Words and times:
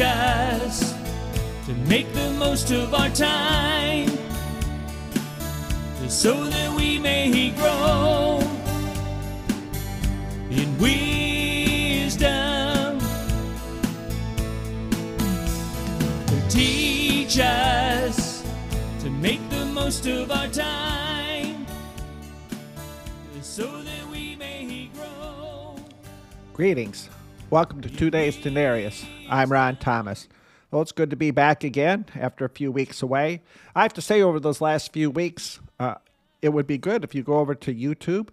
us 0.00 0.94
to 1.66 1.74
make 1.88 2.12
the 2.12 2.30
most 2.32 2.70
of 2.70 2.94
our 2.94 3.08
time 3.10 4.08
so 6.08 6.44
that 6.44 6.74
we 6.76 6.98
may 6.98 7.50
grow 7.50 8.40
in 10.50 10.76
wisdom. 10.78 12.30
Teach 16.48 17.38
us 17.38 18.42
to 19.00 19.08
make 19.08 19.40
the 19.50 19.66
most 19.66 20.06
of 20.06 20.30
our 20.32 20.48
time 20.48 21.64
so 23.40 23.82
that 23.82 24.06
we 24.10 24.34
may 24.36 24.90
grow. 24.94 25.76
Greetings. 26.52 27.08
Welcome 27.50 27.80
to 27.80 27.88
Today's 27.88 28.36
Denarius. 28.36 29.04
I'm 29.28 29.50
Ron 29.50 29.74
Thomas. 29.74 30.28
Well, 30.70 30.82
it's 30.82 30.92
good 30.92 31.10
to 31.10 31.16
be 31.16 31.32
back 31.32 31.64
again 31.64 32.06
after 32.14 32.44
a 32.44 32.48
few 32.48 32.70
weeks 32.70 33.02
away. 33.02 33.42
I 33.74 33.82
have 33.82 33.92
to 33.94 34.00
say, 34.00 34.22
over 34.22 34.38
those 34.38 34.60
last 34.60 34.92
few 34.92 35.10
weeks, 35.10 35.58
uh, 35.80 35.96
it 36.40 36.50
would 36.50 36.68
be 36.68 36.78
good 36.78 37.02
if 37.02 37.12
you 37.12 37.24
go 37.24 37.38
over 37.38 37.56
to 37.56 37.74
YouTube 37.74 38.28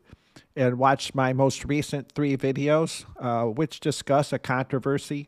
and 0.56 0.78
watch 0.78 1.16
my 1.16 1.34
most 1.34 1.66
recent 1.66 2.12
three 2.12 2.38
videos, 2.38 3.06
uh, 3.20 3.46
which 3.46 3.80
discuss 3.80 4.32
a 4.32 4.38
controversy 4.38 5.28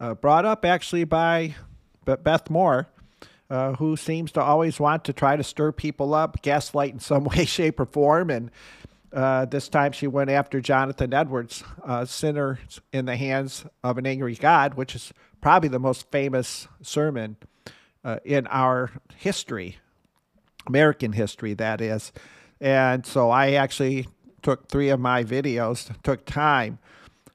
uh, 0.00 0.12
brought 0.12 0.44
up 0.44 0.66
actually 0.66 1.04
by 1.04 1.54
Beth 2.04 2.50
Moore, 2.50 2.88
uh, 3.48 3.72
who 3.76 3.96
seems 3.96 4.32
to 4.32 4.42
always 4.42 4.78
want 4.78 5.02
to 5.04 5.14
try 5.14 5.36
to 5.36 5.42
stir 5.42 5.72
people 5.72 6.12
up, 6.12 6.42
gaslight 6.42 6.92
in 6.92 7.00
some 7.00 7.24
way, 7.36 7.46
shape, 7.46 7.80
or 7.80 7.86
form, 7.86 8.28
and 8.28 8.50
uh, 9.12 9.44
this 9.44 9.68
time 9.68 9.92
she 9.92 10.06
went 10.06 10.30
after 10.30 10.60
Jonathan 10.60 11.12
Edwards, 11.12 11.64
uh, 11.84 12.04
Sinner 12.04 12.58
in 12.92 13.06
the 13.06 13.16
Hands 13.16 13.64
of 13.82 13.98
an 13.98 14.06
Angry 14.06 14.34
God, 14.34 14.74
which 14.74 14.94
is 14.94 15.12
probably 15.40 15.68
the 15.68 15.78
most 15.78 16.10
famous 16.10 16.68
sermon 16.82 17.36
uh, 18.04 18.18
in 18.24 18.46
our 18.48 18.90
history, 19.16 19.78
American 20.66 21.12
history, 21.12 21.54
that 21.54 21.80
is. 21.80 22.12
And 22.60 23.04
so 23.04 23.30
I 23.30 23.52
actually 23.52 24.06
took 24.42 24.68
three 24.68 24.90
of 24.90 25.00
my 25.00 25.24
videos, 25.24 25.90
took 26.02 26.24
time 26.24 26.78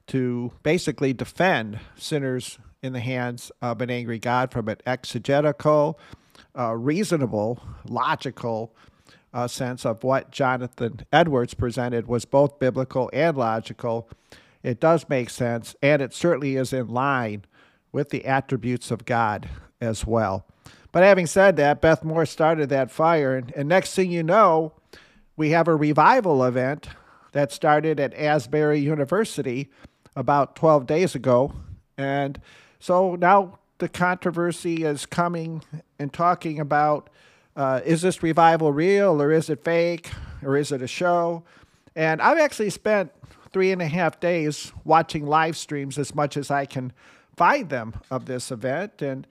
to 0.08 0.52
basically 0.64 1.14
defend 1.14 1.80
sinners 1.96 2.60
in 2.82 2.94
the 2.94 3.00
hands 3.00 3.52
of 3.62 3.82
an 3.82 3.90
angry 3.90 4.20
God 4.20 4.52
from 4.52 4.68
an 4.68 4.78
exegetical, 4.86 6.00
uh, 6.58 6.74
reasonable, 6.76 7.62
logical, 7.88 8.74
uh, 9.36 9.48
sense 9.50 9.86
of 9.86 10.02
what 10.04 10.32
Jonathan 10.32 11.02
Edwards 11.12 11.54
presented 11.54 12.08
was 12.08 12.24
both 12.24 12.58
biblical 12.58 13.10
and 13.12 13.36
logical. 13.36 14.10
It 14.64 14.80
does 14.80 15.10
make 15.10 15.30
sense, 15.30 15.76
and 15.84 16.02
it 16.02 16.14
certainly 16.14 16.56
is 16.56 16.72
in 16.72 16.88
line 16.88 17.44
with 17.92 18.10
the 18.10 18.26
attributes 18.26 18.92
of 18.92 19.04
God 19.04 19.50
as 19.82 20.08
well. 20.08 20.46
But 20.94 21.04
having 21.04 21.28
said 21.28 21.58
that, 21.58 21.82
Beth 21.82 22.02
Moore 22.02 22.26
started 22.26 22.70
that 22.70 22.90
fire, 22.90 23.36
and, 23.36 23.54
and 23.58 23.68
next 23.68 23.94
thing 23.94 24.10
you 24.10 24.24
know, 24.24 24.72
we 25.36 25.50
have 25.50 25.68
a 25.68 25.76
revival 25.76 26.42
event 26.46 26.88
that 27.34 27.52
started 27.52 28.00
at 28.00 28.14
Asbury 28.14 28.80
University 28.80 29.70
about 30.16 30.56
12 30.56 30.88
days 30.88 31.14
ago. 31.14 31.54
And 31.98 32.40
so 32.80 33.16
now 33.16 33.60
the 33.80 33.90
controversy 33.90 34.86
is 34.86 35.06
coming 35.06 35.62
and 36.00 36.14
talking 36.14 36.62
about 36.62 37.10
uh, 37.56 37.82
is 37.86 38.02
this 38.02 38.22
revival 38.22 38.72
real 38.72 39.22
or 39.22 39.32
is 39.32 39.50
it 39.50 39.64
fake 39.64 40.12
or 40.44 40.58
is 40.58 40.72
it 40.72 40.82
a 40.82 40.88
show? 40.88 41.44
And 41.96 42.22
I've 42.22 42.38
actually 42.38 42.70
spent 42.70 43.12
three 43.54 43.72
and 43.72 43.82
a 43.82 43.88
half 43.88 44.20
days 44.20 44.74
watching 44.84 45.26
live 45.26 45.56
streams 45.56 45.98
as 45.98 46.14
much 46.14 46.36
as 46.36 46.52
I 46.52 46.66
can 46.66 46.92
find 47.38 47.70
them 47.70 47.94
of 48.12 48.26
this 48.26 48.52
event. 48.52 49.02
And 49.02 49.26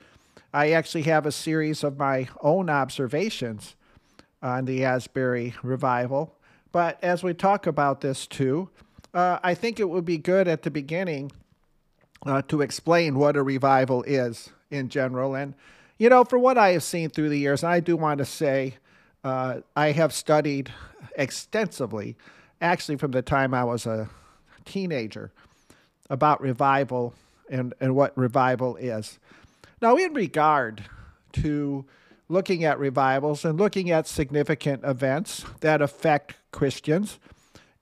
I 0.52 0.70
actually 0.70 1.02
have 1.02 1.26
a 1.26 1.32
series 1.32 1.84
of 1.84 1.98
my 1.98 2.28
own 2.40 2.70
observations 2.70 3.76
on 4.42 4.64
the 4.64 4.84
Asbury 4.84 5.54
revival. 5.62 6.34
But 6.72 7.02
as 7.02 7.22
we 7.22 7.34
talk 7.34 7.66
about 7.66 8.00
this 8.00 8.26
too, 8.26 8.70
uh, 9.12 9.38
I 9.42 9.54
think 9.54 9.78
it 9.78 9.88
would 9.88 10.04
be 10.04 10.18
good 10.18 10.48
at 10.48 10.62
the 10.62 10.70
beginning 10.70 11.30
uh, 12.24 12.42
to 12.48 12.62
explain 12.62 13.18
what 13.18 13.36
a 13.36 13.42
revival 13.42 14.02
is 14.04 14.50
in 14.70 14.88
general. 14.88 15.34
And 15.34 15.54
you 15.98 16.08
know, 16.08 16.24
for 16.24 16.38
what 16.38 16.58
I 16.58 16.70
have 16.70 16.82
seen 16.82 17.10
through 17.10 17.28
the 17.28 17.38
years, 17.38 17.62
and 17.62 17.72
I 17.72 17.80
do 17.80 17.96
want 17.96 18.18
to 18.18 18.24
say 18.24 18.74
uh, 19.22 19.60
I 19.76 19.92
have 19.92 20.12
studied 20.12 20.72
extensively, 21.16 22.16
actually 22.60 22.96
from 22.96 23.12
the 23.12 23.22
time 23.22 23.54
I 23.54 23.64
was 23.64 23.86
a 23.86 24.08
teenager, 24.64 25.30
about 26.10 26.40
revival 26.40 27.14
and, 27.50 27.74
and 27.80 27.94
what 27.94 28.16
revival 28.16 28.76
is. 28.76 29.18
Now, 29.80 29.96
in 29.96 30.14
regard 30.14 30.84
to 31.34 31.84
looking 32.28 32.64
at 32.64 32.78
revivals 32.78 33.44
and 33.44 33.58
looking 33.58 33.90
at 33.90 34.06
significant 34.06 34.82
events 34.84 35.44
that 35.60 35.82
affect 35.82 36.34
Christians, 36.52 37.18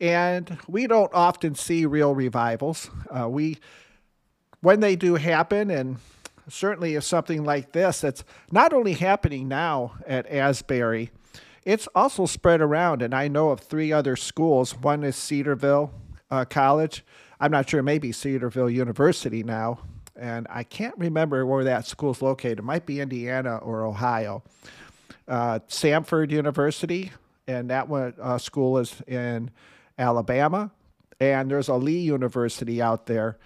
and 0.00 0.58
we 0.66 0.86
don't 0.86 1.12
often 1.14 1.54
see 1.54 1.86
real 1.86 2.14
revivals. 2.14 2.90
Uh, 3.08 3.28
we, 3.28 3.58
when 4.60 4.80
they 4.80 4.96
do 4.96 5.14
happen, 5.14 5.70
and 5.70 5.98
certainly 6.52 6.94
if 6.94 7.04
something 7.04 7.44
like 7.44 7.72
this 7.72 8.02
that's 8.02 8.24
not 8.50 8.72
only 8.72 8.92
happening 8.92 9.48
now 9.48 9.94
at 10.06 10.30
Asbury, 10.30 11.10
it's 11.64 11.88
also 11.94 12.26
spread 12.26 12.60
around. 12.60 13.02
And 13.02 13.14
I 13.14 13.28
know 13.28 13.50
of 13.50 13.60
three 13.60 13.92
other 13.92 14.16
schools. 14.16 14.76
One 14.76 15.02
is 15.02 15.16
Cedarville 15.16 15.92
uh, 16.30 16.44
College. 16.44 17.04
I'm 17.40 17.50
not 17.50 17.68
sure, 17.68 17.82
maybe 17.82 18.12
Cedarville 18.12 18.70
University 18.70 19.42
now. 19.42 19.80
And 20.14 20.46
I 20.50 20.62
can't 20.62 20.96
remember 20.98 21.46
where 21.46 21.64
that 21.64 21.86
school 21.86 22.12
is 22.12 22.20
located. 22.20 22.58
It 22.58 22.64
might 22.64 22.84
be 22.84 23.00
Indiana 23.00 23.56
or 23.56 23.86
Ohio. 23.86 24.42
Uh, 25.26 25.60
Samford 25.68 26.30
University, 26.30 27.12
and 27.46 27.70
that 27.70 27.88
one 27.88 28.14
uh, 28.20 28.38
school 28.38 28.78
is 28.78 29.00
in 29.06 29.50
Alabama. 29.98 30.70
And 31.18 31.50
there's 31.50 31.68
a 31.68 31.74
Lee 31.74 32.00
University 32.00 32.82
out 32.82 33.06
there. 33.06 33.38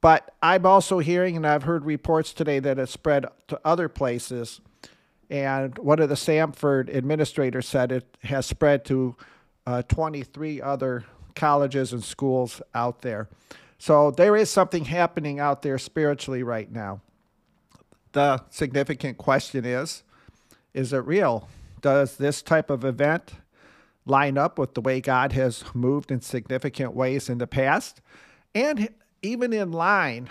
But 0.00 0.34
I'm 0.42 0.64
also 0.64 1.00
hearing, 1.00 1.36
and 1.36 1.46
I've 1.46 1.64
heard 1.64 1.84
reports 1.84 2.32
today 2.32 2.60
that 2.60 2.78
it 2.78 2.88
spread 2.88 3.26
to 3.48 3.60
other 3.64 3.88
places. 3.88 4.60
And 5.28 5.76
one 5.78 5.98
of 5.98 6.08
the 6.08 6.14
Samford 6.14 6.94
administrators 6.94 7.66
said 7.66 7.92
it 7.92 8.16
has 8.22 8.46
spread 8.46 8.84
to 8.86 9.16
uh, 9.66 9.82
23 9.82 10.62
other 10.62 11.04
colleges 11.34 11.92
and 11.92 12.02
schools 12.02 12.62
out 12.74 13.02
there. 13.02 13.28
So 13.78 14.10
there 14.10 14.36
is 14.36 14.50
something 14.50 14.86
happening 14.86 15.38
out 15.38 15.62
there 15.62 15.78
spiritually 15.78 16.42
right 16.42 16.70
now. 16.70 17.00
The 18.12 18.42
significant 18.50 19.18
question 19.18 19.64
is 19.64 20.02
is 20.74 20.92
it 20.92 20.98
real? 20.98 21.48
Does 21.80 22.16
this 22.16 22.42
type 22.42 22.70
of 22.70 22.84
event 22.84 23.32
line 24.06 24.38
up 24.38 24.58
with 24.58 24.74
the 24.74 24.80
way 24.80 25.00
God 25.00 25.32
has 25.32 25.64
moved 25.74 26.10
in 26.10 26.20
significant 26.20 26.94
ways 26.94 27.28
in 27.28 27.38
the 27.38 27.46
past? 27.46 28.00
And 28.54 28.88
even 29.22 29.52
in 29.52 29.72
line 29.72 30.28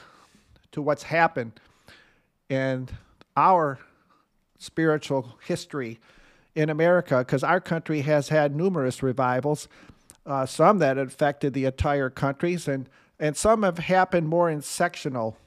to 0.71 0.81
what's 0.81 1.03
happened 1.03 1.59
in 2.49 2.87
our 3.35 3.79
spiritual 4.57 5.37
history 5.45 5.99
in 6.55 6.69
America, 6.69 7.19
because 7.19 7.43
our 7.43 7.61
country 7.61 8.01
has 8.01 8.29
had 8.29 8.55
numerous 8.55 9.03
revivals, 9.03 9.67
uh, 10.25 10.45
some 10.45 10.79
that 10.79 10.97
affected 10.97 11.53
the 11.53 11.65
entire 11.65 12.09
countries, 12.09 12.67
and, 12.67 12.89
and 13.19 13.37
some 13.37 13.63
have 13.63 13.77
happened 13.77 14.27
more 14.27 14.49
in 14.49 14.61
sectional 14.61 15.37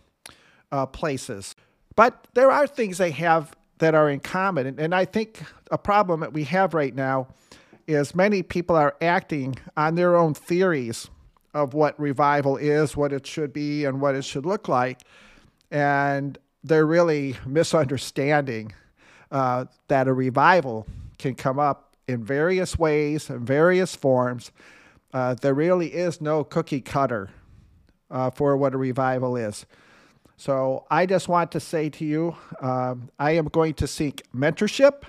uh, 0.70 0.86
places. 0.86 1.56
But 1.96 2.28
there 2.34 2.50
are 2.50 2.66
things 2.66 2.98
they 2.98 3.10
have 3.10 3.54
that 3.78 3.94
are 3.94 4.08
in 4.08 4.20
common. 4.20 4.66
And, 4.66 4.78
and 4.78 4.94
I 4.94 5.04
think 5.04 5.42
a 5.70 5.78
problem 5.78 6.20
that 6.20 6.32
we 6.32 6.44
have 6.44 6.74
right 6.74 6.94
now 6.94 7.28
is 7.86 8.14
many 8.14 8.42
people 8.42 8.76
are 8.76 8.94
acting 9.00 9.56
on 9.76 9.96
their 9.96 10.16
own 10.16 10.34
theories 10.34 11.10
of 11.54 11.74
what 11.74 11.98
revival 11.98 12.56
is, 12.56 12.96
what 12.96 13.12
it 13.12 13.26
should 13.26 13.52
be, 13.52 13.84
and 13.84 14.00
what 14.00 14.14
it 14.14 14.24
should 14.24 14.46
look 14.46 14.68
like. 14.68 15.00
And 15.70 16.38
they're 16.62 16.86
really 16.86 17.36
misunderstanding 17.46 18.72
uh, 19.30 19.66
that 19.88 20.08
a 20.08 20.12
revival 20.12 20.86
can 21.18 21.34
come 21.34 21.58
up 21.58 21.96
in 22.08 22.24
various 22.24 22.78
ways 22.78 23.30
and 23.30 23.46
various 23.46 23.94
forms. 23.94 24.50
Uh, 25.12 25.34
there 25.34 25.54
really 25.54 25.88
is 25.88 26.20
no 26.20 26.44
cookie 26.44 26.80
cutter 26.80 27.30
uh, 28.10 28.30
for 28.30 28.56
what 28.56 28.74
a 28.74 28.78
revival 28.78 29.36
is. 29.36 29.66
So 30.36 30.86
I 30.90 31.06
just 31.06 31.28
want 31.28 31.52
to 31.52 31.60
say 31.60 31.90
to 31.90 32.04
you, 32.04 32.36
um, 32.60 33.10
I 33.18 33.32
am 33.32 33.46
going 33.46 33.74
to 33.74 33.86
seek 33.86 34.22
mentorship. 34.34 35.02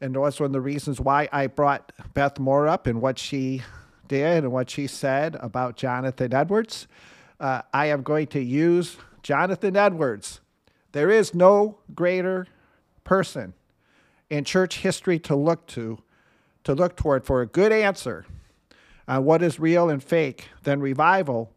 And 0.00 0.14
that's 0.14 0.40
one 0.40 0.46
of 0.46 0.52
the 0.52 0.60
reasons 0.60 1.00
why 1.00 1.28
I 1.32 1.46
brought 1.46 1.92
Beth 2.14 2.38
Moore 2.38 2.68
up 2.68 2.86
and 2.86 3.00
what 3.00 3.18
she 3.18 3.62
did 4.12 4.44
and 4.44 4.52
what 4.52 4.68
she 4.68 4.86
said 4.86 5.36
about 5.40 5.74
Jonathan 5.74 6.34
Edwards. 6.34 6.86
Uh, 7.40 7.62
I 7.72 7.86
am 7.86 8.02
going 8.02 8.26
to 8.28 8.42
use 8.42 8.98
Jonathan 9.22 9.74
Edwards. 9.74 10.40
There 10.92 11.10
is 11.10 11.34
no 11.34 11.78
greater 11.94 12.46
person 13.04 13.54
in 14.28 14.44
church 14.44 14.80
history 14.80 15.18
to 15.20 15.34
look 15.34 15.66
to, 15.68 15.98
to 16.64 16.74
look 16.74 16.94
toward 16.94 17.24
for 17.24 17.40
a 17.40 17.46
good 17.46 17.72
answer 17.72 18.26
on 19.08 19.24
what 19.24 19.42
is 19.42 19.58
real 19.58 19.88
and 19.88 20.04
fake 20.04 20.48
than 20.62 20.80
revival 20.80 21.50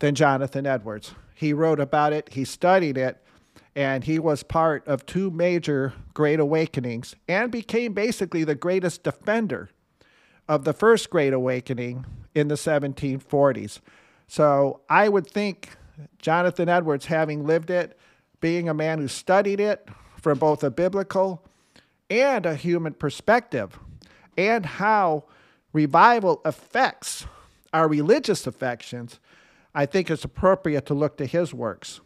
than 0.00 0.16
Jonathan 0.16 0.66
Edwards. 0.66 1.14
He 1.32 1.52
wrote 1.52 1.78
about 1.78 2.12
it, 2.12 2.30
he 2.32 2.44
studied 2.44 2.98
it, 2.98 3.22
and 3.76 4.02
he 4.02 4.18
was 4.18 4.42
part 4.42 4.86
of 4.88 5.06
two 5.06 5.30
major 5.30 5.92
Great 6.12 6.40
Awakenings 6.40 7.14
and 7.28 7.52
became 7.52 7.92
basically 7.92 8.42
the 8.42 8.56
greatest 8.56 9.04
defender 9.04 9.70
of 10.48 10.64
the 10.64 10.72
first 10.72 11.10
Great 11.10 11.32
Awakening 11.32 12.04
in 12.34 12.48
the 12.48 12.54
1740s. 12.54 13.80
So 14.26 14.80
I 14.88 15.08
would 15.08 15.26
think 15.26 15.70
Jonathan 16.18 16.68
Edwards, 16.68 17.06
having 17.06 17.46
lived 17.46 17.70
it, 17.70 17.98
being 18.40 18.68
a 18.68 18.74
man 18.74 18.98
who 18.98 19.08
studied 19.08 19.60
it 19.60 19.88
from 20.20 20.38
both 20.38 20.64
a 20.64 20.70
biblical 20.70 21.42
and 22.10 22.44
a 22.44 22.54
human 22.54 22.94
perspective, 22.94 23.78
and 24.36 24.66
how 24.66 25.24
revival 25.72 26.40
affects 26.44 27.26
our 27.72 27.88
religious 27.88 28.46
affections, 28.46 29.18
I 29.74 29.86
think 29.86 30.10
it's 30.10 30.24
appropriate 30.24 30.86
to 30.86 30.94
look 30.94 31.16
to 31.18 31.26
his 31.26 31.52
works. 31.52 32.00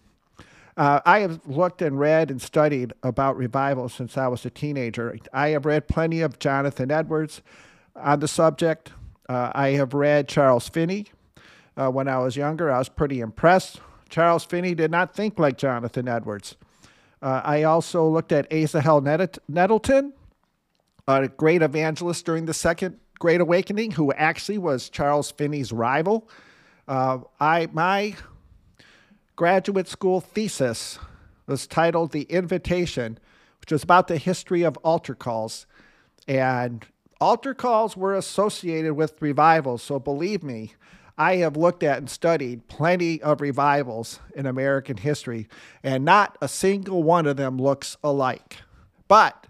Uh, 0.77 1.01
I 1.05 1.21
have 1.21 1.41
looked 1.47 1.83
and 1.83 1.99
read 1.99 2.31
and 2.31 2.41
studied 2.41 2.93
about 3.03 3.37
revival 3.37 3.89
since 3.89 4.17
I 4.17 4.29
was 4.29 4.47
a 4.47 4.51
teenager. 4.51 5.19
I 5.33 5.49
have 5.49 5.67
read 5.67 5.89
plenty 5.89 6.21
of 6.21 6.39
Jonathan 6.39 6.91
Edwards 6.91 7.43
on 8.03 8.21
the 8.21 8.29
subject. 8.29 8.93
Uh, 9.29 9.53
I 9.55 9.71
have 9.71 9.95
read 9.95 10.29
Charles 10.29 10.69
Finney. 10.69 11.07
Uh, 11.77 11.91
when 11.91 12.09
I 12.09 12.19
was 12.19 12.37
younger, 12.37 12.71
I 12.71 12.79
was 12.79 12.89
pretty 12.89 13.21
impressed. 13.21 13.81
Charles 14.09 14.45
Finney 14.45 14.75
did 14.75 14.91
not 14.91 15.15
think 15.15 15.39
like 15.39 15.59
Jonathan 15.59 16.09
Edwards. 16.09 16.57
Uh, 17.21 17.43
I 17.45 17.65
also 17.65 18.09
looked 18.09 18.33
at 18.33 18.47
Asa 18.53 18.79
Asahel 18.79 19.01
Nettleton, 19.49 20.13
a 21.07 21.29
great 21.29 21.63
evangelist 21.63 22.25
during 22.25 22.47
the 22.47 22.55
Second 22.55 22.99
Great 23.19 23.41
Awakening, 23.41 23.93
who 23.93 24.13
actually 24.13 24.59
was 24.59 24.89
Charles 24.89 25.31
Finney's 25.31 25.73
rival. 25.73 26.29
Uh, 26.87 27.19
I 27.41 27.69
my 27.73 28.15
graduate 29.37 29.89
school 29.89 30.21
thesis 30.21 30.99
was 31.47 31.67
titled 31.67 32.13
"The 32.13 32.23
Invitation," 32.23 33.19
which 33.61 33.73
was 33.73 33.83
about 33.83 34.09
the 34.09 34.19
history 34.19 34.63
of 34.63 34.77
altar 34.79 35.15
calls, 35.15 35.67
and 36.27 36.87
altar 37.21 37.55
calls 37.55 37.97
were 37.97 38.15
associated 38.15 38.95
with 38.95 39.21
revivals. 39.21 39.83
So 39.83 39.99
believe 39.99 40.43
me, 40.43 40.75
I 41.17 41.37
have 41.37 41.57
looked 41.57 41.83
at 41.83 41.99
and 41.99 42.09
studied 42.09 42.69
plenty 42.69 43.21
of 43.23 43.41
revivals 43.41 44.21
in 44.37 44.47
American 44.47 44.99
history, 44.99 45.49
and 45.83 46.05
not 46.05 46.39
a 46.41 46.49
single 46.49 47.03
one 47.03 47.27
of 47.27 47.37
them 47.37 47.59
looks 47.59 47.97
alike. 48.05 48.59
But 49.09 49.47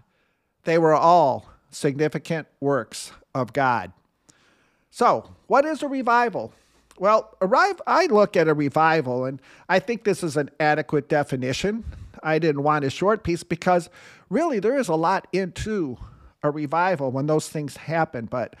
they 0.63 0.77
were 0.79 0.95
all 0.95 1.49
significant 1.69 2.47
works 2.59 3.11
of 3.35 3.53
God. 3.53 3.91
So, 4.89 5.29
what 5.45 5.65
is 5.65 5.83
a 5.83 5.87
revival? 5.87 6.51
Well, 6.97 7.35
arrive, 7.41 7.79
I 7.85 8.07
look 8.07 8.35
at 8.35 8.47
a 8.47 8.53
revival, 8.53 9.25
and 9.25 9.41
I 9.69 9.79
think 9.79 10.03
this 10.03 10.23
is 10.23 10.35
an 10.35 10.49
adequate 10.59 11.07
definition. 11.07 11.85
I 12.23 12.39
didn't 12.39 12.63
want 12.63 12.83
a 12.83 12.89
short 12.89 13.23
piece 13.23 13.43
because 13.43 13.89
really 14.29 14.59
there 14.59 14.77
is 14.77 14.89
a 14.89 14.95
lot 14.95 15.27
into 15.31 15.97
a 16.43 16.51
revival 16.51 17.11
when 17.11 17.27
those 17.27 17.49
things 17.49 17.77
happen. 17.77 18.25
But 18.25 18.55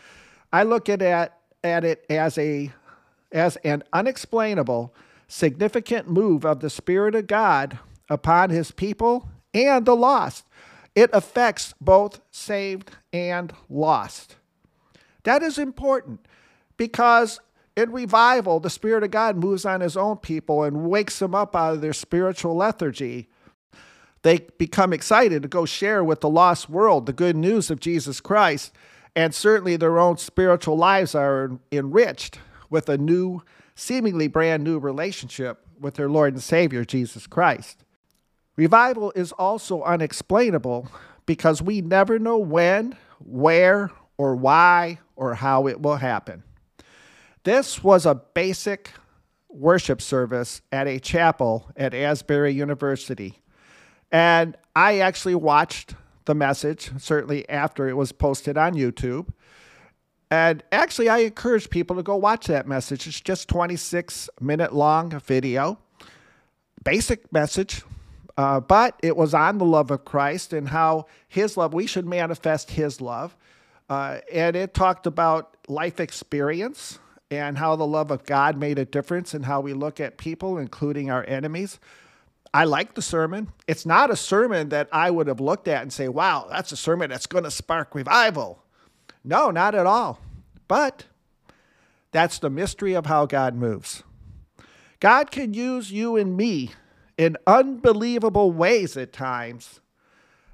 I 0.51 0.63
look 0.63 0.89
at 0.89 1.01
it, 1.01 1.31
at 1.63 1.83
it 1.83 2.05
as 2.09 2.37
a 2.37 2.71
as 3.31 3.57
an 3.57 3.83
unexplainable, 3.93 4.93
significant 5.27 6.09
move 6.09 6.45
of 6.45 6.61
the 6.61 6.69
Spirit 6.69 7.13
of 7.13 7.27
God 7.27 7.77
upon 8.09 8.49
his 8.49 8.71
people 8.71 9.29
and 9.53 9.85
the 9.85 9.95
lost. 9.95 10.45
It 10.95 11.11
affects 11.13 11.73
both 11.79 12.19
saved 12.31 12.91
and 13.13 13.53
lost. 13.69 14.35
That 15.23 15.43
is 15.43 15.59
important 15.59 16.25
because 16.75 17.39
in 17.77 17.91
revival, 17.91 18.59
the 18.59 18.69
Spirit 18.69 19.03
of 19.03 19.11
God 19.11 19.37
moves 19.37 19.65
on 19.65 19.81
his 19.81 19.95
own 19.95 20.17
people 20.17 20.63
and 20.63 20.89
wakes 20.89 21.19
them 21.19 21.35
up 21.35 21.55
out 21.55 21.75
of 21.75 21.81
their 21.81 21.93
spiritual 21.93 22.55
lethargy. 22.55 23.28
They 24.21 24.39
become 24.57 24.91
excited 24.93 25.41
to 25.43 25.47
go 25.47 25.65
share 25.65 26.03
with 26.03 26.21
the 26.21 26.29
lost 26.29 26.69
world 26.69 27.05
the 27.05 27.13
good 27.13 27.35
news 27.35 27.71
of 27.71 27.79
Jesus 27.79 28.19
Christ, 28.19 28.73
and 29.15 29.33
certainly 29.33 29.75
their 29.77 29.97
own 29.97 30.17
spiritual 30.17 30.77
lives 30.77 31.15
are 31.15 31.51
enriched 31.71 32.39
with 32.69 32.89
a 32.89 32.97
new, 32.97 33.41
seemingly 33.75 34.27
brand 34.27 34.63
new 34.63 34.77
relationship 34.77 35.65
with 35.79 35.95
their 35.95 36.09
Lord 36.09 36.33
and 36.33 36.43
Savior, 36.43 36.83
Jesus 36.83 37.27
Christ. 37.27 37.83
Revival 38.57 39.13
is 39.15 39.31
also 39.31 39.83
unexplainable 39.83 40.89
because 41.25 41.61
we 41.61 41.79
never 41.79 42.19
know 42.19 42.37
when, 42.37 42.97
where, 43.19 43.89
or 44.17 44.35
why, 44.35 44.99
or 45.15 45.35
how 45.35 45.67
it 45.67 45.81
will 45.81 45.95
happen. 45.95 46.43
This 47.43 47.81
was 47.81 48.05
a 48.05 48.15
basic 48.15 48.91
worship 49.47 50.01
service 50.01 50.61
at 50.71 50.87
a 50.87 50.99
chapel 50.99 51.71
at 51.77 51.93
Asbury 51.93 52.53
University. 52.53 53.39
And 54.11 54.57
I 54.75 54.99
actually 54.99 55.35
watched 55.35 55.95
the 56.25 56.35
message, 56.35 56.91
certainly 56.99 57.47
after 57.49 57.87
it 57.87 57.93
was 57.93 58.11
posted 58.11 58.57
on 58.57 58.73
YouTube. 58.73 59.29
And 60.31 60.63
actually, 60.71 61.09
I 61.09 61.19
encourage 61.19 61.69
people 61.69 61.95
to 61.95 62.03
go 62.03 62.15
watch 62.15 62.47
that 62.47 62.67
message. 62.67 63.07
It's 63.07 63.19
just 63.19 63.49
26 63.49 64.29
minute 64.39 64.73
long 64.73 65.19
video, 65.19 65.79
basic 66.83 67.31
message, 67.33 67.81
uh, 68.37 68.59
but 68.59 68.95
it 69.01 69.17
was 69.17 69.33
on 69.33 69.57
the 69.57 69.65
love 69.65 69.89
of 69.89 70.05
Christ 70.05 70.53
and 70.53 70.69
how 70.69 71.07
His 71.27 71.57
love, 71.57 71.73
we 71.73 71.87
should 71.87 72.05
manifest 72.05 72.71
His 72.71 73.01
love. 73.01 73.35
Uh, 73.89 74.19
and 74.31 74.55
it 74.55 74.75
talked 74.75 75.07
about 75.07 75.57
life 75.67 75.99
experience 75.99 76.99
and 77.31 77.57
how 77.57 77.75
the 77.75 77.87
love 77.87 78.11
of 78.11 78.23
God 78.25 78.55
made 78.55 78.77
a 78.77 78.85
difference 78.85 79.33
in 79.33 79.43
how 79.43 79.61
we 79.61 79.73
look 79.73 79.99
at 79.99 80.17
people, 80.17 80.59
including 80.59 81.09
our 81.09 81.25
enemies. 81.27 81.79
I 82.53 82.63
like 82.63 82.95
the 82.95 83.01
sermon. 83.01 83.51
It's 83.67 83.85
not 83.85 84.09
a 84.09 84.15
sermon 84.15 84.69
that 84.69 84.89
I 84.91 85.11
would 85.11 85.27
have 85.27 85.39
looked 85.39 85.67
at 85.67 85.81
and 85.81 85.93
say, 85.93 86.07
wow, 86.07 86.47
that's 86.49 86.71
a 86.71 86.77
sermon 86.77 87.09
that's 87.09 87.27
going 87.27 87.43
to 87.43 87.51
spark 87.51 87.93
revival. 87.93 88.63
No, 89.23 89.51
not 89.51 89.75
at 89.75 89.85
all. 89.85 90.19
But 90.67 91.05
that's 92.11 92.39
the 92.39 92.49
mystery 92.49 92.93
of 92.93 93.05
how 93.05 93.25
God 93.25 93.55
moves. 93.55 94.03
God 94.99 95.31
can 95.31 95.53
use 95.53 95.91
you 95.91 96.15
and 96.15 96.35
me 96.35 96.71
in 97.17 97.37
unbelievable 97.45 98.51
ways 98.51 98.97
at 98.97 99.13
times. 99.13 99.79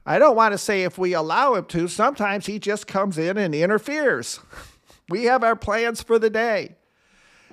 I 0.05 0.19
don't 0.19 0.35
want 0.35 0.51
to 0.51 0.57
say 0.57 0.83
if 0.83 0.97
we 0.97 1.13
allow 1.13 1.55
him 1.55 1.65
to, 1.65 1.87
sometimes 1.87 2.45
he 2.45 2.59
just 2.59 2.87
comes 2.87 3.17
in 3.17 3.37
and 3.37 3.55
interferes. 3.55 4.39
we 5.09 5.23
have 5.23 5.43
our 5.43 5.55
plans 5.55 6.01
for 6.01 6.19
the 6.19 6.29
day. 6.29 6.75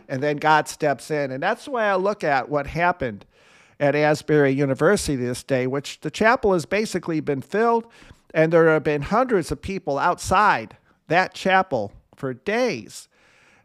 And 0.09 0.23
then 0.23 0.37
God 0.37 0.69
steps 0.69 1.11
in. 1.11 1.31
And 1.31 1.43
that's 1.43 1.65
the 1.65 1.71
way 1.71 1.85
I 1.85 1.95
look 1.95 2.25
at 2.25 2.49
what 2.49 2.67
happened 2.67 3.25
at 3.83 3.97
Asbury 3.97 4.53
University 4.53 5.17
this 5.17 5.43
day, 5.43 5.67
which 5.67 6.01
the 6.03 6.11
chapel 6.11 6.53
has 6.53 6.65
basically 6.65 7.19
been 7.19 7.43
filled, 7.43 7.85
and 8.33 8.53
there 8.53 8.69
have 8.69 8.85
been 8.85 9.03
hundreds 9.03 9.51
of 9.51 9.61
people 9.61 9.99
outside 9.99 10.77
that 11.09 11.35
chapel 11.35 11.93
for 12.15 12.33
days 12.33 13.09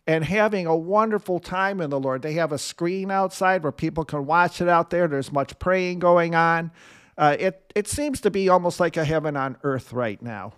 and 0.08 0.26
having 0.26 0.66
a 0.66 0.76
wonderful 0.76 1.40
time 1.40 1.80
in 1.80 1.92
the 1.92 2.00
Lord. 2.00 2.24
They 2.24 2.34
have 2.34 2.52
a 2.52 2.58
screen 2.58 3.12
outside 3.12 3.62
where 3.62 3.72
people 3.72 4.04
can 4.04 4.26
watch 4.26 4.60
it 4.60 4.68
out 4.68 4.90
there. 4.90 5.08
There's 5.08 5.32
much 5.32 5.60
praying 5.60 6.00
going 6.00 6.34
on. 6.34 6.72
Uh, 7.16 7.38
it, 7.40 7.72
it 7.76 7.88
seems 7.88 8.20
to 8.22 8.32
be 8.32 8.50
almost 8.50 8.80
like 8.80 8.98
a 8.98 9.06
heaven 9.06 9.38
on 9.38 9.56
earth 9.62 9.94
right 9.94 10.20
now. 10.20 10.54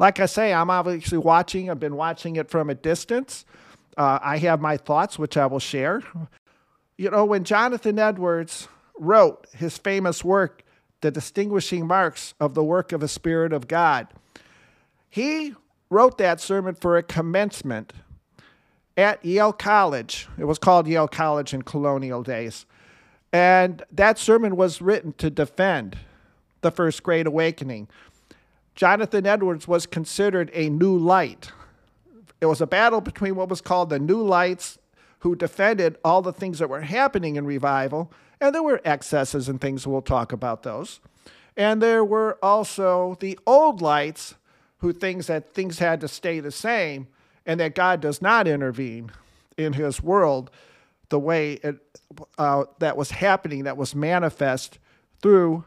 Like 0.00 0.18
I 0.18 0.26
say, 0.26 0.52
I'm 0.52 0.70
obviously 0.70 1.18
watching, 1.18 1.70
I've 1.70 1.78
been 1.78 1.94
watching 1.94 2.34
it 2.34 2.50
from 2.50 2.68
a 2.68 2.74
distance. 2.74 3.44
Uh, 3.96 4.18
I 4.20 4.38
have 4.38 4.60
my 4.60 4.76
thoughts, 4.76 5.20
which 5.20 5.36
I 5.36 5.46
will 5.46 5.60
share. 5.60 6.02
You 6.96 7.10
know, 7.10 7.24
when 7.24 7.44
Jonathan 7.44 8.00
Edwards 8.00 8.66
wrote 8.98 9.46
his 9.54 9.78
famous 9.78 10.24
work, 10.24 10.62
The 11.00 11.10
Distinguishing 11.10 11.86
Marks 11.86 12.34
of 12.40 12.54
the 12.54 12.64
Work 12.64 12.92
of 12.92 13.00
the 13.00 13.08
Spirit 13.08 13.52
of 13.52 13.68
God, 13.68 14.08
he 15.10 15.54
wrote 15.90 16.18
that 16.18 16.40
sermon 16.40 16.74
for 16.74 16.96
a 16.96 17.02
commencement 17.02 17.92
at 18.96 19.24
Yale 19.24 19.52
College. 19.52 20.28
It 20.38 20.44
was 20.44 20.58
called 20.58 20.86
Yale 20.86 21.08
College 21.08 21.54
in 21.54 21.62
colonial 21.62 22.22
days. 22.22 22.66
And 23.32 23.82
that 23.90 24.18
sermon 24.18 24.56
was 24.56 24.80
written 24.80 25.12
to 25.14 25.30
defend 25.30 25.98
the 26.60 26.70
First 26.70 27.02
Great 27.02 27.26
Awakening. 27.26 27.88
Jonathan 28.74 29.26
Edwards 29.26 29.68
was 29.68 29.86
considered 29.86 30.50
a 30.52 30.68
new 30.68 30.96
light. 30.96 31.52
It 32.40 32.46
was 32.46 32.60
a 32.60 32.66
battle 32.66 33.00
between 33.00 33.36
what 33.36 33.48
was 33.48 33.60
called 33.60 33.90
the 33.90 33.98
New 33.98 34.22
Lights, 34.22 34.78
who 35.24 35.34
defended 35.34 35.96
all 36.04 36.20
the 36.20 36.34
things 36.34 36.58
that 36.58 36.68
were 36.68 36.82
happening 36.82 37.36
in 37.36 37.46
revival, 37.46 38.12
and 38.42 38.54
there 38.54 38.62
were 38.62 38.82
excesses 38.84 39.48
and 39.48 39.58
things, 39.58 39.86
we'll 39.86 40.02
talk 40.02 40.32
about 40.32 40.64
those. 40.64 41.00
And 41.56 41.80
there 41.80 42.04
were 42.04 42.38
also 42.42 43.16
the 43.20 43.38
Old 43.46 43.80
Lights, 43.80 44.34
who 44.78 44.92
thinks 44.92 45.28
that 45.28 45.48
things 45.48 45.78
had 45.78 46.02
to 46.02 46.08
stay 46.08 46.40
the 46.40 46.50
same 46.50 47.06
and 47.46 47.58
that 47.58 47.74
God 47.74 48.02
does 48.02 48.20
not 48.20 48.46
intervene 48.46 49.12
in 49.56 49.72
his 49.72 50.02
world 50.02 50.50
the 51.08 51.18
way 51.18 51.54
it, 51.54 51.76
uh, 52.36 52.64
that 52.80 52.98
was 52.98 53.12
happening, 53.12 53.64
that 53.64 53.78
was 53.78 53.94
manifest 53.94 54.78
through 55.22 55.64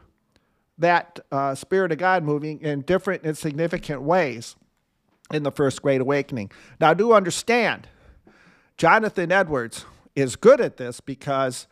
that 0.78 1.18
uh, 1.32 1.56
Spirit 1.56 1.90
of 1.90 1.98
God 1.98 2.22
moving 2.22 2.60
in 2.60 2.82
different 2.82 3.24
and 3.24 3.36
significant 3.36 4.02
ways 4.02 4.54
in 5.32 5.42
the 5.42 5.50
First 5.50 5.82
Great 5.82 6.00
Awakening. 6.00 6.52
Now, 6.80 6.94
do 6.94 7.12
understand, 7.12 7.88
Jonathan 8.78 9.30
Edwards 9.30 9.84
is 10.14 10.36
good 10.36 10.60
at 10.60 10.78
this 10.78 11.00
because 11.00 11.66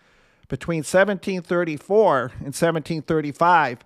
Between 0.48 0.78
1734 0.78 2.20
and 2.36 2.54
1735, 2.54 3.78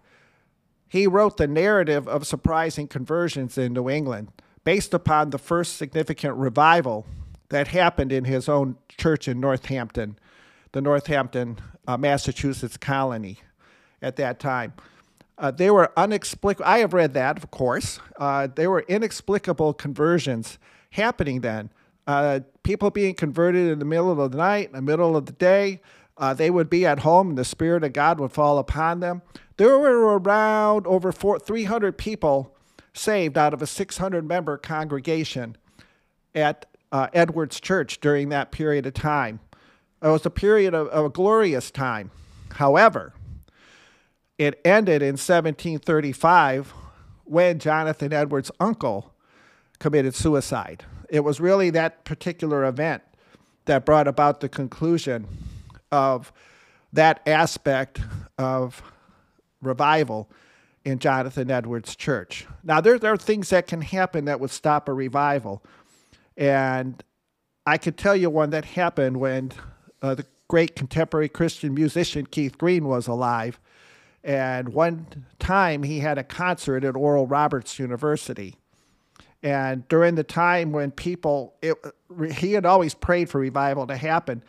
he 0.88 1.06
wrote 1.06 1.36
the 1.36 1.46
narrative 1.46 2.06
of 2.06 2.26
surprising 2.26 2.86
conversions 2.86 3.56
in 3.56 3.72
New 3.72 3.88
England 3.88 4.28
based 4.62 4.92
upon 4.92 5.30
the 5.30 5.38
first 5.38 5.76
significant 5.76 6.36
revival 6.36 7.06
that 7.48 7.68
happened 7.68 8.12
in 8.12 8.24
his 8.24 8.48
own 8.48 8.76
church 8.88 9.26
in 9.26 9.40
Northampton, 9.40 10.18
the 10.72 10.82
Northampton, 10.82 11.58
uh, 11.86 11.96
Massachusetts 11.96 12.76
colony 12.76 13.38
at 14.02 14.16
that 14.16 14.38
time. 14.38 14.74
Uh, 15.38 15.50
they 15.50 15.70
were 15.70 15.90
unexplicable. 15.96 16.68
I 16.68 16.78
have 16.80 16.92
read 16.92 17.14
that, 17.14 17.38
of 17.38 17.50
course. 17.50 18.00
Uh, 18.18 18.48
they 18.54 18.66
were 18.66 18.84
inexplicable 18.86 19.72
conversions 19.72 20.58
happening 20.90 21.40
then. 21.40 21.70
Uh, 22.06 22.40
people 22.62 22.90
being 22.90 23.14
converted 23.14 23.68
in 23.68 23.78
the 23.78 23.84
middle 23.84 24.10
of 24.20 24.32
the 24.32 24.36
night, 24.38 24.68
in 24.68 24.72
the 24.72 24.82
middle 24.82 25.16
of 25.16 25.26
the 25.26 25.32
day. 25.32 25.80
Uh, 26.16 26.34
they 26.34 26.50
would 26.50 26.68
be 26.68 26.84
at 26.84 27.00
home, 27.00 27.30
and 27.30 27.38
the 27.38 27.44
Spirit 27.44 27.82
of 27.82 27.92
God 27.92 28.20
would 28.20 28.32
fall 28.32 28.58
upon 28.58 29.00
them. 29.00 29.22
There 29.56 29.78
were 29.78 30.18
around 30.18 30.86
over 30.86 31.12
four, 31.12 31.38
300 31.38 31.96
people 31.96 32.54
saved 32.92 33.38
out 33.38 33.54
of 33.54 33.62
a 33.62 33.66
600 33.66 34.26
member 34.26 34.58
congregation 34.58 35.56
at 36.34 36.66
uh, 36.92 37.08
Edwards 37.12 37.60
Church 37.60 38.00
during 38.00 38.28
that 38.30 38.50
period 38.50 38.86
of 38.86 38.94
time. 38.94 39.40
It 40.02 40.08
was 40.08 40.26
a 40.26 40.30
period 40.30 40.74
of, 40.74 40.88
of 40.88 41.06
a 41.06 41.10
glorious 41.10 41.70
time. 41.70 42.10
However, 42.52 43.12
it 44.38 44.60
ended 44.64 45.02
in 45.02 45.12
1735 45.12 46.72
when 47.24 47.58
Jonathan 47.58 48.12
Edwards' 48.12 48.50
uncle 48.58 49.14
committed 49.78 50.14
suicide. 50.14 50.84
It 51.10 51.20
was 51.20 51.40
really 51.40 51.70
that 51.70 52.04
particular 52.04 52.64
event 52.64 53.02
that 53.66 53.84
brought 53.84 54.08
about 54.08 54.40
the 54.40 54.48
conclusion 54.48 55.26
of 55.92 56.32
that 56.92 57.20
aspect 57.26 58.00
of 58.38 58.82
revival 59.60 60.30
in 60.84 60.98
Jonathan 60.98 61.50
Edwards' 61.50 61.94
church. 61.94 62.46
Now, 62.64 62.80
there, 62.80 62.98
there 62.98 63.12
are 63.12 63.18
things 63.18 63.50
that 63.50 63.66
can 63.66 63.82
happen 63.82 64.24
that 64.24 64.40
would 64.40 64.50
stop 64.50 64.88
a 64.88 64.92
revival. 64.92 65.62
And 66.36 67.02
I 67.66 67.76
could 67.76 67.98
tell 67.98 68.16
you 68.16 68.30
one 68.30 68.50
that 68.50 68.64
happened 68.64 69.18
when 69.18 69.52
uh, 70.00 70.14
the 70.14 70.26
great 70.48 70.74
contemporary 70.74 71.28
Christian 71.28 71.74
musician 71.74 72.26
Keith 72.26 72.56
Green 72.56 72.86
was 72.86 73.06
alive. 73.06 73.60
And 74.24 74.70
one 74.70 75.26
time 75.38 75.82
he 75.82 76.00
had 76.00 76.18
a 76.18 76.24
concert 76.24 76.84
at 76.84 76.96
Oral 76.96 77.26
Roberts 77.26 77.78
University. 77.78 78.56
And 79.42 79.88
during 79.88 80.16
the 80.16 80.24
time 80.24 80.72
when 80.72 80.90
people, 80.90 81.54
it, 81.62 81.76
he 82.32 82.52
had 82.52 82.66
always 82.66 82.94
prayed 82.94 83.30
for 83.30 83.40
revival 83.40 83.86
to 83.86 83.96
happen. 83.96 84.42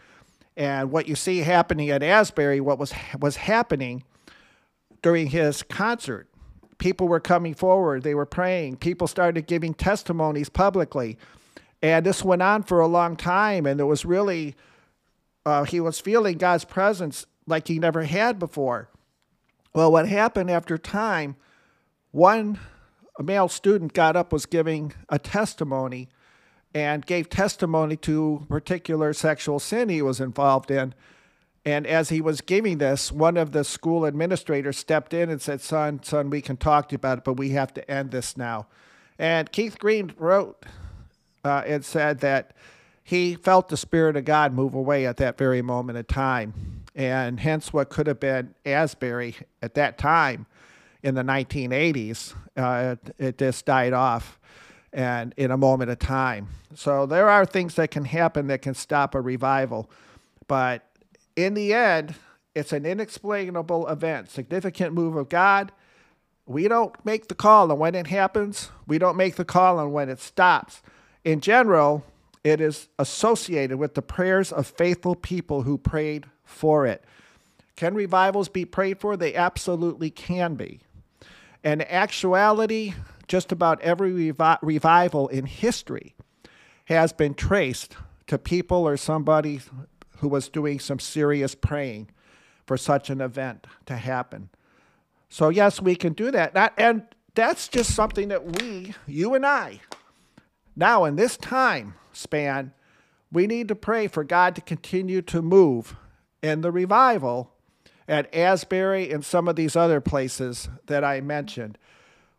And 0.57 0.91
what 0.91 1.07
you 1.07 1.15
see 1.15 1.39
happening 1.39 1.89
at 1.89 2.03
Asbury, 2.03 2.59
what 2.59 2.77
was 2.77 2.93
was 3.19 3.37
happening 3.37 4.03
during 5.01 5.27
his 5.27 5.63
concert, 5.63 6.27
people 6.77 7.07
were 7.07 7.21
coming 7.21 7.53
forward, 7.53 8.03
they 8.03 8.13
were 8.13 8.25
praying, 8.25 8.77
people 8.77 9.07
started 9.07 9.47
giving 9.47 9.73
testimonies 9.73 10.49
publicly, 10.49 11.17
and 11.81 12.05
this 12.05 12.23
went 12.23 12.41
on 12.41 12.63
for 12.63 12.81
a 12.81 12.87
long 12.87 13.15
time. 13.15 13.65
And 13.65 13.79
it 13.79 13.85
was 13.85 14.03
really, 14.05 14.55
uh, 15.45 15.63
he 15.63 15.79
was 15.79 15.99
feeling 15.99 16.37
God's 16.37 16.65
presence 16.65 17.25
like 17.47 17.67
he 17.67 17.79
never 17.79 18.03
had 18.03 18.37
before. 18.37 18.89
Well, 19.73 19.91
what 19.91 20.07
happened 20.07 20.51
after 20.51 20.77
time, 20.77 21.37
one 22.11 22.59
male 23.19 23.47
student 23.47 23.93
got 23.93 24.15
up, 24.15 24.31
was 24.31 24.45
giving 24.45 24.93
a 25.09 25.19
testimony, 25.19 26.09
and 26.73 27.05
gave 27.05 27.29
testimony 27.29 27.97
to 27.97 28.45
particular 28.47 29.13
sexual 29.13 29.59
sin 29.59 29.89
he 29.89 30.01
was 30.01 30.21
involved 30.21 30.71
in. 30.71 30.93
And 31.65 31.85
as 31.85 32.09
he 32.09 32.21
was 32.21 32.41
giving 32.41 32.79
this, 32.79 33.11
one 33.11 33.37
of 33.37 33.51
the 33.51 33.63
school 33.63 34.05
administrators 34.05 34.77
stepped 34.77 35.13
in 35.13 35.29
and 35.29 35.41
said, 35.41 35.61
Son, 35.61 36.01
son, 36.01 36.29
we 36.29 36.41
can 36.41 36.57
talk 36.57 36.89
to 36.89 36.93
you 36.93 36.95
about 36.95 37.19
it, 37.19 37.23
but 37.23 37.33
we 37.33 37.49
have 37.49 37.73
to 37.75 37.91
end 37.91 38.11
this 38.11 38.35
now. 38.35 38.67
And 39.19 39.51
Keith 39.51 39.77
Green 39.77 40.13
wrote 40.17 40.65
uh, 41.43 41.63
and 41.67 41.85
said 41.85 42.19
that 42.19 42.55
he 43.03 43.35
felt 43.35 43.69
the 43.69 43.77
Spirit 43.77 44.15
of 44.15 44.25
God 44.25 44.53
move 44.53 44.73
away 44.73 45.05
at 45.05 45.17
that 45.17 45.37
very 45.37 45.61
moment 45.61 45.97
in 45.97 46.05
time 46.05 46.81
and 46.95 47.39
hence 47.39 47.71
what 47.71 47.89
could 47.89 48.07
have 48.07 48.19
been 48.19 48.53
Asbury 48.65 49.35
at 49.61 49.75
that 49.75 49.97
time 49.97 50.45
in 51.03 51.15
the 51.15 51.23
1980s, 51.23 52.33
uh, 52.57 52.95
it, 52.95 53.15
it 53.17 53.37
just 53.37 53.65
died 53.65 53.93
off 53.93 54.39
and 54.93 55.33
in 55.37 55.51
a 55.51 55.57
moment 55.57 55.89
of 55.89 55.99
time. 55.99 56.47
So 56.75 57.05
there 57.05 57.29
are 57.29 57.45
things 57.45 57.75
that 57.75 57.91
can 57.91 58.05
happen 58.05 58.47
that 58.47 58.61
can 58.61 58.73
stop 58.73 59.15
a 59.15 59.21
revival, 59.21 59.89
but 60.47 60.85
in 61.35 61.53
the 61.53 61.73
end, 61.73 62.15
it's 62.53 62.73
an 62.73 62.85
inexplainable 62.85 63.87
event, 63.87 64.29
significant 64.29 64.93
move 64.93 65.15
of 65.15 65.29
God. 65.29 65.71
We 66.45 66.67
don't 66.67 66.93
make 67.05 67.29
the 67.29 67.35
call 67.35 67.71
on 67.71 67.79
when 67.79 67.95
it 67.95 68.07
happens. 68.07 68.69
We 68.85 68.97
don't 68.97 69.15
make 69.15 69.35
the 69.35 69.45
call 69.45 69.79
on 69.79 69.93
when 69.93 70.09
it 70.09 70.19
stops. 70.19 70.81
In 71.23 71.39
general, 71.39 72.03
it 72.43 72.59
is 72.59 72.89
associated 72.99 73.77
with 73.77 73.93
the 73.93 74.01
prayers 74.01 74.51
of 74.51 74.67
faithful 74.67 75.15
people 75.15 75.61
who 75.61 75.77
prayed 75.77 76.25
for 76.43 76.85
it. 76.85 77.03
Can 77.75 77.93
revivals 77.93 78.49
be 78.49 78.65
prayed 78.65 78.99
for? 78.99 79.15
They 79.15 79.33
absolutely 79.33 80.09
can 80.09 80.55
be. 80.55 80.81
In 81.63 81.81
actuality, 81.81 82.93
just 83.27 83.51
about 83.51 83.81
every 83.81 84.11
revi- 84.11 84.59
revival 84.61 85.27
in 85.27 85.45
history 85.45 86.15
has 86.85 87.13
been 87.13 87.33
traced 87.33 87.95
to 88.27 88.37
people 88.37 88.87
or 88.87 88.97
somebody 88.97 89.61
who 90.17 90.27
was 90.27 90.49
doing 90.49 90.79
some 90.79 90.99
serious 90.99 91.55
praying 91.55 92.09
for 92.65 92.77
such 92.77 93.09
an 93.09 93.21
event 93.21 93.67
to 93.85 93.95
happen. 93.95 94.49
So, 95.29 95.49
yes, 95.49 95.81
we 95.81 95.95
can 95.95 96.13
do 96.13 96.31
that. 96.31 96.73
And 96.77 97.03
that's 97.35 97.67
just 97.67 97.95
something 97.95 98.27
that 98.29 98.59
we, 98.59 98.93
you 99.07 99.33
and 99.33 99.45
I, 99.45 99.79
now 100.75 101.05
in 101.05 101.15
this 101.15 101.37
time 101.37 101.93
span, 102.11 102.73
we 103.31 103.47
need 103.47 103.67
to 103.69 103.75
pray 103.75 104.07
for 104.07 104.23
God 104.23 104.55
to 104.55 104.61
continue 104.61 105.21
to 105.23 105.41
move 105.41 105.95
and 106.43 106.63
the 106.63 106.71
revival 106.71 107.51
at 108.11 108.35
Asbury 108.35 109.09
and 109.09 109.23
some 109.23 109.47
of 109.47 109.55
these 109.55 109.77
other 109.77 110.01
places 110.01 110.67
that 110.87 111.01
I 111.01 111.21
mentioned. 111.21 111.77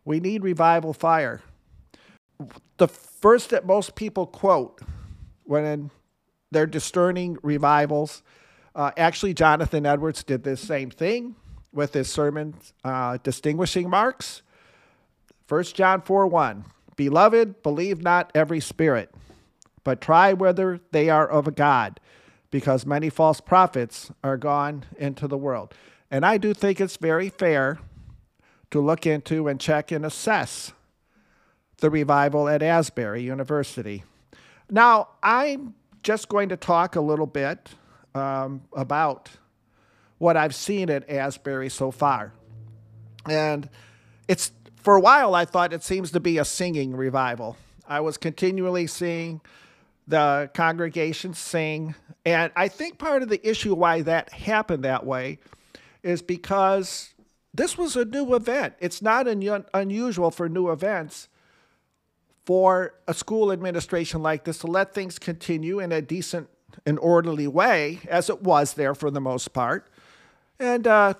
We 0.05 0.19
need 0.19 0.43
revival 0.43 0.93
fire. 0.93 1.41
The 2.77 2.87
first 2.87 3.49
that 3.49 3.65
most 3.65 3.95
people 3.95 4.27
quote 4.27 4.81
when 5.45 5.89
they're 6.51 6.67
discerning 6.67 7.37
revivals, 7.41 8.21
uh, 8.75 8.91
actually, 8.97 9.33
Jonathan 9.33 9.85
Edwards 9.85 10.23
did 10.23 10.43
this 10.43 10.61
same 10.61 10.91
thing 10.91 11.35
with 11.71 11.93
his 11.93 12.07
sermon, 12.07 12.53
uh, 12.83 13.17
Distinguishing 13.23 13.89
Marks. 13.89 14.43
1 15.49 15.63
John 15.63 16.01
4 16.01 16.27
1. 16.27 16.65
Beloved, 16.95 17.63
believe 17.63 18.01
not 18.01 18.31
every 18.35 18.59
spirit, 18.59 19.13
but 19.83 20.01
try 20.01 20.33
whether 20.33 20.79
they 20.91 21.09
are 21.09 21.27
of 21.27 21.47
a 21.47 21.51
God 21.51 21.99
because 22.53 22.85
many 22.85 23.09
false 23.09 23.41
prophets 23.41 24.11
are 24.23 24.37
gone 24.37 24.85
into 24.99 25.27
the 25.27 25.35
world. 25.35 25.73
And 26.11 26.23
I 26.23 26.37
do 26.37 26.53
think 26.53 26.79
it's 26.79 26.97
very 26.97 27.27
fair 27.27 27.79
to 28.69 28.79
look 28.79 29.07
into 29.07 29.47
and 29.47 29.59
check 29.59 29.91
and 29.91 30.05
assess 30.05 30.71
the 31.77 31.89
revival 31.89 32.47
at 32.47 32.61
Asbury 32.61 33.23
University. 33.23 34.03
Now, 34.69 35.07
I'm 35.23 35.73
just 36.03 36.29
going 36.29 36.49
to 36.49 36.55
talk 36.55 36.95
a 36.95 37.01
little 37.01 37.25
bit 37.25 37.71
um, 38.13 38.61
about 38.73 39.31
what 40.19 40.37
I've 40.37 40.53
seen 40.53 40.91
at 40.91 41.09
Asbury 41.09 41.69
so 41.69 41.89
far. 41.89 42.33
And 43.27 43.67
it's 44.27 44.51
for 44.75 44.95
a 44.95 45.01
while 45.01 45.33
I 45.33 45.45
thought 45.45 45.73
it 45.73 45.81
seems 45.81 46.11
to 46.11 46.19
be 46.19 46.37
a 46.37 46.45
singing 46.45 46.95
revival. 46.95 47.57
I 47.87 48.01
was 48.01 48.17
continually 48.17 48.85
seeing 48.85 49.41
the 50.07 50.49
congregation 50.53 51.33
sing. 51.33 51.95
And 52.25 52.51
I 52.55 52.67
think 52.67 52.97
part 52.97 53.23
of 53.23 53.29
the 53.29 53.47
issue 53.47 53.73
why 53.73 54.01
that 54.01 54.31
happened 54.31 54.83
that 54.83 55.05
way 55.05 55.39
is 56.03 56.21
because 56.21 57.13
this 57.53 57.77
was 57.77 57.95
a 57.95 58.05
new 58.05 58.35
event. 58.35 58.75
It's 58.79 59.01
not 59.01 59.27
un- 59.27 59.65
unusual 59.73 60.31
for 60.31 60.49
new 60.49 60.69
events 60.69 61.29
for 62.45 62.95
a 63.07 63.13
school 63.13 63.51
administration 63.51 64.21
like 64.21 64.43
this 64.43 64.59
to 64.59 64.67
let 64.67 64.93
things 64.93 65.17
continue 65.17 65.79
in 65.79 65.91
a 65.91 66.01
decent 66.01 66.49
and 66.85 66.99
orderly 66.99 67.47
way, 67.47 67.99
as 68.09 68.29
it 68.29 68.41
was 68.41 68.73
there 68.73 68.95
for 68.95 69.11
the 69.11 69.21
most 69.21 69.53
part, 69.53 69.87
and 70.59 70.87
uh, 70.87 71.13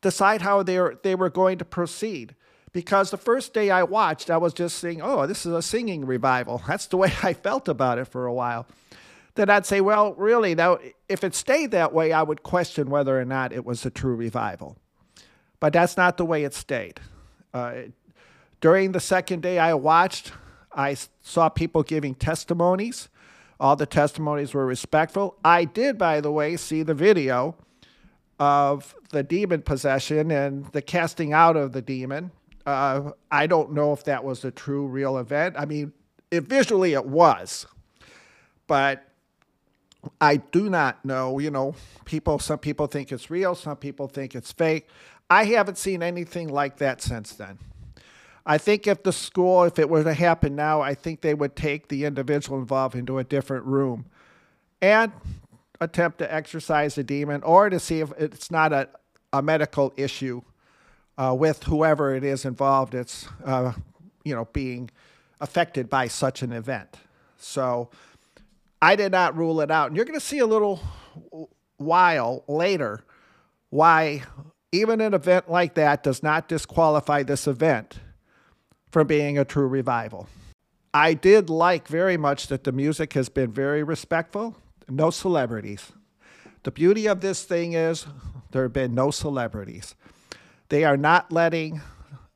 decide 0.00 0.42
how 0.42 0.62
they 0.62 0.78
were, 0.78 0.98
they 1.02 1.14
were 1.14 1.30
going 1.30 1.58
to 1.58 1.64
proceed 1.64 2.34
because 2.78 3.10
the 3.10 3.16
first 3.16 3.54
day 3.54 3.70
I 3.70 3.82
watched, 3.82 4.30
I 4.30 4.36
was 4.36 4.54
just 4.54 4.78
saying, 4.78 5.02
oh, 5.02 5.26
this 5.26 5.44
is 5.44 5.52
a 5.52 5.62
singing 5.62 6.04
revival. 6.04 6.62
That's 6.64 6.86
the 6.86 6.96
way 6.96 7.12
I 7.24 7.32
felt 7.32 7.66
about 7.66 7.98
it 7.98 8.04
for 8.04 8.26
a 8.26 8.32
while. 8.32 8.68
Then 9.34 9.50
I'd 9.50 9.66
say, 9.66 9.80
well, 9.80 10.14
really, 10.14 10.54
now, 10.54 10.78
if 11.08 11.24
it 11.24 11.34
stayed 11.34 11.72
that 11.72 11.92
way, 11.92 12.12
I 12.12 12.22
would 12.22 12.44
question 12.44 12.88
whether 12.88 13.20
or 13.20 13.24
not 13.24 13.52
it 13.52 13.64
was 13.64 13.84
a 13.84 13.90
true 13.90 14.14
revival. 14.14 14.76
But 15.58 15.72
that's 15.72 15.96
not 15.96 16.18
the 16.18 16.24
way 16.24 16.44
it 16.44 16.54
stayed. 16.54 17.00
Uh, 17.52 17.90
during 18.60 18.92
the 18.92 19.00
second 19.00 19.42
day 19.42 19.58
I 19.58 19.74
watched, 19.74 20.30
I 20.72 20.96
saw 21.20 21.48
people 21.48 21.82
giving 21.82 22.14
testimonies. 22.14 23.08
All 23.58 23.74
the 23.74 23.86
testimonies 23.86 24.54
were 24.54 24.66
respectful. 24.66 25.36
I 25.44 25.64
did, 25.64 25.98
by 25.98 26.20
the 26.20 26.30
way, 26.30 26.56
see 26.56 26.84
the 26.84 26.94
video 26.94 27.56
of 28.38 28.94
the 29.10 29.24
demon 29.24 29.62
possession 29.62 30.30
and 30.30 30.66
the 30.66 30.80
casting 30.80 31.32
out 31.32 31.56
of 31.56 31.72
the 31.72 31.82
demon. 31.82 32.30
Uh, 32.68 33.12
I 33.30 33.46
don't 33.46 33.72
know 33.72 33.94
if 33.94 34.04
that 34.04 34.22
was 34.24 34.44
a 34.44 34.50
true, 34.50 34.86
real 34.86 35.16
event. 35.16 35.54
I 35.58 35.64
mean, 35.64 35.94
it, 36.30 36.42
visually 36.42 36.92
it 36.92 37.06
was, 37.06 37.66
but 38.66 39.08
I 40.20 40.36
do 40.36 40.68
not 40.68 41.02
know. 41.02 41.38
You 41.38 41.50
know, 41.50 41.74
people. 42.04 42.38
Some 42.38 42.58
people 42.58 42.86
think 42.86 43.10
it's 43.10 43.30
real. 43.30 43.54
Some 43.54 43.78
people 43.78 44.06
think 44.06 44.34
it's 44.34 44.52
fake. 44.52 44.86
I 45.30 45.44
haven't 45.44 45.78
seen 45.78 46.02
anything 46.02 46.50
like 46.50 46.76
that 46.76 47.00
since 47.00 47.32
then. 47.32 47.58
I 48.44 48.58
think 48.58 48.86
if 48.86 49.02
the 49.02 49.14
school, 49.14 49.64
if 49.64 49.78
it 49.78 49.88
were 49.88 50.04
to 50.04 50.12
happen 50.12 50.54
now, 50.54 50.82
I 50.82 50.94
think 50.94 51.22
they 51.22 51.32
would 51.32 51.56
take 51.56 51.88
the 51.88 52.04
individual 52.04 52.58
involved 52.58 52.94
into 52.94 53.16
a 53.16 53.24
different 53.24 53.64
room 53.64 54.04
and 54.82 55.10
attempt 55.80 56.18
to 56.18 56.30
exorcise 56.30 56.96
the 56.96 57.02
demon 57.02 57.42
or 57.44 57.70
to 57.70 57.80
see 57.80 58.00
if 58.00 58.12
it's 58.18 58.50
not 58.50 58.74
a, 58.74 58.90
a 59.32 59.40
medical 59.40 59.94
issue 59.96 60.42
uh, 61.18 61.34
with 61.38 61.64
whoever 61.64 62.14
it 62.14 62.24
is 62.24 62.44
involved. 62.44 62.94
It's, 62.94 63.28
uh, 63.44 63.72
you 64.24 64.34
know, 64.34 64.46
being 64.52 64.90
affected 65.40 65.90
by 65.90 66.08
such 66.08 66.42
an 66.42 66.52
event. 66.52 66.96
So 67.36 67.90
I 68.80 68.96
did 68.96 69.12
not 69.12 69.36
rule 69.36 69.60
it 69.60 69.70
out. 69.70 69.88
And 69.88 69.96
you're 69.96 70.04
going 70.04 70.18
to 70.18 70.24
see 70.24 70.38
a 70.38 70.46
little 70.46 70.80
while 71.76 72.44
later 72.48 73.04
why 73.70 74.22
even 74.72 75.00
an 75.00 75.14
event 75.14 75.50
like 75.50 75.74
that 75.74 76.02
does 76.02 76.22
not 76.22 76.48
disqualify 76.48 77.22
this 77.22 77.46
event 77.46 77.98
from 78.90 79.06
being 79.06 79.38
a 79.38 79.44
true 79.44 79.66
revival. 79.66 80.28
I 80.94 81.14
did 81.14 81.50
like 81.50 81.86
very 81.86 82.16
much 82.16 82.46
that 82.46 82.64
the 82.64 82.72
music 82.72 83.12
has 83.12 83.28
been 83.28 83.52
very 83.52 83.82
respectful, 83.82 84.56
no 84.88 85.10
celebrities. 85.10 85.92
The 86.62 86.70
beauty 86.70 87.06
of 87.06 87.20
this 87.20 87.44
thing 87.44 87.74
is 87.74 88.06
there 88.50 88.62
have 88.62 88.72
been 88.72 88.94
no 88.94 89.10
celebrities. 89.10 89.94
They 90.68 90.84
are 90.84 90.96
not 90.96 91.32
letting 91.32 91.80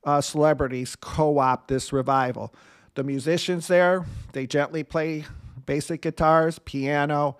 uh, 0.05 0.21
celebrities 0.21 0.97
co 0.97 1.39
opt 1.39 1.69
this 1.69 1.93
revival. 1.93 2.55
The 2.95 3.05
musicians 3.05 3.69
there, 3.69 4.05
they 4.33 4.47
gently 4.47 4.83
play 4.83 5.25
basic 5.67 6.03
guitars, 6.03 6.59
piano, 6.59 7.37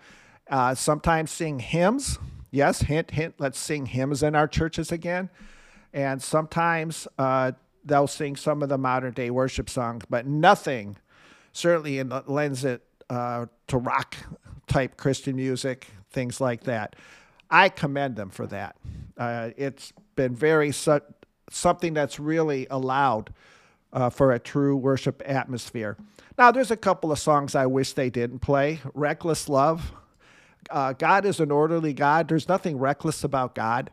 uh, 0.51 0.75
sometimes 0.75 1.31
sing 1.31 1.59
hymns. 1.59 2.19
Yes, 2.51 2.83
hint, 2.83 3.13
hint, 3.13 3.35
let's 3.39 3.59
sing 3.59 3.87
hymns 3.87 4.23
in 4.23 4.35
our 4.35 4.47
churches 4.47 4.93
again. 4.93 5.31
And 5.93 6.23
sometimes 6.23 7.09
uh, 7.19 7.53
they'll 7.85 8.07
sing 8.07 8.37
some 8.37 8.63
of 8.63 8.69
the 8.69 8.79
modern 8.79 9.13
day 9.13 9.31
worship 9.31 9.69
songs, 9.69 10.05
but 10.09 10.27
nothing 10.27 10.97
certainly 11.53 11.99
in, 11.99 12.13
lends 12.27 12.65
it 12.65 12.83
uh, 13.11 13.47
to 13.69 13.79
rock 13.79 14.17
type 14.67 14.97
Christian 14.97 15.37
music, 15.37 15.89
things 16.11 16.41
like 16.41 16.65
that. 16.65 16.97
I 17.51 17.69
commend 17.69 18.17
them 18.17 18.31
for 18.31 18.47
that. 18.47 18.77
Uh, 19.19 19.51
it's 19.57 19.93
been 20.17 20.35
very 20.35 20.73
su- 20.73 21.01
something 21.51 21.95
that's 21.95 22.19
really 22.19 22.67
allowed 22.71 23.33
uh, 23.93 24.11
for 24.11 24.33
a 24.33 24.39
true 24.39 24.77
worship 24.77 25.23
atmosphere. 25.27 25.97
Now, 26.39 26.51
there's 26.51 26.71
a 26.71 26.77
couple 26.77 27.13
of 27.13 27.19
songs 27.19 27.55
I 27.55 27.67
wish 27.67 27.93
they 27.93 28.11
didn't 28.11 28.39
play. 28.39 28.81
Reckless 28.95 29.49
Love. 29.49 29.93
Uh, 30.71 30.93
God 30.93 31.25
is 31.25 31.41
an 31.41 31.51
orderly 31.51 31.93
God. 31.93 32.29
There's 32.29 32.49
nothing 32.49 32.79
reckless 32.79 33.25
about 33.25 33.55
God. 33.55 33.91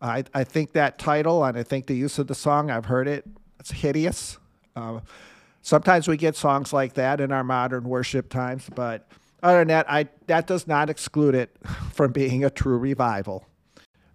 I, 0.00 0.24
I 0.32 0.44
think 0.44 0.72
that 0.72 0.98
title 0.98 1.44
and 1.44 1.56
I 1.56 1.62
think 1.62 1.86
the 1.86 1.96
use 1.96 2.18
of 2.18 2.26
the 2.26 2.34
song, 2.34 2.70
I've 2.70 2.86
heard 2.86 3.08
it, 3.08 3.24
it's 3.58 3.70
hideous. 3.70 4.38
Uh, 4.76 5.00
sometimes 5.62 6.08
we 6.08 6.16
get 6.16 6.36
songs 6.36 6.72
like 6.72 6.94
that 6.94 7.20
in 7.20 7.32
our 7.32 7.44
modern 7.44 7.84
worship 7.84 8.28
times, 8.28 8.68
but 8.74 9.08
other 9.42 9.58
than 9.58 9.68
that, 9.68 9.90
I, 9.90 10.08
that 10.26 10.46
does 10.46 10.66
not 10.66 10.90
exclude 10.90 11.34
it 11.34 11.56
from 11.92 12.12
being 12.12 12.44
a 12.44 12.50
true 12.50 12.78
revival. 12.78 13.47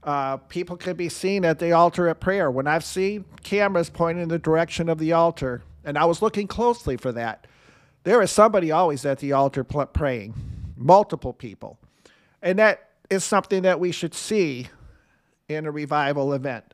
Uh, 0.04 0.38
people 0.38 0.76
can 0.76 0.96
be 0.96 1.08
seen 1.08 1.46
at 1.46 1.60
the 1.60 1.72
altar 1.72 2.10
at 2.10 2.20
prayer. 2.20 2.52
When 2.52 2.68
I've 2.68 2.84
seen 2.84 3.26
cameras 3.44 3.90
pointing 3.90 4.24
in 4.24 4.30
the 4.30 4.40
direction 4.40 4.90
of 4.90 4.98
the 4.98 5.14
altar, 5.14 5.64
and 5.86 5.98
I 5.98 6.06
was 6.06 6.22
looking 6.22 6.48
closely 6.48 6.98
for 6.98 7.12
that, 7.14 7.48
there 8.04 8.22
is 8.22 8.32
somebody 8.32 8.72
always 8.72 9.06
at 9.06 9.20
the 9.20 9.32
altar 9.32 9.64
praying, 9.64 10.34
multiple 10.76 11.32
people. 11.32 11.80
And 12.42 12.60
that 12.60 12.90
is 13.10 13.24
something 13.24 13.62
that 13.64 13.80
we 13.80 13.94
should 13.94 14.14
see 14.14 14.68
in 15.48 15.66
a 15.66 15.72
revival 15.72 16.34
event. 16.34 16.74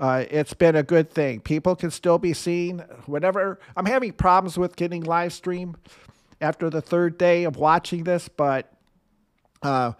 Uh, 0.00 0.24
it's 0.30 0.54
been 0.54 0.74
a 0.74 0.82
good 0.82 1.10
thing. 1.10 1.40
People 1.40 1.76
can 1.76 1.90
still 1.90 2.18
be 2.18 2.32
seen. 2.32 2.80
Whenever 3.06 3.60
I'm 3.76 3.86
having 3.86 4.12
problems 4.12 4.58
with 4.58 4.74
getting 4.74 5.04
live 5.04 5.32
stream 5.32 5.76
after 6.40 6.68
the 6.68 6.80
third 6.80 7.16
day 7.18 7.44
of 7.44 7.56
watching 7.56 8.04
this, 8.04 8.28
but 8.28 8.72
uh, 9.62 9.92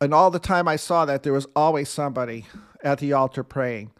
and 0.00 0.14
all 0.14 0.30
the 0.30 0.38
time 0.38 0.66
I 0.66 0.76
saw 0.76 1.04
that 1.04 1.22
there 1.22 1.32
was 1.32 1.46
always 1.54 1.88
somebody 1.88 2.46
at 2.82 2.98
the 2.98 3.12
altar 3.12 3.44
praying. 3.44 3.90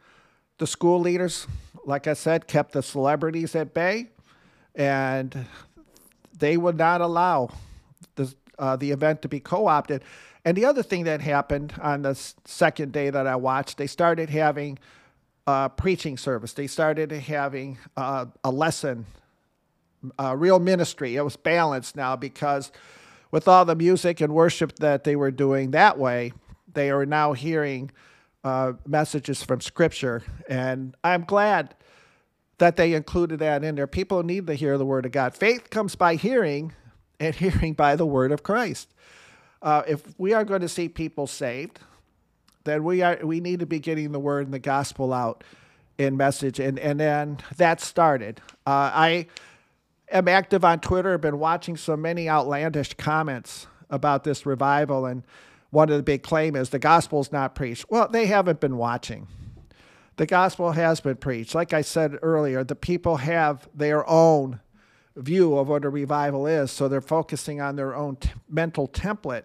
The 0.59 0.67
school 0.67 1.01
leaders, 1.01 1.47
like 1.85 2.07
I 2.07 2.15
said, 2.15 2.47
kept 2.47 2.73
the 2.73 2.83
celebrities 2.83 3.55
at 3.55 3.75
bay, 3.75 4.09
and 4.75 5.47
they 6.39 6.57
would 6.57 6.79
not 6.79 7.01
allow 7.01 7.51
the 8.17 8.35
uh, 8.59 8.77
the 8.77 8.91
event 8.91 9.23
to 9.23 9.29
be 9.29 9.41
co-opted. 9.41 10.03
And 10.45 10.57
the 10.57 10.65
other 10.65 10.83
thing 10.83 11.05
that 11.05 11.21
happened 11.21 11.75
on 11.81 12.03
the 12.03 12.15
second 12.45 12.93
day 12.93 13.11
that 13.11 13.27
I 13.27 13.37
watched, 13.37 13.79
they 13.79 13.87
started 13.87 14.31
having 14.31 14.79
a 15.47 15.71
preaching 15.71 16.17
service. 16.17 16.53
They 16.55 16.67
started 16.67 17.11
having 17.13 17.79
uh, 17.97 18.27
a 18.45 18.51
lesson, 18.51 19.07
a 20.19 20.37
real 20.37 20.59
ministry. 20.59 21.17
It 21.17 21.23
was 21.23 21.37
balanced 21.37 21.97
now 21.97 22.17
because 22.17 22.71
with 23.31 23.49
all 23.49 23.65
the 23.65 23.75
music 23.75 24.21
and 24.21 24.35
worship 24.35 24.77
that 24.77 25.05
they 25.05 25.17
were 25.17 25.31
doing 25.31 25.71
that 25.73 25.99
way, 25.99 26.33
they 26.73 26.91
are 26.91 27.07
now 27.07 27.33
hearing 27.33 27.91
uh, 28.45 28.73
messages 28.87 29.43
from 29.43 29.61
Scripture. 29.61 30.23
And 30.49 30.97
I'm 31.05 31.25
glad 31.25 31.75
that 32.59 32.77
they 32.77 32.95
included 32.95 33.39
that 33.41 33.65
in 33.65 33.75
there. 33.75 33.87
People 33.87 34.23
need 34.23 34.47
to 34.47 34.55
hear 34.55 34.79
the 34.79 34.87
Word 34.87 35.07
of 35.07 35.13
God. 35.13 35.35
Faith 35.35 35.71
comes 35.71 35.95
by 35.95 36.17
hearing, 36.17 36.73
and 37.19 37.35
hearing 37.37 37.75
by 37.75 37.97
the 37.97 38.07
Word 38.07 38.33
of 38.33 38.43
Christ 38.43 38.89
uh, 39.63 39.83
if 39.87 40.03
we 40.19 40.33
are 40.33 40.45
going 40.45 40.63
to 40.63 40.69
see 40.69 40.89
people 40.89 41.27
saved, 41.27 41.81
then 42.65 42.85
we 42.85 43.03
are 43.03 43.19
we 43.23 43.41
need 43.41 43.61
to 43.61 43.67
be 43.67 43.79
getting 43.79 44.13
the 44.13 44.21
word 44.21 44.47
and 44.47 44.55
the 44.55 44.59
gospel 44.59 45.13
out 45.13 45.45
in 45.99 46.17
message, 46.17 46.59
and 46.59 46.79
and 46.79 47.01
then 47.01 47.39
that 47.57 47.81
started. 47.81 48.41
Uh, 48.67 48.91
I 48.93 49.27
am 50.11 50.29
active 50.29 50.65
on 50.65 50.81
Twitter. 50.81 51.17
Been 51.19 51.39
watching 51.39 51.77
so 51.77 51.97
many 51.97 52.29
outlandish 52.29 52.95
comments 52.95 53.67
about 53.89 54.25
this 54.25 54.47
revival, 54.47 55.07
and 55.07 55.23
one 55.71 55.91
of 55.91 55.97
the 55.97 56.03
big 56.03 56.23
claim 56.23 56.57
is 56.57 56.71
the 56.71 56.79
gospel's 56.79 57.33
not 57.33 57.55
preached. 57.55 57.87
Well, 57.89 58.09
they 58.09 58.27
haven't 58.27 58.61
been 58.61 58.77
watching. 58.77 59.29
The 60.17 60.27
gospel 60.27 60.73
has 60.73 61.01
been 61.01 61.17
preached. 61.17 61.55
Like 61.55 61.73
I 61.73 61.81
said 61.81 62.19
earlier, 62.23 62.63
the 62.63 62.75
people 62.75 63.17
have 63.17 63.69
their 63.75 64.09
own 64.09 64.61
view 65.17 65.57
of 65.57 65.69
what 65.69 65.85
a 65.85 65.89
revival 65.89 66.47
is. 66.47 66.71
So 66.71 66.89
they're 66.89 67.01
focusing 67.01 67.61
on 67.61 67.77
their 67.77 67.95
own 67.95 68.17
t- 68.17 68.31
mental 68.49 68.89
template. 68.89 69.45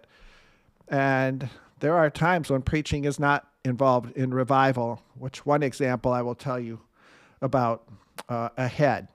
And 0.88 1.50
there 1.80 1.96
are 1.96 2.10
times 2.10 2.50
when 2.50 2.62
preaching 2.62 3.06
is 3.06 3.20
not 3.20 3.48
involved 3.64 4.16
in 4.18 4.34
revival, 4.34 5.02
which 5.18 5.46
one 5.46 5.64
example 5.64 6.12
I 6.12 6.22
will 6.22 6.36
tell 6.36 6.60
you 6.60 6.82
about 7.42 7.88
uh, 8.30 8.50
ahead. 8.58 9.08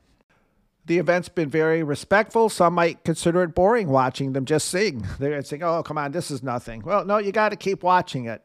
The 0.87 0.99
event's 0.99 1.29
been 1.29 1.51
very 1.51 1.83
respectful. 1.83 2.49
Some 2.49 2.75
might 2.75 3.05
consider 3.05 3.43
it 3.43 3.55
boring 3.55 3.89
watching 3.89 4.33
them 4.33 4.45
just 4.45 4.69
sing. 4.69 5.07
They're 5.19 5.43
saying, 5.43 5.63
oh, 5.63 5.83
come 5.83 5.99
on, 5.99 6.13
this 6.13 6.31
is 6.31 6.43
nothing. 6.43 6.83
Well, 6.83 7.05
no, 7.05 7.19
you 7.19 7.33
got 7.33 7.51
to 7.51 7.57
keep 7.57 7.83
watching 7.83 8.27
it. 8.27 8.43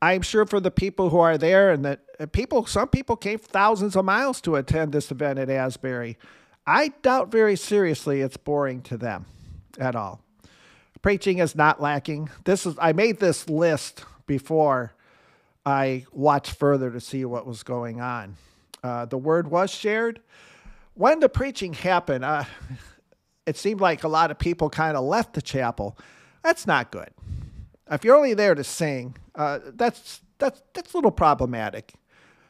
I'm 0.00 0.22
sure 0.22 0.44
for 0.44 0.60
the 0.60 0.70
people 0.70 1.10
who 1.10 1.18
are 1.18 1.38
there 1.38 1.70
and 1.70 1.84
that 1.84 2.00
uh, 2.20 2.26
people, 2.26 2.66
some 2.66 2.88
people 2.88 3.16
came 3.16 3.38
thousands 3.38 3.96
of 3.96 4.04
miles 4.04 4.40
to 4.42 4.56
attend 4.56 4.92
this 4.92 5.10
event 5.10 5.38
at 5.38 5.48
Asbury. 5.48 6.18
I 6.66 6.88
doubt 7.02 7.30
very 7.30 7.56
seriously 7.56 8.20
it's 8.20 8.36
boring 8.36 8.82
to 8.82 8.96
them 8.96 9.26
at 9.78 9.96
all. 9.96 10.20
Preaching 11.02 11.38
is 11.38 11.54
not 11.54 11.82
lacking. 11.82 12.30
This 12.44 12.64
is 12.64 12.76
I 12.80 12.92
made 12.92 13.18
this 13.18 13.48
list 13.48 14.04
before 14.26 14.94
I 15.66 16.06
watched 16.12 16.52
further 16.52 16.90
to 16.90 17.00
see 17.00 17.24
what 17.24 17.46
was 17.46 17.62
going 17.62 18.00
on. 18.00 18.36
Uh, 18.82 19.06
the 19.06 19.18
word 19.18 19.50
was 19.50 19.70
shared. 19.70 20.20
When 20.94 21.20
the 21.20 21.28
preaching 21.28 21.74
happened, 21.74 22.24
uh, 22.24 22.44
it 23.46 23.56
seemed 23.56 23.80
like 23.80 24.04
a 24.04 24.08
lot 24.08 24.30
of 24.30 24.38
people 24.38 24.70
kind 24.70 24.96
of 24.96 25.04
left 25.04 25.34
the 25.34 25.42
chapel. 25.42 25.98
That's 26.42 26.66
not 26.66 26.90
good. 26.90 27.10
If 27.90 28.04
you're 28.04 28.16
only 28.16 28.34
there 28.34 28.54
to 28.54 28.64
sing, 28.64 29.16
uh, 29.34 29.58
that's 29.74 30.20
that's 30.38 30.62
that's 30.72 30.94
a 30.94 30.96
little 30.96 31.10
problematic. 31.10 31.94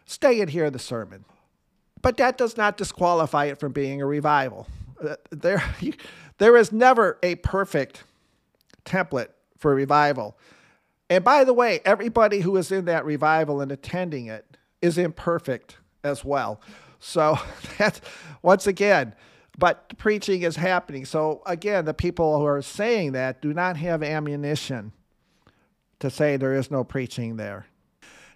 Stay 0.05 0.41
and 0.41 0.51
hear 0.51 0.71
the 0.71 0.79
sermon. 0.79 1.25
But 2.03 2.19
that 2.19 2.37
does 2.37 2.57
not 2.59 2.77
disqualify 2.77 3.47
it 3.47 3.59
from 3.59 3.73
being 3.73 4.03
a 4.03 4.07
revival. 4.07 4.69
Uh, 5.03 5.17
there, 5.31 5.63
there 6.39 6.57
is 6.57 6.71
never 6.71 7.19
a 7.23 7.37
perfect 7.37 8.05
template 8.85 9.29
for 9.57 9.75
revival. 9.75 10.37
And 11.09 11.25
by 11.25 11.45
the 11.45 11.55
way, 11.55 11.81
everybody 11.85 12.41
who 12.41 12.57
is 12.59 12.71
in 12.71 12.85
that 12.85 13.07
revival 13.07 13.63
and 13.63 13.73
attending 13.73 14.27
it 14.27 14.59
is 14.83 14.99
imperfect 14.99 15.79
as 16.03 16.25
well. 16.25 16.61
So 17.05 17.39
that's 17.79 18.01
once 18.43 18.67
again, 18.67 19.15
but 19.59 19.97
preaching 19.99 20.43
is 20.43 20.57
happening. 20.57 21.05
So 21.05 21.43
again, 21.47 21.85
the 21.85 21.95
people 21.95 22.39
who 22.39 22.47
are 22.47 22.63
saying 22.63 23.13
that 23.13 23.43
do 23.43 23.53
not 23.53 23.77
have 23.77 24.03
ammunition 24.03 24.93
to 26.01 26.11
say 26.11 26.37
there 26.37 26.55
is 26.55 26.71
no 26.71 26.83
preaching 26.83 27.37
there. 27.37 27.67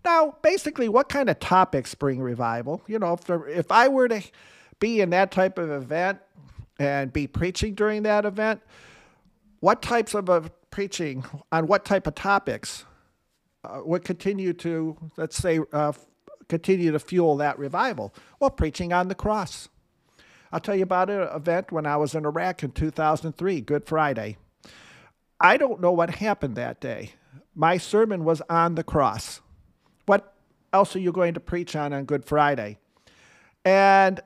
Now, 0.05 0.37
basically, 0.43 0.89
what 0.89 1.09
kind 1.09 1.29
of 1.29 1.41
topics 1.41 1.95
bring 1.95 2.21
revival? 2.21 2.83
You 2.87 2.99
know, 2.99 3.15
if, 3.15 3.25
there, 3.25 3.47
if 3.49 3.73
I 3.73 3.89
were 3.89 4.09
to 4.09 4.23
be 4.79 5.01
in 5.01 5.11
that 5.11 5.33
type 5.33 5.59
of 5.59 5.71
event 5.71 6.21
and 6.79 7.13
be 7.13 7.27
preaching 7.27 7.75
during 7.75 8.05
that 8.05 8.25
event, 8.25 8.61
what 9.61 9.83
types 9.83 10.15
of 10.15 10.31
uh, 10.31 10.43
preaching 10.71 11.25
on 11.51 11.67
what 11.67 11.85
type 11.85 12.07
of 12.07 12.15
topics 12.15 12.85
uh, 13.65 13.81
would 13.85 14.05
continue 14.05 14.53
to, 14.53 14.97
let's 15.17 15.37
say, 15.37 15.59
uh, 15.73 15.93
continue 16.49 16.93
to 16.93 16.99
fuel 16.99 17.37
that 17.37 17.59
revival? 17.59 18.15
Well, 18.41 18.51
preaching 18.51 18.93
on 18.93 19.09
the 19.09 19.15
cross. 19.15 19.69
I'll 20.51 20.61
tell 20.61 20.77
you 20.77 20.83
about 20.83 21.11
an 21.11 21.29
event 21.35 21.73
when 21.73 21.87
I 21.87 21.97
was 21.97 22.15
in 22.15 22.25
Iraq 22.25 22.63
in 22.63 22.73
2003, 22.73 23.61
Good 23.61 23.87
Friday. 23.87 24.39
I 25.41 25.57
don't 25.57 25.81
know 25.81 25.93
what 25.93 26.17
happened 26.17 26.57
that 26.57 26.81
day. 26.81 27.13
My 27.55 27.77
sermon 27.77 28.25
was 28.25 28.41
on 28.49 28.75
the 28.75 28.85
cross. 28.85 29.41
What 30.07 30.33
else 30.73 30.97
are 30.97 31.01
you 31.01 31.13
going 31.13 31.35
to 31.35 31.41
preach 31.41 31.77
on 31.77 31.93
on 31.93 32.05
Good 32.05 32.25
Friday? 32.25 32.79
And 33.65 34.21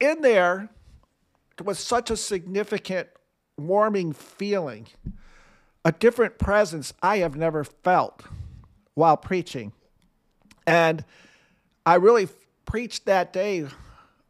in 0.00 0.22
there 0.22 0.70
it 1.58 1.64
was 1.64 1.78
such 1.78 2.10
a 2.10 2.16
significant, 2.16 3.08
warming 3.56 4.12
feeling, 4.12 4.86
a 5.84 5.92
different 5.92 6.38
presence 6.38 6.94
I 7.02 7.18
have 7.18 7.36
never 7.36 7.64
felt 7.64 8.22
while 8.94 9.16
preaching. 9.16 9.72
And 10.66 11.04
I 11.88 11.94
really 11.94 12.28
preached 12.66 13.06
that 13.06 13.32
day 13.32 13.64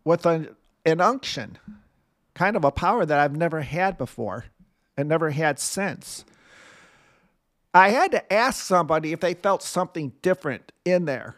with 0.04 0.26
an, 0.26 0.54
an 0.86 1.00
unction, 1.00 1.58
kind 2.32 2.54
of 2.54 2.64
a 2.64 2.70
power 2.70 3.04
that 3.04 3.18
I've 3.18 3.34
never 3.34 3.62
had 3.62 3.98
before 3.98 4.44
and 4.96 5.08
never 5.08 5.30
had 5.30 5.58
since. 5.58 6.24
I 7.74 7.88
had 7.88 8.12
to 8.12 8.32
ask 8.32 8.64
somebody 8.64 9.10
if 9.10 9.18
they 9.18 9.34
felt 9.34 9.64
something 9.64 10.12
different 10.22 10.70
in 10.84 11.04
there 11.04 11.34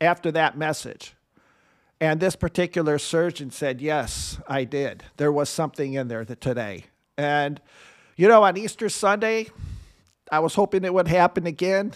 after 0.00 0.32
that 0.32 0.58
message. 0.58 1.14
And 2.00 2.18
this 2.18 2.34
particular 2.34 2.98
surgeon 2.98 3.52
said, 3.52 3.80
Yes, 3.80 4.40
I 4.48 4.64
did. 4.64 5.04
There 5.18 5.30
was 5.30 5.48
something 5.48 5.92
in 5.94 6.08
there 6.08 6.24
today. 6.24 6.86
And, 7.16 7.60
you 8.16 8.26
know, 8.26 8.42
on 8.42 8.56
Easter 8.56 8.88
Sunday, 8.88 9.50
I 10.32 10.40
was 10.40 10.56
hoping 10.56 10.82
it 10.82 10.92
would 10.92 11.06
happen 11.06 11.46
again. 11.46 11.92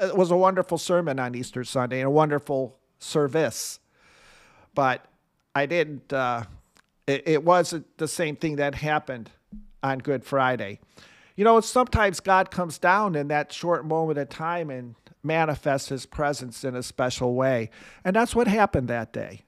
It 0.00 0.16
was 0.16 0.30
a 0.30 0.36
wonderful 0.36 0.78
sermon 0.78 1.18
on 1.18 1.34
Easter 1.34 1.64
Sunday 1.64 2.00
and 2.00 2.06
a 2.06 2.10
wonderful 2.10 2.78
service. 2.98 3.78
But 4.74 5.04
I 5.54 5.66
didn't, 5.66 6.12
uh, 6.12 6.44
it, 7.06 7.22
it 7.26 7.44
wasn't 7.44 7.96
the 7.98 8.08
same 8.08 8.36
thing 8.36 8.56
that 8.56 8.74
happened 8.74 9.30
on 9.82 9.98
Good 9.98 10.24
Friday. 10.24 10.80
You 11.36 11.44
know, 11.44 11.60
sometimes 11.60 12.20
God 12.20 12.50
comes 12.50 12.78
down 12.78 13.14
in 13.14 13.28
that 13.28 13.52
short 13.52 13.84
moment 13.84 14.18
of 14.18 14.28
time 14.28 14.70
and 14.70 14.94
manifests 15.22 15.88
his 15.88 16.06
presence 16.06 16.64
in 16.64 16.76
a 16.76 16.82
special 16.82 17.34
way. 17.34 17.70
And 18.04 18.14
that's 18.14 18.34
what 18.34 18.46
happened 18.46 18.88
that 18.88 19.12
day. 19.12 19.42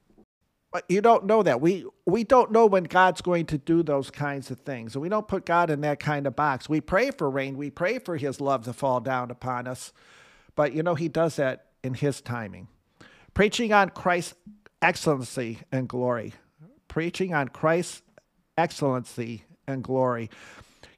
But 0.73 0.85
you 0.89 1.01
don't 1.01 1.25
know 1.25 1.43
that. 1.43 1.61
We 1.61 1.87
we 2.05 2.25
don't 2.25 2.51
know 2.51 2.67
when 2.67 2.85
God's 2.85 3.23
going 3.23 3.47
to 3.47 3.59
do 3.59 3.83
those 3.83 4.11
kinds 4.11 4.51
of 4.51 4.61
things. 4.61 4.95
And 4.95 5.03
we 5.03 5.09
don't 5.09 5.29
put 5.29 5.47
God 5.47 5.71
in 5.71 5.81
that 5.83 6.01
kind 6.01 6.27
of 6.27 6.37
box. 6.37 6.69
We 6.69 6.81
pray 6.81 7.13
for 7.13 7.31
rain, 7.31 7.57
we 7.57 7.71
pray 7.71 7.99
for 7.99 8.17
his 8.17 8.41
love 8.41 8.65
to 8.65 8.73
fall 8.73 9.01
down 9.01 9.31
upon 9.31 9.67
us. 9.67 9.93
But 10.57 10.73
you 10.73 10.83
know, 10.83 10.95
he 10.97 11.09
does 11.09 11.37
that 11.37 11.67
in 11.85 11.95
his 11.95 12.21
timing. 12.21 12.69
Preaching 13.35 13.73
on 13.73 13.91
Christ's 13.91 14.35
excellency 14.83 15.61
and 15.71 15.89
glory. 15.89 16.35
Preaching 16.89 17.35
on 17.35 17.49
Christ's 17.49 18.03
excellency 18.59 19.45
and 19.69 19.85
glory. 19.85 20.31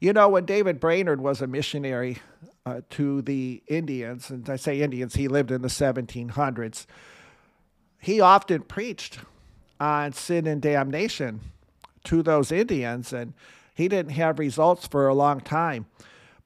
You 0.01 0.13
know, 0.13 0.29
when 0.29 0.45
David 0.45 0.79
Brainerd 0.79 1.21
was 1.21 1.43
a 1.43 1.47
missionary 1.47 2.19
uh, 2.65 2.83
to 2.91 3.23
the 3.23 3.63
Indians, 3.67 4.31
and 4.31 4.49
I 4.49 4.57
say 4.57 4.81
Indians, 4.81 5.15
he 5.15 5.27
lived 5.27 5.51
in 5.51 5.63
the 5.63 5.69
1700s, 5.69 6.87
he 8.01 8.21
often 8.21 8.63
preached 8.63 9.19
on 9.81 10.13
sin 10.13 10.47
and 10.47 10.63
damnation 10.63 11.41
to 12.05 12.23
those 12.23 12.53
Indians, 12.53 13.13
and 13.13 13.35
he 13.75 13.89
didn't 13.89 14.13
have 14.13 14.39
results 14.39 14.87
for 14.87 15.09
a 15.09 15.15
long 15.15 15.41
time. 15.41 15.87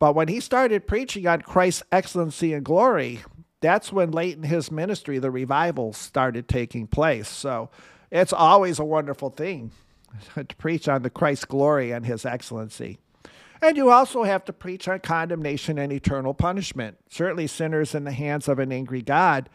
But 0.02 0.16
when 0.16 0.26
he 0.26 0.40
started 0.40 0.88
preaching 0.88 1.28
on 1.28 1.42
Christ's 1.42 1.84
excellency 1.92 2.54
and 2.54 2.64
glory, 2.64 3.20
that's 3.60 3.92
when 3.92 4.10
late 4.10 4.36
in 4.36 4.42
his 4.42 4.68
ministry 4.68 5.20
the 5.20 5.30
revival 5.30 5.92
started 5.92 6.48
taking 6.48 6.88
place. 6.88 7.28
So 7.28 7.70
it's 8.10 8.32
always 8.32 8.80
a 8.80 8.84
wonderful 8.84 9.30
thing 9.30 9.70
to 10.34 10.56
preach 10.56 10.88
on 10.88 11.02
the 11.02 11.08
Christ's 11.08 11.44
glory 11.44 11.92
and 11.92 12.04
his 12.04 12.26
excellency. 12.26 12.98
And 13.62 13.76
you 13.76 13.92
also 13.92 14.24
have 14.24 14.44
to 14.46 14.52
preach 14.52 14.88
on 14.88 14.98
condemnation 14.98 15.78
and 15.78 15.92
eternal 15.92 16.34
punishment. 16.34 16.98
Certainly, 17.08 17.46
sinners 17.46 17.94
in 17.94 18.02
the 18.02 18.10
hands 18.10 18.48
of 18.48 18.58
an 18.58 18.72
angry 18.72 19.02
God 19.02 19.48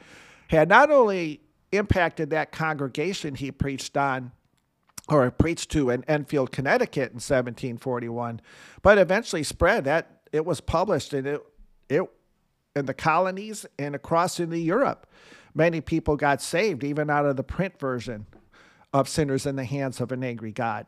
had 0.48 0.70
not 0.70 0.90
only 0.90 1.42
impacted 1.74 2.30
that 2.30 2.54
congregation 2.54 3.36
he 3.36 3.52
preached 3.52 3.98
on 3.98 4.32
or 5.10 5.30
preached 5.30 5.72
to 5.72 5.90
in 5.90 6.06
Enfield, 6.06 6.54
Connecticut 6.54 7.12
in 7.12 7.16
1741, 7.16 8.40
but 8.82 8.98
eventually 8.98 9.44
spread 9.44 9.84
that 9.84 10.17
it 10.32 10.46
was 10.46 10.62
published 10.62 11.13
and 11.13 11.28
it, 11.28 11.42
it 11.90 12.04
in 12.76 12.86
the 12.86 12.94
colonies 12.94 13.66
and 13.80 13.96
across 13.96 14.40
into 14.40 14.58
Europe. 14.58 15.08
Many 15.56 15.82
people 15.82 16.16
got 16.16 16.42
saved 16.42 16.84
even 16.84 17.10
out 17.10 17.26
of 17.26 17.36
the 17.36 17.44
print 17.44 17.80
version 17.80 18.28
of 18.94 19.10
sinners 19.10 19.46
in 19.46 19.56
the 19.56 19.66
hands 19.66 20.00
of 20.00 20.12
an 20.12 20.24
angry 20.24 20.52
God 20.52 20.86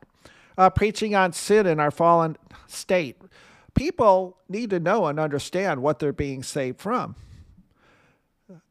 uh, 0.59 0.69
preaching 0.69 1.15
on 1.15 1.31
sin 1.31 1.65
in 1.65 1.79
our 1.79 1.89
fallen 1.89 2.35
state. 2.67 3.15
People 3.75 4.37
need 4.49 4.69
to 4.71 4.79
know 4.79 5.07
and 5.07 5.17
understand 5.17 5.81
what 5.81 5.99
they're 5.99 6.11
being 6.11 6.43
saved 6.43 6.81
from. 6.81 7.15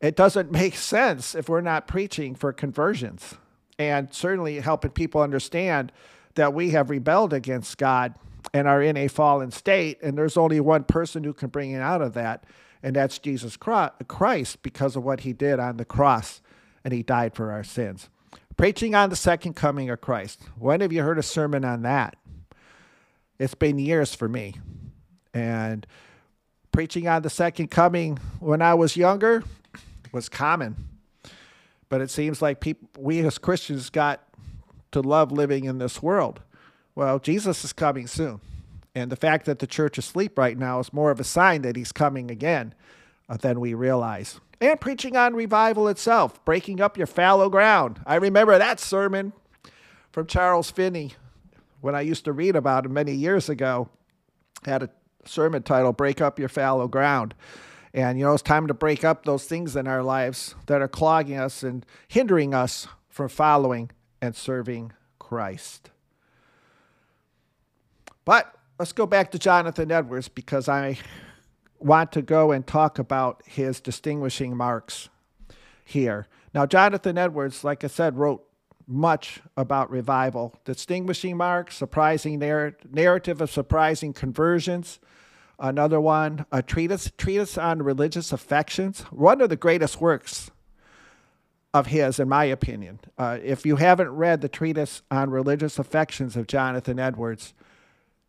It 0.00 0.14
doesn't 0.14 0.52
make 0.52 0.76
sense 0.76 1.34
if 1.34 1.48
we're 1.48 1.62
not 1.62 1.88
preaching 1.88 2.34
for 2.34 2.52
conversions 2.52 3.36
and 3.78 4.12
certainly 4.12 4.60
helping 4.60 4.90
people 4.90 5.22
understand 5.22 5.90
that 6.34 6.52
we 6.52 6.70
have 6.70 6.90
rebelled 6.90 7.32
against 7.32 7.78
God 7.78 8.14
and 8.54 8.66
are 8.66 8.82
in 8.82 8.96
a 8.96 9.08
fallen 9.08 9.50
state, 9.50 9.98
and 10.02 10.16
there's 10.16 10.36
only 10.36 10.60
one 10.60 10.84
person 10.84 11.24
who 11.24 11.32
can 11.32 11.48
bring 11.48 11.72
it 11.72 11.80
out 11.80 12.02
of 12.02 12.14
that, 12.14 12.44
and 12.82 12.96
that's 12.96 13.18
Jesus 13.18 13.56
Christ 13.56 14.62
because 14.62 14.96
of 14.96 15.04
what 15.04 15.20
he 15.20 15.32
did 15.32 15.58
on 15.58 15.76
the 15.76 15.84
cross, 15.84 16.40
and 16.84 16.94
he 16.94 17.02
died 17.02 17.34
for 17.34 17.50
our 17.50 17.64
sins. 17.64 18.08
Preaching 18.56 18.94
on 18.94 19.10
the 19.10 19.16
second 19.16 19.54
coming 19.54 19.88
of 19.90 20.00
Christ. 20.00 20.42
When 20.58 20.80
have 20.80 20.92
you 20.92 21.02
heard 21.02 21.18
a 21.18 21.22
sermon 21.22 21.64
on 21.64 21.82
that? 21.82 22.16
It's 23.38 23.54
been 23.54 23.78
years 23.78 24.14
for 24.14 24.28
me. 24.28 24.56
And 25.32 25.86
preaching 26.72 27.06
on 27.06 27.22
the 27.22 27.30
second 27.30 27.68
coming 27.68 28.18
when 28.40 28.60
I 28.60 28.74
was 28.74 28.96
younger 28.96 29.44
was 30.10 30.28
common. 30.28 30.88
But 31.88 32.00
it 32.00 32.10
seems 32.10 32.42
like 32.42 32.60
people, 32.60 32.88
we 32.98 33.20
as 33.20 33.38
Christians 33.38 33.90
got 33.90 34.22
to 34.90 35.00
love 35.00 35.30
living 35.30 35.64
in 35.64 35.78
this 35.78 36.02
world. 36.02 36.40
Well, 36.98 37.20
Jesus 37.20 37.62
is 37.62 37.72
coming 37.72 38.08
soon. 38.08 38.40
And 38.92 39.12
the 39.12 39.14
fact 39.14 39.46
that 39.46 39.60
the 39.60 39.68
church 39.68 39.98
is 39.98 40.06
asleep 40.06 40.36
right 40.36 40.58
now 40.58 40.80
is 40.80 40.92
more 40.92 41.12
of 41.12 41.20
a 41.20 41.24
sign 41.24 41.62
that 41.62 41.76
he's 41.76 41.92
coming 41.92 42.28
again 42.28 42.74
uh, 43.28 43.36
than 43.36 43.60
we 43.60 43.72
realize 43.72 44.40
and 44.60 44.80
preaching 44.80 45.16
on 45.16 45.36
revival 45.36 45.86
itself, 45.86 46.44
breaking 46.44 46.80
up 46.80 46.98
your 46.98 47.06
fallow 47.06 47.48
ground. 47.48 48.00
I 48.04 48.16
remember 48.16 48.58
that 48.58 48.80
sermon 48.80 49.32
from 50.10 50.26
Charles 50.26 50.72
Finney 50.72 51.14
when 51.80 51.94
I 51.94 52.00
used 52.00 52.24
to 52.24 52.32
read 52.32 52.56
about 52.56 52.84
him 52.84 52.94
many 52.94 53.12
years 53.12 53.48
ago. 53.48 53.90
Had 54.64 54.82
a 54.82 54.90
sermon 55.24 55.62
title, 55.62 55.92
Break 55.92 56.20
Up 56.20 56.40
Your 56.40 56.48
Fallow 56.48 56.88
Ground. 56.88 57.32
And, 57.94 58.18
you 58.18 58.24
know, 58.24 58.34
it's 58.34 58.42
time 58.42 58.66
to 58.66 58.74
break 58.74 59.04
up 59.04 59.24
those 59.24 59.44
things 59.44 59.76
in 59.76 59.86
our 59.86 60.02
lives 60.02 60.56
that 60.66 60.82
are 60.82 60.88
clogging 60.88 61.38
us 61.38 61.62
and 61.62 61.86
hindering 62.08 62.54
us 62.54 62.88
from 63.08 63.28
following 63.28 63.92
and 64.20 64.34
serving 64.34 64.90
Christ. 65.20 65.92
But 68.28 68.54
let's 68.78 68.92
go 68.92 69.06
back 69.06 69.30
to 69.30 69.38
Jonathan 69.38 69.90
Edwards 69.90 70.28
because 70.28 70.68
I 70.68 70.98
want 71.78 72.12
to 72.12 72.20
go 72.20 72.52
and 72.52 72.66
talk 72.66 72.98
about 72.98 73.42
his 73.46 73.80
distinguishing 73.80 74.54
marks 74.54 75.08
here. 75.82 76.26
Now, 76.52 76.66
Jonathan 76.66 77.16
Edwards, 77.16 77.64
like 77.64 77.84
I 77.84 77.86
said, 77.86 78.18
wrote 78.18 78.44
much 78.86 79.40
about 79.56 79.90
revival. 79.90 80.54
Distinguishing 80.66 81.38
marks, 81.38 81.78
surprising 81.78 82.38
narr- 82.38 82.76
narrative 82.92 83.40
of 83.40 83.50
surprising 83.50 84.12
conversions. 84.12 84.98
Another 85.58 85.98
one, 85.98 86.44
a 86.52 86.62
treatise, 86.62 87.10
treatise 87.16 87.56
on 87.56 87.80
religious 87.80 88.30
affections. 88.30 89.00
One 89.10 89.40
of 89.40 89.48
the 89.48 89.56
greatest 89.56 90.02
works 90.02 90.50
of 91.72 91.86
his, 91.86 92.20
in 92.20 92.28
my 92.28 92.44
opinion. 92.44 93.00
Uh, 93.16 93.38
if 93.42 93.64
you 93.64 93.76
haven't 93.76 94.10
read 94.10 94.42
the 94.42 94.50
treatise 94.50 95.00
on 95.10 95.30
religious 95.30 95.78
affections 95.78 96.36
of 96.36 96.46
Jonathan 96.46 96.98
Edwards, 96.98 97.54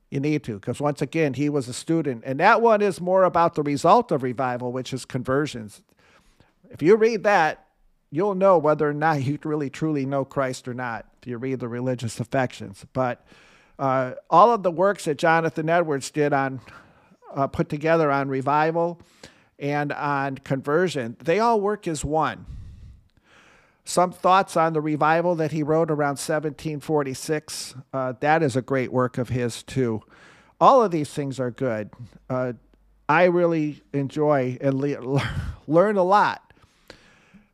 you 0.10 0.20
need 0.20 0.44
to, 0.44 0.56
because 0.56 0.80
once 0.80 1.02
again, 1.02 1.36
he 1.36 1.50
was 1.50 1.68
a 1.68 1.74
student. 1.74 2.24
And 2.26 2.40
that 2.40 2.62
one 2.62 2.82
is 2.82 3.00
more 3.00 3.24
about 3.24 3.56
the 3.56 3.64
result 3.64 4.12
of 4.12 4.24
revival, 4.24 4.72
which 4.72 4.92
is 4.92 5.06
conversions. 5.06 5.82
If 6.72 6.82
you 6.82 6.96
read 6.96 7.24
that, 7.24 7.66
you'll 8.12 8.36
know 8.36 8.58
whether 8.58 8.90
or 8.90 8.94
not 8.94 9.24
you 9.24 9.38
really 9.44 9.70
truly 9.70 10.06
know 10.06 10.26
Christ 10.26 10.68
or 10.68 10.74
not 10.74 11.06
if 11.22 11.28
you 11.28 11.38
read 11.38 11.60
the 11.60 11.68
religious 11.68 12.20
affections. 12.20 12.86
But 12.94 13.26
uh, 13.78 14.14
all 14.30 14.54
of 14.54 14.64
the 14.64 14.72
works 14.72 15.06
that 15.06 15.18
Jonathan 15.18 15.70
Edwards 15.70 16.10
did 16.12 16.34
on, 16.34 16.60
uh, 17.34 17.48
put 17.48 17.70
together 17.70 18.12
on 18.12 18.30
revival 18.30 19.00
and 19.58 19.92
on 19.92 20.38
conversion, 20.38 21.18
they 21.24 21.40
all 21.40 21.62
work 21.62 21.88
as 21.88 22.04
one. 22.04 22.46
Some 23.90 24.12
thoughts 24.12 24.56
on 24.56 24.74
the 24.74 24.82
revival 24.82 25.34
that 25.38 25.52
he 25.52 25.64
wrote 25.64 25.90
around 25.90 26.20
1746. 26.20 27.74
Uh, 27.92 28.14
that 28.20 28.44
is 28.44 28.56
a 28.56 28.62
great 28.62 28.94
work 28.94 29.18
of 29.18 29.30
his, 29.30 29.64
too. 29.64 30.04
All 30.62 30.84
of 30.84 30.92
these 30.92 31.12
things 31.12 31.40
are 31.40 31.50
good. 31.50 31.90
Uh, 32.30 32.54
I 33.10 33.24
really 33.24 33.82
enjoy 33.92 34.60
and 34.62 34.76
le- 34.76 35.24
learn 35.68 35.98
a 35.98 36.04
lot 36.04 36.54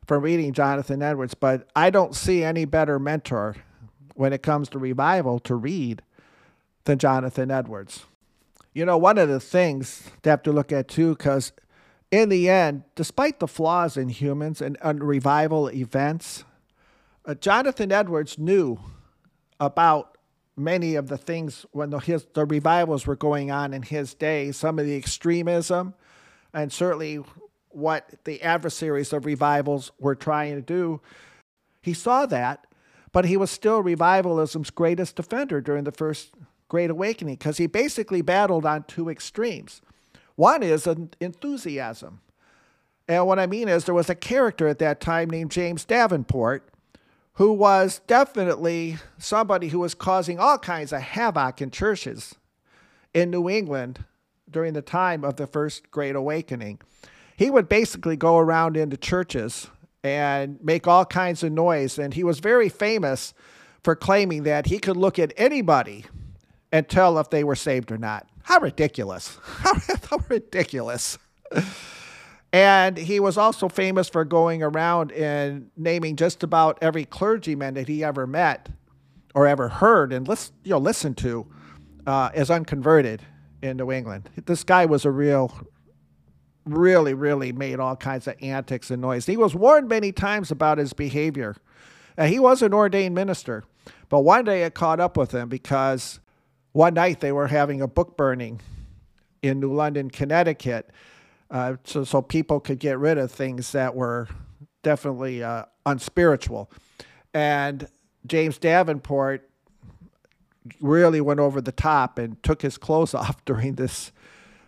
from 0.06 0.22
reading 0.22 0.52
Jonathan 0.52 1.00
Edwards, 1.00 1.32
but 1.32 1.70
I 1.74 1.88
don't 1.88 2.14
see 2.14 2.44
any 2.44 2.66
better 2.66 2.98
mentor 2.98 3.56
when 4.14 4.34
it 4.34 4.42
comes 4.42 4.68
to 4.68 4.78
revival 4.78 5.38
to 5.38 5.54
read 5.54 6.02
than 6.84 6.98
Jonathan 6.98 7.50
Edwards. 7.50 8.04
You 8.74 8.84
know, 8.84 8.98
one 8.98 9.16
of 9.16 9.30
the 9.30 9.40
things 9.40 10.10
to 10.22 10.28
have 10.28 10.42
to 10.42 10.52
look 10.52 10.70
at 10.70 10.86
too, 10.86 11.16
because 11.16 11.52
in 12.10 12.28
the 12.28 12.48
end, 12.48 12.84
despite 12.94 13.40
the 13.40 13.48
flaws 13.48 13.96
in 13.96 14.08
humans 14.08 14.60
and, 14.60 14.76
and 14.80 15.02
revival 15.02 15.68
events, 15.70 16.44
uh, 17.24 17.34
Jonathan 17.34 17.90
Edwards 17.90 18.38
knew 18.38 18.78
about 19.58 20.16
many 20.56 20.94
of 20.94 21.08
the 21.08 21.18
things 21.18 21.66
when 21.72 21.90
the, 21.90 21.98
his, 21.98 22.26
the 22.34 22.46
revivals 22.46 23.06
were 23.06 23.16
going 23.16 23.50
on 23.50 23.74
in 23.74 23.82
his 23.82 24.14
day, 24.14 24.52
some 24.52 24.78
of 24.78 24.86
the 24.86 24.96
extremism, 24.96 25.94
and 26.54 26.72
certainly 26.72 27.22
what 27.70 28.14
the 28.24 28.40
adversaries 28.42 29.12
of 29.12 29.26
revivals 29.26 29.92
were 29.98 30.14
trying 30.14 30.54
to 30.54 30.62
do. 30.62 31.00
He 31.82 31.92
saw 31.92 32.24
that, 32.26 32.66
but 33.12 33.26
he 33.26 33.36
was 33.36 33.50
still 33.50 33.82
revivalism's 33.82 34.70
greatest 34.70 35.16
defender 35.16 35.60
during 35.60 35.84
the 35.84 35.92
first 35.92 36.32
Great 36.68 36.90
Awakening 36.90 37.34
because 37.34 37.58
he 37.58 37.66
basically 37.66 38.22
battled 38.22 38.64
on 38.64 38.84
two 38.84 39.08
extremes. 39.08 39.82
One 40.36 40.62
is 40.62 40.86
an 40.86 41.10
enthusiasm. 41.20 42.20
And 43.08 43.26
what 43.26 43.38
I 43.38 43.46
mean 43.46 43.68
is, 43.68 43.84
there 43.84 43.94
was 43.94 44.10
a 44.10 44.14
character 44.14 44.68
at 44.68 44.78
that 44.78 45.00
time 45.00 45.30
named 45.30 45.50
James 45.50 45.84
Davenport 45.84 46.68
who 47.34 47.52
was 47.52 48.00
definitely 48.06 48.96
somebody 49.18 49.68
who 49.68 49.78
was 49.78 49.94
causing 49.94 50.38
all 50.38 50.58
kinds 50.58 50.92
of 50.92 51.02
havoc 51.02 51.60
in 51.60 51.70
churches 51.70 52.34
in 53.12 53.30
New 53.30 53.48
England 53.48 54.04
during 54.50 54.72
the 54.72 54.82
time 54.82 55.22
of 55.22 55.36
the 55.36 55.46
First 55.46 55.90
Great 55.90 56.16
Awakening. 56.16 56.80
He 57.36 57.50
would 57.50 57.68
basically 57.68 58.16
go 58.16 58.38
around 58.38 58.76
into 58.76 58.96
churches 58.96 59.68
and 60.02 60.58
make 60.62 60.86
all 60.86 61.04
kinds 61.04 61.42
of 61.42 61.52
noise. 61.52 61.98
And 61.98 62.14
he 62.14 62.24
was 62.24 62.40
very 62.40 62.70
famous 62.70 63.34
for 63.84 63.94
claiming 63.94 64.44
that 64.44 64.66
he 64.66 64.78
could 64.78 64.96
look 64.96 65.18
at 65.18 65.34
anybody 65.36 66.06
and 66.72 66.88
tell 66.88 67.18
if 67.18 67.28
they 67.28 67.44
were 67.44 67.54
saved 67.54 67.92
or 67.92 67.98
not. 67.98 68.26
How 68.46 68.60
ridiculous! 68.60 69.38
How, 69.58 69.74
how 70.08 70.18
ridiculous! 70.28 71.18
And 72.52 72.96
he 72.96 73.18
was 73.18 73.36
also 73.36 73.68
famous 73.68 74.08
for 74.08 74.24
going 74.24 74.62
around 74.62 75.10
and 75.10 75.68
naming 75.76 76.14
just 76.14 76.44
about 76.44 76.78
every 76.80 77.04
clergyman 77.04 77.74
that 77.74 77.88
he 77.88 78.04
ever 78.04 78.24
met 78.24 78.68
or 79.34 79.48
ever 79.48 79.68
heard 79.68 80.12
and 80.12 80.28
listen, 80.28 80.54
you 80.62 80.70
know, 80.70 80.78
listened 80.78 81.18
to 81.18 81.44
uh, 82.06 82.30
as 82.34 82.48
unconverted 82.48 83.20
in 83.62 83.78
New 83.78 83.90
England. 83.90 84.30
This 84.46 84.62
guy 84.62 84.86
was 84.86 85.04
a 85.04 85.10
real, 85.10 85.52
really, 86.64 87.14
really 87.14 87.50
made 87.50 87.80
all 87.80 87.96
kinds 87.96 88.28
of 88.28 88.36
antics 88.40 88.92
and 88.92 89.02
noise. 89.02 89.26
He 89.26 89.36
was 89.36 89.56
warned 89.56 89.88
many 89.88 90.12
times 90.12 90.52
about 90.52 90.78
his 90.78 90.92
behavior. 90.92 91.56
He 92.16 92.38
was 92.38 92.62
an 92.62 92.72
ordained 92.72 93.16
minister. 93.16 93.64
But 94.08 94.20
one 94.20 94.44
day 94.44 94.62
it 94.62 94.74
caught 94.74 95.00
up 95.00 95.16
with 95.16 95.32
him 95.34 95.48
because 95.48 96.20
one 96.76 96.92
night 96.92 97.20
they 97.20 97.32
were 97.32 97.46
having 97.46 97.80
a 97.80 97.88
book 97.88 98.18
burning 98.18 98.60
in 99.40 99.60
New 99.60 99.72
London, 99.72 100.10
Connecticut, 100.10 100.90
uh, 101.50 101.76
so 101.84 102.04
so 102.04 102.20
people 102.20 102.60
could 102.60 102.78
get 102.78 102.98
rid 102.98 103.16
of 103.16 103.32
things 103.32 103.72
that 103.72 103.94
were 103.94 104.28
definitely 104.82 105.42
uh, 105.42 105.64
unspiritual. 105.86 106.70
And 107.32 107.88
James 108.26 108.58
Davenport 108.58 109.48
really 110.78 111.22
went 111.22 111.40
over 111.40 111.62
the 111.62 111.72
top 111.72 112.18
and 112.18 112.42
took 112.42 112.60
his 112.60 112.76
clothes 112.76 113.14
off 113.22 113.42
during 113.46 113.76
this 113.76 114.12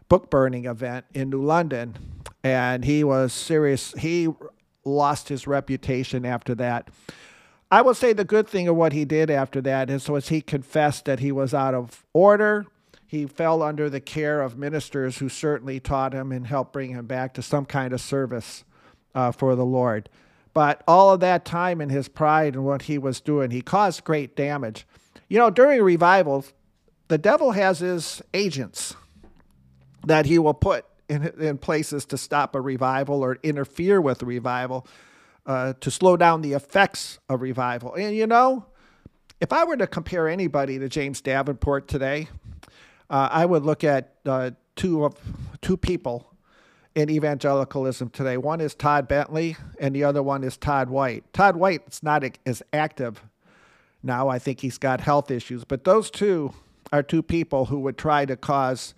book 0.09 0.31
burning 0.31 0.65
event 0.65 1.05
in 1.13 1.29
New 1.29 1.43
London, 1.43 1.99
and 2.43 2.87
he 2.87 3.05
was 3.05 3.35
serious. 3.35 3.93
He 3.93 4.29
lost 4.83 5.29
his 5.29 5.47
reputation 5.47 6.25
after 6.25 6.55
that. 6.55 6.89
I 7.71 7.83
will 7.83 7.95
say 7.95 8.13
the 8.13 8.25
good 8.25 8.49
thing 8.49 8.67
of 8.67 8.77
what 8.77 8.93
he 8.93 9.05
did 9.05 9.31
after 9.31 9.61
that 9.63 9.91
is 9.91 10.09
was 10.09 10.29
he 10.29 10.41
confessed 10.41 11.05
that 11.05 11.21
he 11.21 11.31
was 11.31 11.53
out 11.53 11.75
of 11.75 12.07
order. 12.15 12.67
He 13.07 13.27
fell 13.27 13.63
under 13.63 13.91
the 13.91 14.01
care 14.01 14.41
of 14.41 14.57
ministers 14.57 15.19
who 15.19 15.29
certainly 15.29 15.79
taught 15.79 16.15
him 16.15 16.33
and 16.33 16.47
helped 16.47 16.73
bring 16.73 16.91
him 16.91 17.07
back 17.07 17.35
to 17.35 17.43
some 17.43 17.67
kind 17.67 17.93
of 17.93 18.01
service 18.01 18.65
uh, 19.15 19.33
for 19.33 19.55
the 19.55 19.67
Lord. 19.67 20.09
But 20.55 20.83
all 20.89 21.13
of 21.13 21.21
that 21.21 21.45
time 21.45 21.81
in 21.81 21.91
his 21.91 22.09
pride 22.09 22.55
and 22.55 22.65
what 22.65 22.83
he 22.83 22.97
was 22.97 23.21
doing, 23.21 23.51
he 23.51 23.61
caused 23.61 24.03
great 24.03 24.35
damage. 24.35 24.87
You 25.29 25.39
know, 25.39 25.51
during 25.51 25.83
revivals, 25.83 26.55
the 27.09 27.19
devil 27.19 27.53
has 27.53 27.81
his 27.81 28.23
agents 28.33 28.97
that 30.07 30.27
he 30.27 30.39
will 30.39 30.55
put 30.55 30.87
in, 31.09 31.33
in 31.39 31.59
places 31.59 32.07
to 32.07 32.19
stop 32.19 32.55
a 32.55 32.61
revival 32.61 33.23
or 33.23 33.39
interfere 33.43 34.01
with 34.01 34.23
a 34.23 34.27
revival 34.27 34.87
uh, 35.49 35.73
to 35.81 35.91
slow 35.91 36.17
down 36.17 36.43
the 36.43 36.53
effects 36.53 37.19
of 37.29 37.41
revival. 37.41 37.95
And 37.95 38.15
you 38.15 38.27
know, 38.27 38.67
if 39.41 39.53
I 39.53 39.65
were 39.65 39.79
to 39.79 39.87
compare 39.87 40.29
anybody 40.29 40.79
to 40.79 40.89
James 40.89 41.21
Davenport 41.23 41.89
today, 41.89 42.29
uh, 43.09 43.29
I 43.33 43.47
would 43.47 43.65
look 43.65 43.83
at 43.83 44.13
uh, 44.27 44.51
two 44.77 45.05
of 45.05 45.17
two 45.63 45.79
people 45.79 46.35
in 46.95 47.09
evangelicalism 47.09 48.11
today. 48.11 48.37
One 48.37 48.61
is 48.61 48.75
Todd 48.75 49.09
Bentley, 49.09 49.57
and 49.81 49.95
the 49.95 50.05
other 50.05 50.23
one 50.23 50.45
is 50.45 50.57
Todd 50.57 50.91
White. 50.91 51.33
Todd 51.33 51.57
White 51.57 51.83
is 51.91 52.03
not 52.03 52.25
as 52.45 52.63
active 52.73 53.23
now. 54.03 54.29
I 54.29 54.39
think 54.39 54.61
he's 54.61 54.77
got 54.77 55.01
health 55.01 55.31
issues, 55.31 55.65
but 55.65 55.85
those 55.85 56.11
two 56.11 56.53
are 56.93 57.03
two 57.03 57.23
people 57.23 57.67
who 57.67 57.81
would 57.81 57.97
try 57.97 58.27
to 58.27 58.37
cause 58.37 58.95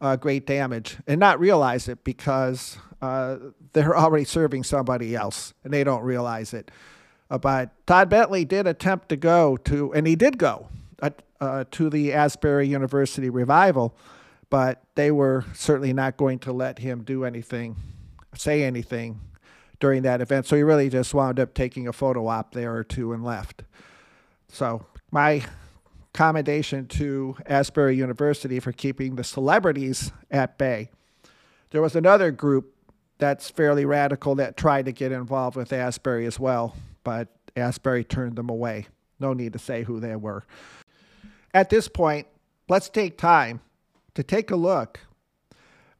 uh, 0.00 0.16
great 0.16 0.46
damage 0.46 0.96
and 1.06 1.18
not 1.18 1.40
realize 1.40 1.88
it 1.88 2.04
because 2.04 2.78
uh, 3.02 3.36
they're 3.72 3.96
already 3.96 4.24
serving 4.24 4.64
somebody 4.64 5.14
else 5.14 5.54
and 5.64 5.72
they 5.72 5.84
don't 5.84 6.02
realize 6.02 6.54
it. 6.54 6.70
Uh, 7.30 7.38
but 7.38 7.70
Todd 7.86 8.08
Bentley 8.08 8.44
did 8.44 8.66
attempt 8.66 9.08
to 9.10 9.16
go 9.16 9.56
to, 9.58 9.92
and 9.92 10.06
he 10.06 10.16
did 10.16 10.38
go 10.38 10.68
uh, 11.02 11.10
uh, 11.40 11.64
to 11.72 11.90
the 11.90 12.12
Asbury 12.12 12.66
University 12.68 13.28
revival, 13.28 13.94
but 14.50 14.82
they 14.94 15.10
were 15.10 15.44
certainly 15.54 15.92
not 15.92 16.16
going 16.16 16.38
to 16.40 16.52
let 16.52 16.78
him 16.78 17.02
do 17.02 17.24
anything, 17.24 17.76
say 18.34 18.62
anything 18.62 19.20
during 19.78 20.02
that 20.02 20.20
event. 20.20 20.46
So 20.46 20.56
he 20.56 20.62
really 20.62 20.88
just 20.88 21.12
wound 21.12 21.38
up 21.38 21.54
taking 21.54 21.86
a 21.86 21.92
photo 21.92 22.26
op 22.26 22.52
there 22.52 22.74
or 22.74 22.82
two 22.82 23.12
and 23.12 23.22
left. 23.22 23.62
So 24.48 24.86
my 25.10 25.44
commendation 26.12 26.86
to 26.86 27.36
Asbury 27.46 27.96
University 27.96 28.60
for 28.60 28.72
keeping 28.72 29.16
the 29.16 29.24
celebrities 29.24 30.12
at 30.30 30.58
bay. 30.58 30.90
There 31.70 31.82
was 31.82 31.94
another 31.94 32.30
group 32.30 32.74
that's 33.18 33.50
fairly 33.50 33.84
radical 33.84 34.34
that 34.36 34.56
tried 34.56 34.86
to 34.86 34.92
get 34.92 35.12
involved 35.12 35.56
with 35.56 35.72
Asbury 35.72 36.26
as 36.26 36.38
well, 36.38 36.74
but 37.04 37.28
Asbury 37.56 38.04
turned 38.04 38.36
them 38.36 38.48
away. 38.48 38.86
No 39.20 39.32
need 39.32 39.52
to 39.52 39.58
say 39.58 39.82
who 39.82 40.00
they 40.00 40.16
were. 40.16 40.44
At 41.52 41.70
this 41.70 41.88
point, 41.88 42.26
let's 42.68 42.88
take 42.88 43.18
time 43.18 43.60
to 44.14 44.22
take 44.22 44.50
a 44.50 44.56
look 44.56 45.00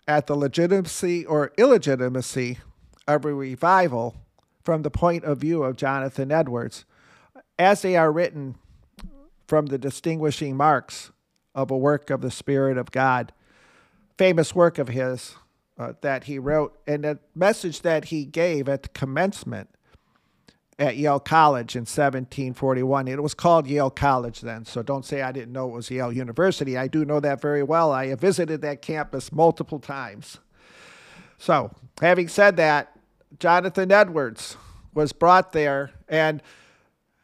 at 0.07 0.27
the 0.27 0.37
legitimacy 0.37 1.27
or 1.27 1.53
illegitimacy 1.59 2.59
of 3.07 3.25
a 3.25 3.35
revival 3.35 4.17
from 4.63 4.83
the 4.83 4.91
point 4.91 5.25
of 5.25 5.39
view 5.39 5.63
of 5.63 5.77
Jonathan 5.77 6.31
Edwards, 6.31 6.85
as 7.59 7.83
they 7.83 7.97
are 7.97 8.13
written 8.13 8.57
from 9.49 9.67
the 9.67 9.79
distinguishing 9.79 10.57
marks 10.57 11.11
of 11.55 11.71
a 11.71 11.77
work 11.77 12.11
of 12.11 12.21
the 12.21 12.31
Spirit 12.31 12.77
of 12.77 12.93
God. 12.93 13.33
Famous 14.19 14.55
work 14.55 14.79
of 14.79 14.89
his 14.89 15.35
uh, 15.79 15.95
that 16.03 16.25
he 16.25 16.39
wrote, 16.39 16.79
and 16.87 17.05
a 17.05 17.19
message 17.35 17.81
that 17.83 18.07
he 18.07 18.25
gave 18.25 18.69
at 18.69 18.83
the 18.83 18.89
commencement 18.91 19.71
at 20.79 20.97
Yale 20.97 21.21
College 21.21 21.75
in 21.75 21.83
1741. 21.83 23.09
It 23.09 23.23
was 23.23 23.35
called 23.35 23.67
Yale 23.67 23.91
College 23.91 24.41
then, 24.43 24.65
so 24.65 24.83
don't 24.83 25.05
say 25.05 25.23
I 25.23 25.33
didn't 25.33 25.53
know 25.53 25.69
it 25.69 25.73
was 25.73 25.91
Yale 25.91 26.13
University. 26.13 26.77
I 26.77 26.89
do 26.89 27.05
know 27.05 27.21
that 27.21 27.41
very 27.41 27.63
well. 27.63 27.91
I 27.91 28.09
have 28.09 28.21
visited 28.21 28.61
that 28.63 28.83
campus 28.83 29.33
multiple 29.33 29.79
times. 29.79 30.39
So, 31.39 31.71
having 32.01 32.29
said 32.29 32.57
that, 32.57 32.93
Jonathan 33.39 33.91
Edwards 33.93 34.57
was 34.95 35.13
brought 35.13 35.53
there, 35.53 35.93
and 36.09 36.43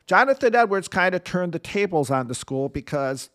Jonathan 0.07 0.55
Edwards 0.55 0.89
kind 0.89 1.15
of 1.15 1.25
turned 1.25 1.53
the 1.53 1.59
tables 1.59 2.11
on 2.11 2.27
the 2.27 2.35
school 2.35 2.69
because 2.69 3.31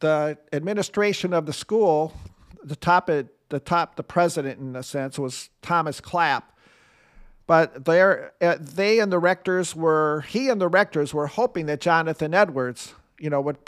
the 0.00 0.38
administration 0.52 1.32
of 1.32 1.46
the 1.46 1.52
school, 1.52 2.12
the 2.62 2.76
top, 2.76 3.06
the 3.06 3.60
top, 3.60 3.96
the 3.96 4.02
president 4.02 4.60
in 4.60 4.76
a 4.76 4.82
sense 4.82 5.18
was 5.18 5.50
Thomas 5.62 6.00
Clap, 6.00 6.52
but 7.46 7.84
they 7.84 8.00
eh, 8.40 8.56
they 8.60 9.00
and 9.00 9.12
the 9.12 9.18
rectors 9.18 9.74
were 9.74 10.22
he 10.28 10.48
and 10.48 10.60
the 10.60 10.68
rectors 10.68 11.14
were 11.14 11.26
hoping 11.26 11.66
that 11.66 11.80
Jonathan 11.80 12.34
Edwards, 12.34 12.94
you 13.18 13.30
know, 13.30 13.40
would 13.40 13.58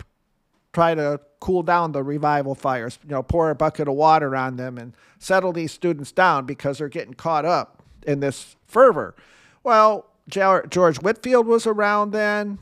try 0.73 0.93
to 0.93 1.19
cool 1.39 1.63
down 1.63 1.91
the 1.93 2.03
revival 2.03 2.55
fires, 2.55 2.99
you 3.03 3.09
know, 3.09 3.23
pour 3.23 3.49
a 3.49 3.55
bucket 3.55 3.87
of 3.87 3.95
water 3.95 4.35
on 4.35 4.57
them 4.57 4.77
and 4.77 4.93
settle 5.17 5.51
these 5.51 5.71
students 5.71 6.11
down 6.11 6.45
because 6.45 6.77
they're 6.77 6.89
getting 6.89 7.13
caught 7.13 7.45
up 7.45 7.81
in 8.05 8.19
this 8.19 8.55
fervor. 8.67 9.15
Well, 9.63 10.08
George 10.29 10.97
Whitefield 11.01 11.47
was 11.47 11.65
around 11.65 12.11
then, 12.11 12.59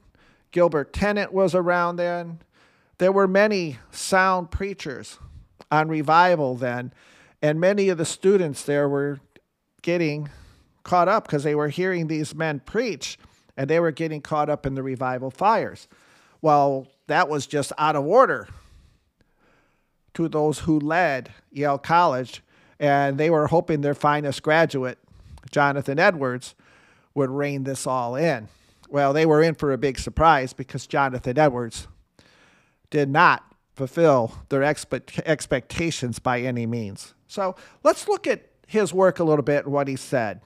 Gilbert 0.52 0.94
Tennent 0.94 1.32
was 1.32 1.54
around 1.54 1.98
then. 1.98 2.40
There 2.98 3.12
were 3.12 3.28
many 3.28 3.78
sound 3.92 4.50
preachers 4.50 5.20
on 5.70 5.90
revival 5.90 6.56
then, 6.56 6.94
and 7.42 7.60
many 7.60 7.90
of 7.90 7.98
the 7.98 8.06
students 8.06 8.64
there 8.64 8.90
were 8.90 9.20
getting 9.82 10.30
caught 10.84 11.08
up 11.08 11.28
because 11.28 11.44
they 11.44 11.54
were 11.54 11.70
hearing 11.70 12.08
these 12.08 12.34
men 12.34 12.62
preach 12.62 13.20
and 13.58 13.70
they 13.70 13.80
were 13.80 13.92
getting 13.92 14.22
caught 14.22 14.50
up 14.50 14.66
in 14.66 14.76
the 14.76 14.84
revival 14.84 15.30
fires. 15.30 15.88
Well, 16.42 16.88
that 17.08 17.28
was 17.28 17.46
just 17.46 17.74
out 17.78 17.96
of 17.96 18.06
order 18.06 18.48
to 20.14 20.28
those 20.28 20.60
who 20.60 20.80
led 20.80 21.32
Yale 21.52 21.78
College, 21.78 22.42
and 22.80 23.18
they 23.18 23.30
were 23.30 23.48
hoping 23.48 23.82
their 23.82 23.94
finest 23.94 24.42
graduate, 24.42 24.98
Jonathan 25.52 26.00
Edwards, 26.00 26.56
would 27.18 27.32
rein 27.32 27.64
this 27.64 27.88
all 27.88 28.16
in. 28.16 28.48
Well, 28.90 29.12
they 29.12 29.26
were 29.26 29.42
in 29.42 29.56
for 29.56 29.74
a 29.74 29.78
big 29.78 29.98
surprise 29.98 30.54
because 30.54 30.86
Jonathan 30.86 31.38
Edwards 31.38 31.88
did 32.92 33.10
not 33.10 33.44
fulfill 33.74 34.34
their 34.50 34.62
expect- 34.62 35.20
expectations 35.26 36.20
by 36.20 36.42
any 36.42 36.66
means. 36.66 37.16
So 37.28 37.56
let's 37.84 38.08
look 38.08 38.28
at 38.28 38.46
his 38.68 38.94
work 38.94 39.20
a 39.20 39.24
little 39.24 39.44
bit 39.44 39.66
and 39.66 39.74
what 39.74 39.88
he 39.88 39.96
said. 39.96 40.42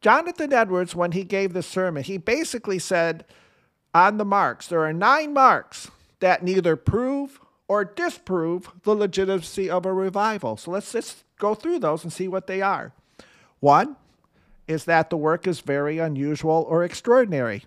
Jonathan 0.00 0.52
Edwards, 0.52 0.94
when 0.94 1.12
he 1.12 1.24
gave 1.24 1.54
this 1.54 1.66
sermon, 1.66 2.04
he 2.04 2.18
basically 2.18 2.78
said 2.78 3.24
on 3.94 4.18
the 4.18 4.24
marks, 4.24 4.68
there 4.68 4.84
are 4.84 4.92
nine 4.92 5.32
marks 5.32 5.90
that 6.20 6.42
neither 6.42 6.76
prove 6.76 7.40
or 7.66 7.84
disprove 7.84 8.70
the 8.82 8.94
legitimacy 8.94 9.70
of 9.70 9.86
a 9.86 9.92
revival. 9.92 10.58
So 10.58 10.70
let's 10.70 10.92
just 10.92 11.24
go 11.38 11.54
through 11.54 11.78
those 11.78 12.04
and 12.04 12.12
see 12.12 12.28
what 12.28 12.46
they 12.46 12.60
are. 12.60 12.92
One 13.60 13.96
is 14.66 14.84
that 14.84 15.10
the 15.10 15.16
work 15.16 15.46
is 15.46 15.60
very 15.60 15.98
unusual 15.98 16.66
or 16.68 16.84
extraordinary. 16.84 17.64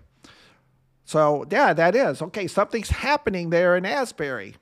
So, 1.04 1.46
yeah, 1.50 1.72
that 1.72 1.94
is. 1.94 2.20
Okay, 2.20 2.46
something's 2.46 2.90
happening 2.90 3.50
there 3.50 3.76
in 3.76 3.86
Asbury. 3.86 4.56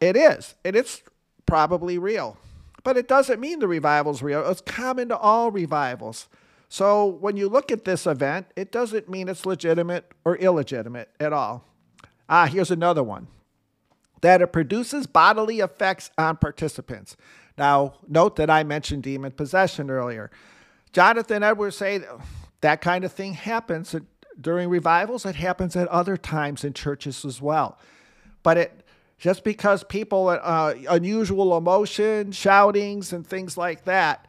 It 0.00 0.16
is, 0.16 0.54
and 0.64 0.76
it's 0.76 1.02
probably 1.46 1.98
real. 1.98 2.36
But 2.84 2.96
it 2.96 3.08
doesn't 3.08 3.40
mean 3.40 3.58
the 3.58 3.68
revival's 3.68 4.22
real. 4.22 4.48
It's 4.48 4.60
common 4.60 5.08
to 5.08 5.16
all 5.16 5.50
revivals. 5.50 6.28
So 6.68 7.06
when 7.06 7.36
you 7.36 7.48
look 7.48 7.72
at 7.72 7.84
this 7.84 8.06
event, 8.06 8.46
it 8.56 8.70
doesn't 8.70 9.08
mean 9.08 9.28
it's 9.28 9.46
legitimate 9.46 10.12
or 10.24 10.36
illegitimate 10.36 11.08
at 11.18 11.32
all. 11.32 11.64
Ah, 12.28 12.46
here's 12.46 12.70
another 12.70 13.02
one 13.02 13.28
that 14.20 14.40
it 14.40 14.52
produces 14.52 15.06
bodily 15.06 15.60
effects 15.60 16.10
on 16.16 16.36
participants. 16.36 17.14
Now, 17.58 17.94
note 18.08 18.36
that 18.36 18.48
I 18.48 18.64
mentioned 18.64 19.02
demon 19.02 19.32
possession 19.32 19.90
earlier. 19.90 20.30
Jonathan 20.94 21.42
Edwards 21.42 21.76
say 21.76 22.00
that 22.60 22.80
kind 22.80 23.04
of 23.04 23.12
thing 23.12 23.34
happens 23.34 23.96
during 24.40 24.68
revivals. 24.68 25.26
It 25.26 25.34
happens 25.34 25.74
at 25.74 25.88
other 25.88 26.16
times 26.16 26.62
in 26.62 26.72
churches 26.72 27.24
as 27.24 27.42
well. 27.42 27.78
But 28.44 28.56
it 28.56 28.86
just 29.18 29.42
because 29.42 29.82
people 29.82 30.28
uh, 30.28 30.74
unusual 30.88 31.56
emotion, 31.56 32.30
shoutings, 32.30 33.12
and 33.12 33.26
things 33.26 33.56
like 33.56 33.84
that, 33.84 34.28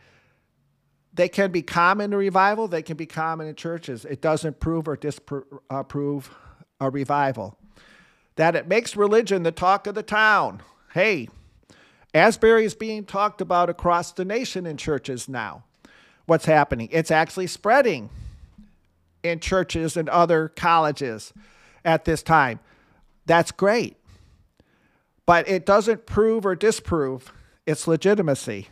they 1.13 1.29
can 1.29 1.51
be 1.51 1.61
common 1.61 2.11
in 2.11 2.17
revival. 2.17 2.67
They 2.67 2.81
can 2.81 2.97
be 2.97 3.05
common 3.05 3.47
in 3.47 3.55
churches. 3.55 4.03
It 4.03 4.21
doesn't 4.21 4.59
prove 4.59 4.87
or 4.87 4.95
disprove 4.95 6.31
a 6.79 6.89
revival. 6.89 7.59
That 8.37 8.55
it 8.55 8.67
makes 8.67 8.95
religion 8.95 9.43
the 9.43 9.51
talk 9.51 9.85
of 9.85 9.93
the 9.93 10.03
town. 10.03 10.63
Hey, 10.93 11.29
Asbury 12.13 12.65
is 12.65 12.73
being 12.73 13.05
talked 13.05 13.39
about 13.39 13.69
across 13.69 14.11
the 14.11 14.25
nation 14.25 14.65
in 14.65 14.77
churches 14.77 15.29
now. 15.29 15.63
What's 16.25 16.45
happening? 16.45 16.89
It's 16.91 17.11
actually 17.11 17.47
spreading 17.47 18.09
in 19.23 19.39
churches 19.39 19.97
and 19.97 20.09
other 20.09 20.49
colleges 20.49 21.33
at 21.83 22.05
this 22.05 22.23
time. 22.23 22.59
That's 23.25 23.51
great. 23.51 23.97
But 25.25 25.47
it 25.47 25.65
doesn't 25.65 26.05
prove 26.05 26.45
or 26.45 26.55
disprove 26.55 27.31
its 27.65 27.87
legitimacy. 27.87 28.69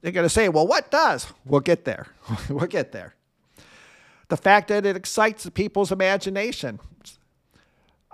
They're 0.00 0.12
going 0.12 0.24
to 0.24 0.30
say, 0.30 0.48
well, 0.48 0.66
what 0.66 0.90
does? 0.90 1.26
We'll 1.44 1.60
get 1.60 1.84
there. 1.84 2.06
we'll 2.48 2.66
get 2.66 2.92
there. 2.92 3.14
The 4.28 4.36
fact 4.36 4.68
that 4.68 4.86
it 4.86 4.96
excites 4.96 5.48
people's 5.50 5.92
imagination. 5.92 6.80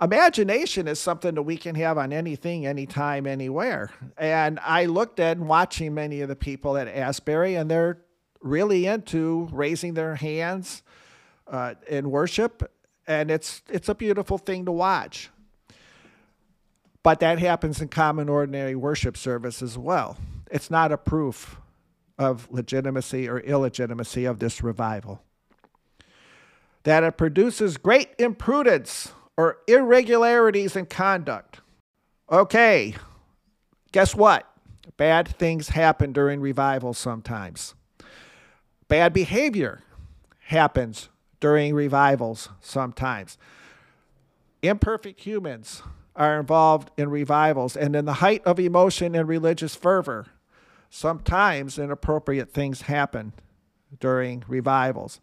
Imagination 0.01 0.87
is 0.87 0.99
something 0.99 1.35
that 1.35 1.43
we 1.43 1.57
can 1.57 1.75
have 1.75 1.97
on 1.97 2.11
anything, 2.11 2.65
anytime, 2.65 3.25
anywhere. 3.25 3.91
And 4.17 4.59
I 4.61 4.85
looked 4.85 5.19
at 5.19 5.37
watching 5.37 5.93
many 5.93 6.21
of 6.21 6.29
the 6.29 6.35
people 6.35 6.77
at 6.77 6.87
Asbury, 6.87 7.55
and 7.55 7.69
they're 7.69 7.99
really 8.41 8.85
into 8.85 9.49
raising 9.51 9.93
their 9.93 10.15
hands 10.15 10.83
uh, 11.47 11.75
in 11.87 12.09
worship, 12.09 12.71
and 13.07 13.31
it's 13.31 13.61
it's 13.69 13.89
a 13.89 13.95
beautiful 13.95 14.37
thing 14.37 14.65
to 14.65 14.71
watch. 14.71 15.29
But 17.01 17.21
that 17.21 17.39
happens 17.39 17.81
in 17.81 17.87
common 17.87 18.29
ordinary 18.29 18.75
worship 18.75 19.17
service 19.17 19.61
as 19.61 19.77
well. 19.77 20.17
It's 20.51 20.69
not 20.69 20.91
a 20.91 20.97
proof 20.97 21.57
of 22.17 22.47
legitimacy 22.51 23.29
or 23.29 23.39
illegitimacy 23.39 24.25
of 24.25 24.39
this 24.39 24.61
revival. 24.61 25.21
That 26.83 27.03
it 27.03 27.17
produces 27.17 27.77
great 27.77 28.09
imprudence 28.19 29.11
or 29.37 29.59
irregularities 29.67 30.75
in 30.75 30.85
conduct. 30.85 31.61
Okay, 32.29 32.95
guess 33.91 34.13
what? 34.13 34.45
Bad 34.97 35.27
things 35.27 35.69
happen 35.69 36.11
during 36.11 36.41
revival 36.41 36.93
sometimes. 36.93 37.73
Bad 38.89 39.13
behavior 39.13 39.83
happens 40.47 41.09
during 41.39 41.75
revivals 41.75 42.49
sometimes. 42.59 43.37
Imperfect 44.63 45.21
humans 45.21 45.83
are 46.15 46.39
involved 46.39 46.89
in 46.97 47.09
revivals, 47.09 47.77
and 47.77 47.95
in 47.95 48.05
the 48.05 48.13
height 48.13 48.43
of 48.45 48.59
emotion 48.59 49.15
and 49.15 49.29
religious 49.29 49.75
fervor, 49.75 50.25
sometimes 50.89 51.77
inappropriate 51.77 52.51
things 52.51 52.81
happen 52.81 53.31
during 53.99 54.43
revivals. 54.47 55.21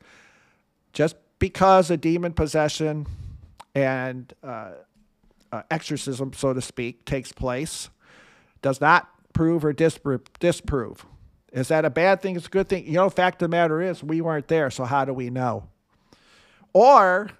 Just 0.93 1.17
because 1.41 1.91
a 1.91 1.97
demon 1.97 2.33
possession 2.33 3.07
and 3.75 4.33
uh, 4.45 4.71
uh, 5.51 5.63
exorcism, 5.73 6.33
so 6.33 6.55
to 6.55 6.63
speak, 6.63 7.05
takes 7.05 7.33
place, 7.33 7.91
does 8.63 8.81
not 8.81 9.09
prove 9.33 9.65
or 9.65 9.73
disprove, 9.73 10.23
disprove 10.39 11.05
is 11.57 11.69
that 11.69 11.87
a 11.87 11.91
bad 11.91 12.21
thing? 12.21 12.37
It's 12.37 12.47
a 12.47 12.51
good 12.51 12.69
thing. 12.69 12.87
You 12.87 12.93
know, 12.93 13.09
fact 13.09 13.41
of 13.41 13.51
the 13.51 13.57
matter 13.57 13.81
is, 13.81 14.05
we 14.05 14.21
weren't 14.21 14.49
there, 14.49 14.71
so 14.71 14.85
how 14.85 15.07
do 15.07 15.15
we 15.15 15.31
know? 15.31 15.65
Or 16.75 17.31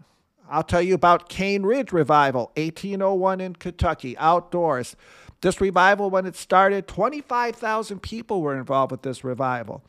I'll 0.49 0.63
tell 0.63 0.81
you 0.81 0.95
about 0.95 1.29
Cane 1.29 1.65
Ridge 1.65 1.93
Revival, 1.93 2.51
1801 2.57 3.43
in 3.43 3.55
Kentucky, 3.57 4.17
outdoors. 4.17 4.97
This 5.43 5.61
revival, 5.61 6.09
when 6.09 6.25
it 6.25 6.35
started, 6.35 6.89
25,000 6.89 8.01
people 8.01 8.41
were 8.41 8.57
involved 8.57 8.91
with 8.91 9.03
this 9.03 9.23
revival. 9.23 9.85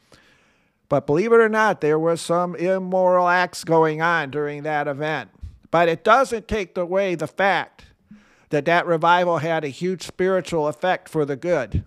But 0.90 1.08
believe 1.08 1.32
it 1.32 1.40
or 1.40 1.48
not, 1.48 1.80
there 1.80 1.98
were 1.98 2.18
some 2.18 2.54
immoral 2.58 3.30
acts 3.30 3.64
going 3.64 4.02
on 4.02 4.30
during 4.30 4.64
that 4.64 4.90
event. 4.90 5.30
But 5.72 5.88
it 5.88 6.04
doesn't 6.04 6.50
take 6.50 6.78
away 6.78 7.16
the 7.16 7.28
fact 7.28 7.86
that 8.50 8.66
that 8.66 8.86
revival 8.86 9.38
had 9.38 9.64
a 9.64 9.70
huge 9.70 10.04
spiritual 10.04 10.68
effect 10.68 11.08
for 11.08 11.24
the 11.24 11.38
good 11.38 11.86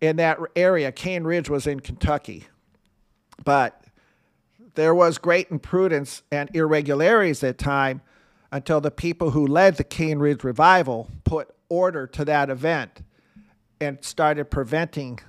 in 0.00 0.16
that 0.16 0.38
area. 0.54 0.92
Cane 0.92 1.24
Ridge 1.24 1.48
was 1.48 1.66
in 1.66 1.80
Kentucky. 1.80 2.46
But 3.44 3.84
there 4.74 4.94
was 4.94 5.18
great 5.18 5.50
imprudence 5.50 6.22
and 6.30 6.50
irregularities 6.54 7.42
at 7.42 7.58
time 7.58 8.02
until 8.52 8.80
the 8.80 8.90
people 8.90 9.30
who 9.30 9.46
led 9.46 9.76
the 9.76 9.84
Cane 9.84 10.18
Ridge 10.18 10.44
revival 10.44 11.10
put 11.24 11.54
order 11.68 12.06
to 12.06 12.24
that 12.24 12.48
event 12.48 13.02
and 13.80 14.02
started 14.02 14.46
preventing 14.50 15.20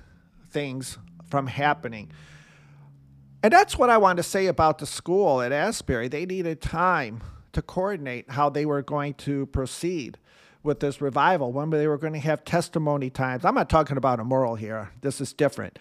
things 0.50 0.98
from 1.28 1.46
happening. 1.46 2.10
And 3.42 3.52
that's 3.52 3.78
what 3.78 3.90
I 3.90 3.98
want 3.98 4.18
to 4.18 4.22
say 4.22 4.46
about 4.46 4.78
the 4.78 4.86
school 4.86 5.40
at 5.40 5.52
Asbury. 5.52 6.08
They 6.08 6.26
needed 6.26 6.60
time 6.60 7.22
to 7.52 7.62
coordinate 7.62 8.30
how 8.30 8.50
they 8.50 8.66
were 8.66 8.82
going 8.82 9.14
to 9.14 9.46
proceed 9.46 10.18
with 10.62 10.80
this 10.80 11.00
revival 11.00 11.52
when 11.52 11.70
they 11.70 11.86
were 11.86 11.98
going 11.98 12.12
to 12.12 12.18
have 12.18 12.44
testimony 12.44 13.10
times. 13.10 13.44
I'm 13.44 13.54
not 13.54 13.70
talking 13.70 13.96
about 13.96 14.20
a 14.20 14.24
moral 14.24 14.56
here. 14.56 14.90
This 15.00 15.20
is 15.20 15.32
different. 15.32 15.78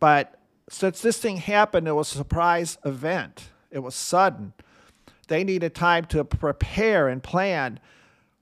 But 0.00 0.34
since 0.68 1.00
this 1.00 1.18
thing 1.18 1.38
happened, 1.38 1.88
it 1.88 1.92
was 1.92 2.12
a 2.14 2.18
surprise 2.18 2.78
event. 2.84 3.50
It 3.70 3.80
was 3.80 3.94
sudden. 3.94 4.52
They 5.28 5.44
needed 5.44 5.74
time 5.74 6.04
to 6.06 6.24
prepare 6.24 7.08
and 7.08 7.22
plan 7.22 7.80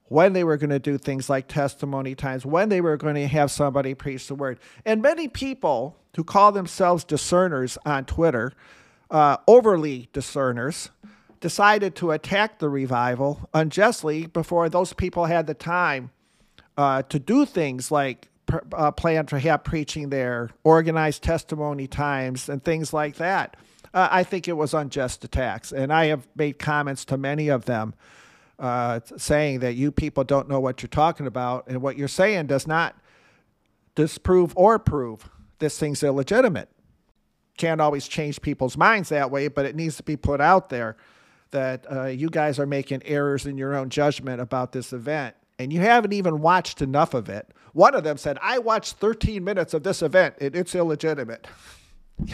when 0.08 0.32
they 0.32 0.44
were 0.44 0.56
going 0.56 0.70
to 0.70 0.78
do 0.78 0.98
things 0.98 1.28
like 1.28 1.48
testimony 1.48 2.14
times, 2.14 2.46
when 2.46 2.68
they 2.68 2.80
were 2.80 2.96
going 2.96 3.16
to 3.16 3.26
have 3.26 3.50
somebody 3.50 3.94
preach 3.94 4.28
the 4.28 4.34
word. 4.34 4.58
And 4.84 5.02
many 5.02 5.26
people 5.28 5.96
who 6.14 6.22
call 6.24 6.52
themselves 6.52 7.04
discerners 7.04 7.76
on 7.84 8.04
Twitter, 8.04 8.52
uh, 9.10 9.36
overly 9.48 10.08
discerners, 10.12 10.90
decided 11.46 11.94
to 11.94 12.10
attack 12.10 12.58
the 12.58 12.68
revival 12.68 13.48
unjustly 13.54 14.26
before 14.26 14.68
those 14.68 14.92
people 14.92 15.26
had 15.26 15.46
the 15.46 15.54
time 15.54 16.10
uh, 16.76 17.02
to 17.02 17.20
do 17.20 17.46
things 17.46 17.92
like 17.92 18.28
uh, 18.72 18.90
plan 18.90 19.24
to 19.26 19.38
have 19.38 19.62
preaching 19.62 20.10
there, 20.10 20.50
organize 20.64 21.20
testimony 21.20 21.86
times, 21.86 22.48
and 22.48 22.64
things 22.64 22.92
like 22.92 23.14
that. 23.14 23.56
Uh, 23.94 24.08
I 24.10 24.24
think 24.24 24.48
it 24.48 24.54
was 24.54 24.74
unjust 24.74 25.22
attacks, 25.22 25.70
and 25.70 25.92
I 25.92 26.06
have 26.06 26.26
made 26.34 26.58
comments 26.58 27.04
to 27.04 27.16
many 27.16 27.46
of 27.46 27.66
them 27.66 27.94
uh, 28.58 28.98
saying 29.16 29.60
that 29.60 29.74
you 29.74 29.92
people 29.92 30.24
don't 30.24 30.48
know 30.48 30.58
what 30.58 30.82
you're 30.82 30.88
talking 30.88 31.28
about, 31.28 31.68
and 31.68 31.80
what 31.80 31.96
you're 31.96 32.08
saying 32.08 32.48
does 32.48 32.66
not 32.66 32.96
disprove 33.94 34.52
or 34.56 34.80
prove 34.80 35.30
this 35.60 35.78
thing's 35.78 36.02
illegitimate. 36.02 36.70
Can't 37.56 37.80
always 37.80 38.08
change 38.08 38.42
people's 38.42 38.76
minds 38.76 39.10
that 39.10 39.30
way, 39.30 39.46
but 39.46 39.64
it 39.64 39.76
needs 39.76 39.96
to 39.98 40.02
be 40.02 40.16
put 40.16 40.40
out 40.40 40.70
there 40.70 40.96
that 41.50 41.86
uh, 41.90 42.04
you 42.06 42.28
guys 42.28 42.58
are 42.58 42.66
making 42.66 43.02
errors 43.04 43.46
in 43.46 43.56
your 43.58 43.74
own 43.74 43.90
judgment 43.90 44.40
about 44.40 44.72
this 44.72 44.92
event, 44.92 45.36
and 45.58 45.72
you 45.72 45.80
haven't 45.80 46.12
even 46.12 46.40
watched 46.40 46.82
enough 46.82 47.14
of 47.14 47.28
it. 47.28 47.52
One 47.72 47.94
of 47.94 48.04
them 48.04 48.16
said, 48.16 48.38
I 48.42 48.58
watched 48.58 48.94
13 48.96 49.44
minutes 49.44 49.74
of 49.74 49.82
this 49.82 50.02
event, 50.02 50.36
and 50.40 50.56
it's 50.56 50.74
illegitimate. 50.74 51.46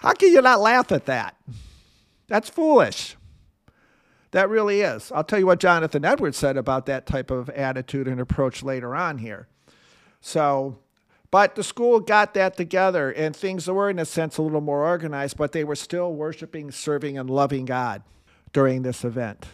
How 0.00 0.12
can 0.12 0.32
you 0.32 0.40
not 0.40 0.60
laugh 0.60 0.92
at 0.92 1.06
that? 1.06 1.36
That's 2.28 2.48
foolish. 2.48 3.16
That 4.30 4.48
really 4.50 4.82
is. 4.82 5.10
I'll 5.12 5.24
tell 5.24 5.38
you 5.38 5.46
what 5.46 5.58
Jonathan 5.58 6.04
Edwards 6.04 6.36
said 6.36 6.56
about 6.56 6.86
that 6.86 7.06
type 7.06 7.30
of 7.30 7.48
attitude 7.50 8.06
and 8.06 8.20
approach 8.20 8.62
later 8.62 8.94
on 8.94 9.18
here. 9.18 9.48
So, 10.20 10.78
but 11.30 11.54
the 11.54 11.62
school 11.62 12.00
got 12.00 12.34
that 12.34 12.56
together 12.56 13.10
and 13.10 13.36
things 13.36 13.68
were, 13.68 13.90
in 13.90 13.98
a 13.98 14.04
sense, 14.04 14.38
a 14.38 14.42
little 14.42 14.60
more 14.60 14.84
organized, 14.84 15.36
but 15.36 15.52
they 15.52 15.64
were 15.64 15.76
still 15.76 16.12
worshiping, 16.12 16.70
serving, 16.70 17.18
and 17.18 17.28
loving 17.28 17.64
God 17.64 18.02
during 18.52 18.82
this 18.82 19.04
event. 19.04 19.46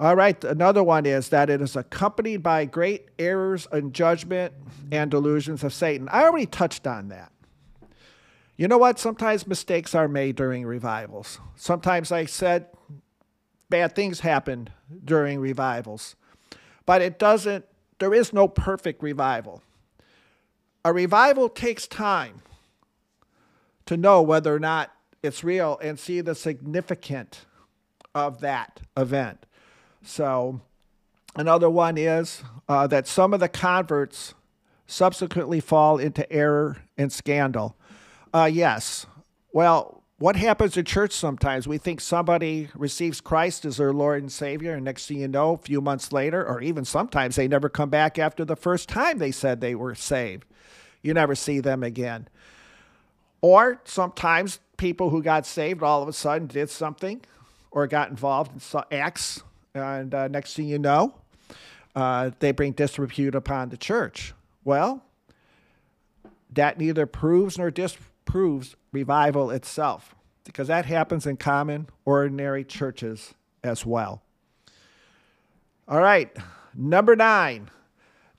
All 0.00 0.16
right, 0.16 0.42
another 0.42 0.82
one 0.82 1.06
is 1.06 1.28
that 1.28 1.50
it 1.50 1.60
is 1.60 1.76
accompanied 1.76 2.42
by 2.42 2.64
great 2.64 3.08
errors 3.18 3.68
in 3.72 3.92
judgment 3.92 4.52
and 4.90 5.10
delusions 5.10 5.62
of 5.62 5.72
Satan. 5.72 6.08
I 6.10 6.24
already 6.24 6.46
touched 6.46 6.86
on 6.86 7.08
that. 7.08 7.30
You 8.56 8.68
know 8.68 8.78
what? 8.78 8.98
Sometimes 8.98 9.46
mistakes 9.46 9.94
are 9.94 10.08
made 10.08 10.36
during 10.36 10.64
revivals. 10.64 11.38
Sometimes, 11.56 12.10
I 12.10 12.24
said, 12.24 12.66
bad 13.68 13.94
things 13.94 14.20
happen 14.20 14.70
during 15.04 15.40
revivals. 15.40 16.16
But 16.84 17.00
it 17.02 17.18
doesn't, 17.18 17.64
there 17.98 18.12
is 18.12 18.32
no 18.32 18.48
perfect 18.48 19.02
revival. 19.02 19.62
A 20.84 20.92
revival 20.92 21.48
takes 21.48 21.86
time 21.86 22.42
to 23.86 23.96
know 23.96 24.20
whether 24.22 24.54
or 24.54 24.58
not 24.58 24.90
it's 25.22 25.44
real 25.44 25.78
and 25.82 25.98
see 25.98 26.20
the 26.20 26.34
significance 26.34 27.46
of 28.14 28.40
that 28.40 28.80
event. 28.96 29.46
So, 30.02 30.60
another 31.36 31.70
one 31.70 31.96
is 31.96 32.42
uh, 32.68 32.86
that 32.88 33.06
some 33.06 33.32
of 33.32 33.40
the 33.40 33.48
converts 33.48 34.34
subsequently 34.86 35.60
fall 35.60 35.98
into 35.98 36.30
error 36.32 36.78
and 36.98 37.12
scandal. 37.12 37.76
Uh, 38.34 38.50
yes. 38.52 39.06
Well, 39.52 40.02
what 40.18 40.36
happens 40.36 40.76
in 40.76 40.84
church 40.84 41.12
sometimes? 41.12 41.66
We 41.66 41.78
think 41.78 42.00
somebody 42.00 42.68
receives 42.74 43.20
Christ 43.20 43.64
as 43.64 43.78
their 43.78 43.92
Lord 43.92 44.22
and 44.22 44.30
Savior, 44.30 44.74
and 44.74 44.84
next 44.84 45.06
thing 45.06 45.20
you 45.20 45.28
know, 45.28 45.54
a 45.54 45.58
few 45.58 45.80
months 45.80 46.12
later, 46.12 46.46
or 46.46 46.60
even 46.60 46.84
sometimes 46.84 47.36
they 47.36 47.48
never 47.48 47.68
come 47.68 47.90
back 47.90 48.18
after 48.18 48.44
the 48.44 48.56
first 48.56 48.88
time 48.88 49.18
they 49.18 49.32
said 49.32 49.60
they 49.60 49.74
were 49.74 49.94
saved. 49.94 50.44
You 51.02 51.14
never 51.14 51.34
see 51.34 51.60
them 51.60 51.82
again. 51.82 52.28
Or 53.40 53.80
sometimes 53.84 54.60
people 54.76 55.10
who 55.10 55.22
got 55.22 55.46
saved 55.46 55.82
all 55.82 56.02
of 56.02 56.08
a 56.08 56.12
sudden 56.12 56.46
did 56.46 56.70
something 56.70 57.20
or 57.70 57.86
got 57.86 58.10
involved 58.10 58.52
in 58.52 58.82
acts, 58.90 59.42
and 59.74 60.14
uh, 60.14 60.28
next 60.28 60.54
thing 60.54 60.68
you 60.68 60.78
know, 60.78 61.14
uh, 61.96 62.30
they 62.38 62.52
bring 62.52 62.72
disrepute 62.72 63.34
upon 63.34 63.70
the 63.70 63.76
church. 63.76 64.34
Well, 64.64 65.02
that 66.50 66.78
neither 66.78 67.06
proves 67.06 67.58
nor 67.58 67.70
disproves 67.70 68.76
revival 68.92 69.50
itself, 69.50 70.14
because 70.44 70.68
that 70.68 70.84
happens 70.84 71.26
in 71.26 71.38
common, 71.38 71.88
ordinary 72.04 72.62
churches 72.62 73.34
as 73.64 73.86
well. 73.86 74.22
All 75.88 76.00
right, 76.00 76.30
number 76.74 77.16
nine, 77.16 77.70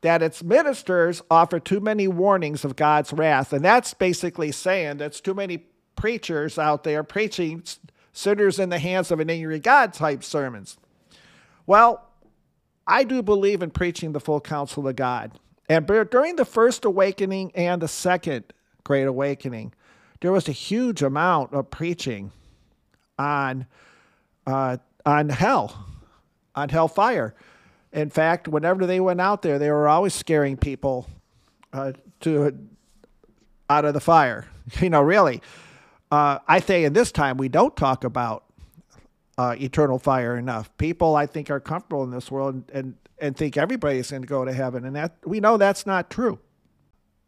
that 0.03 0.21
its 0.21 0.43
ministers 0.43 1.21
offer 1.31 1.61
too 1.61 1.79
many 1.79 2.09
warnings 2.09 2.65
of 2.65 2.75
God's 2.75 3.13
wrath. 3.13 3.53
And 3.53 3.63
that's 3.63 3.93
basically 3.93 4.51
saying 4.51 4.97
that's 4.97 5.21
too 5.21 5.33
many 5.33 5.65
preachers 5.95 6.59
out 6.59 6.83
there 6.83 7.03
preaching 7.03 7.63
sinners 8.11 8.59
in 8.59 8.67
the 8.67 8.79
hands 8.79 9.11
of 9.11 9.21
an 9.21 9.29
angry 9.29 9.59
God 9.59 9.93
type 9.93 10.21
sermons. 10.21 10.77
Well, 11.65 12.05
I 12.85 13.05
do 13.05 13.23
believe 13.23 13.63
in 13.63 13.71
preaching 13.71 14.11
the 14.11 14.19
full 14.19 14.41
counsel 14.41 14.85
of 14.89 14.97
God. 14.97 15.39
And 15.69 15.87
during 15.87 16.35
the 16.35 16.43
first 16.43 16.83
awakening 16.83 17.53
and 17.55 17.81
the 17.81 17.87
second 17.87 18.51
great 18.83 19.07
awakening, 19.07 19.73
there 20.19 20.33
was 20.33 20.49
a 20.49 20.53
huge 20.53 21.01
amount 21.01 21.53
of 21.53 21.71
preaching 21.71 22.33
on 23.17 23.67
uh, 24.45 24.75
on 25.05 25.29
hell, 25.29 25.85
on 26.55 26.67
hellfire. 26.67 27.33
In 27.93 28.09
fact, 28.09 28.47
whenever 28.47 28.85
they 28.85 28.99
went 28.99 29.21
out 29.21 29.43
there, 29.43 29.59
they 29.59 29.69
were 29.69 29.87
always 29.87 30.13
scaring 30.13 30.57
people 30.57 31.07
uh, 31.71 31.93
to 32.21 32.57
out 33.69 33.85
of 33.85 33.93
the 33.93 34.01
fire. 34.01 34.45
You 34.79 34.89
know, 34.89 35.01
really. 35.01 35.41
Uh, 36.09 36.39
I 36.47 36.61
say 36.61 36.85
in 36.85 36.93
this 36.93 37.11
time 37.11 37.35
we 37.35 37.49
don't 37.49 37.75
talk 37.75 38.05
about 38.05 38.45
uh, 39.37 39.55
eternal 39.59 39.99
fire 39.99 40.37
enough. 40.37 40.75
People, 40.77 41.17
I 41.17 41.25
think, 41.25 41.51
are 41.51 41.59
comfortable 41.59 42.01
in 42.05 42.09
this 42.09 42.31
world 42.31 42.55
and, 42.55 42.71
and, 42.71 42.95
and 43.19 43.35
think 43.35 43.57
everybody's 43.57 44.09
going 44.09 44.21
to 44.21 44.27
go 44.27 44.45
to 44.45 44.53
heaven, 44.53 44.85
and 44.85 44.95
that 44.95 45.17
we 45.25 45.41
know 45.41 45.57
that's 45.57 45.85
not 45.85 46.09
true. 46.09 46.39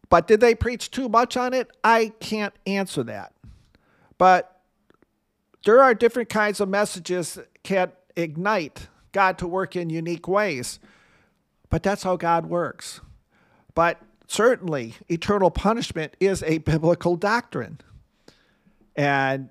But 0.08 0.26
did 0.26 0.40
they 0.40 0.54
preach 0.54 0.90
too 0.90 1.10
much 1.10 1.36
on 1.36 1.52
it? 1.52 1.68
I 1.84 2.12
can't 2.20 2.54
answer 2.66 3.02
that. 3.02 3.34
But 4.16 4.62
there 5.66 5.82
are 5.82 5.92
different 5.92 6.30
kinds 6.30 6.58
of 6.60 6.70
messages 6.70 7.34
that 7.34 7.62
can 7.62 7.92
ignite 8.16 8.88
God 9.16 9.38
to 9.38 9.48
work 9.48 9.76
in 9.76 9.88
unique 9.88 10.28
ways. 10.28 10.78
But 11.70 11.82
that's 11.82 12.02
how 12.02 12.16
God 12.16 12.44
works. 12.44 13.00
But 13.74 13.98
certainly, 14.26 14.94
eternal 15.08 15.50
punishment 15.50 16.14
is 16.20 16.42
a 16.42 16.58
biblical 16.58 17.16
doctrine. 17.16 17.80
And 18.94 19.48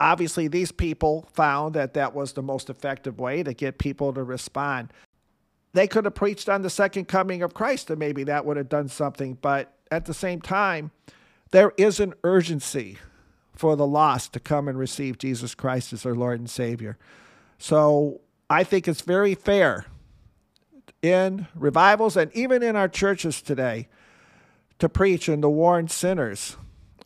obviously, 0.00 0.48
these 0.48 0.72
people 0.72 1.28
found 1.34 1.74
that 1.74 1.92
that 1.92 2.14
was 2.14 2.32
the 2.32 2.42
most 2.42 2.70
effective 2.70 3.20
way 3.20 3.42
to 3.42 3.52
get 3.52 3.76
people 3.76 4.14
to 4.14 4.22
respond. 4.22 4.94
They 5.74 5.86
could 5.86 6.06
have 6.06 6.14
preached 6.14 6.48
on 6.48 6.62
the 6.62 6.70
second 6.70 7.06
coming 7.06 7.42
of 7.42 7.52
Christ, 7.52 7.90
and 7.90 7.98
maybe 7.98 8.24
that 8.24 8.46
would 8.46 8.56
have 8.56 8.70
done 8.70 8.88
something. 8.88 9.36
But 9.42 9.74
at 9.90 10.06
the 10.06 10.14
same 10.14 10.40
time, 10.40 10.90
there 11.50 11.74
is 11.76 12.00
an 12.00 12.14
urgency 12.24 12.96
for 13.54 13.76
the 13.76 13.86
lost 13.86 14.32
to 14.32 14.40
come 14.40 14.68
and 14.68 14.78
receive 14.78 15.18
Jesus 15.18 15.54
Christ 15.54 15.92
as 15.92 16.02
their 16.02 16.14
Lord 16.14 16.40
and 16.40 16.48
Savior. 16.48 16.96
So 17.58 18.22
I 18.52 18.64
think 18.64 18.86
it's 18.86 19.00
very 19.00 19.34
fair 19.34 19.86
in 21.00 21.46
revivals 21.54 22.16
and 22.18 22.30
even 22.34 22.62
in 22.62 22.76
our 22.76 22.88
churches 22.88 23.40
today 23.40 23.88
to 24.78 24.88
preach 24.88 25.28
and 25.28 25.42
to 25.42 25.48
warn 25.48 25.88
sinners 25.88 26.56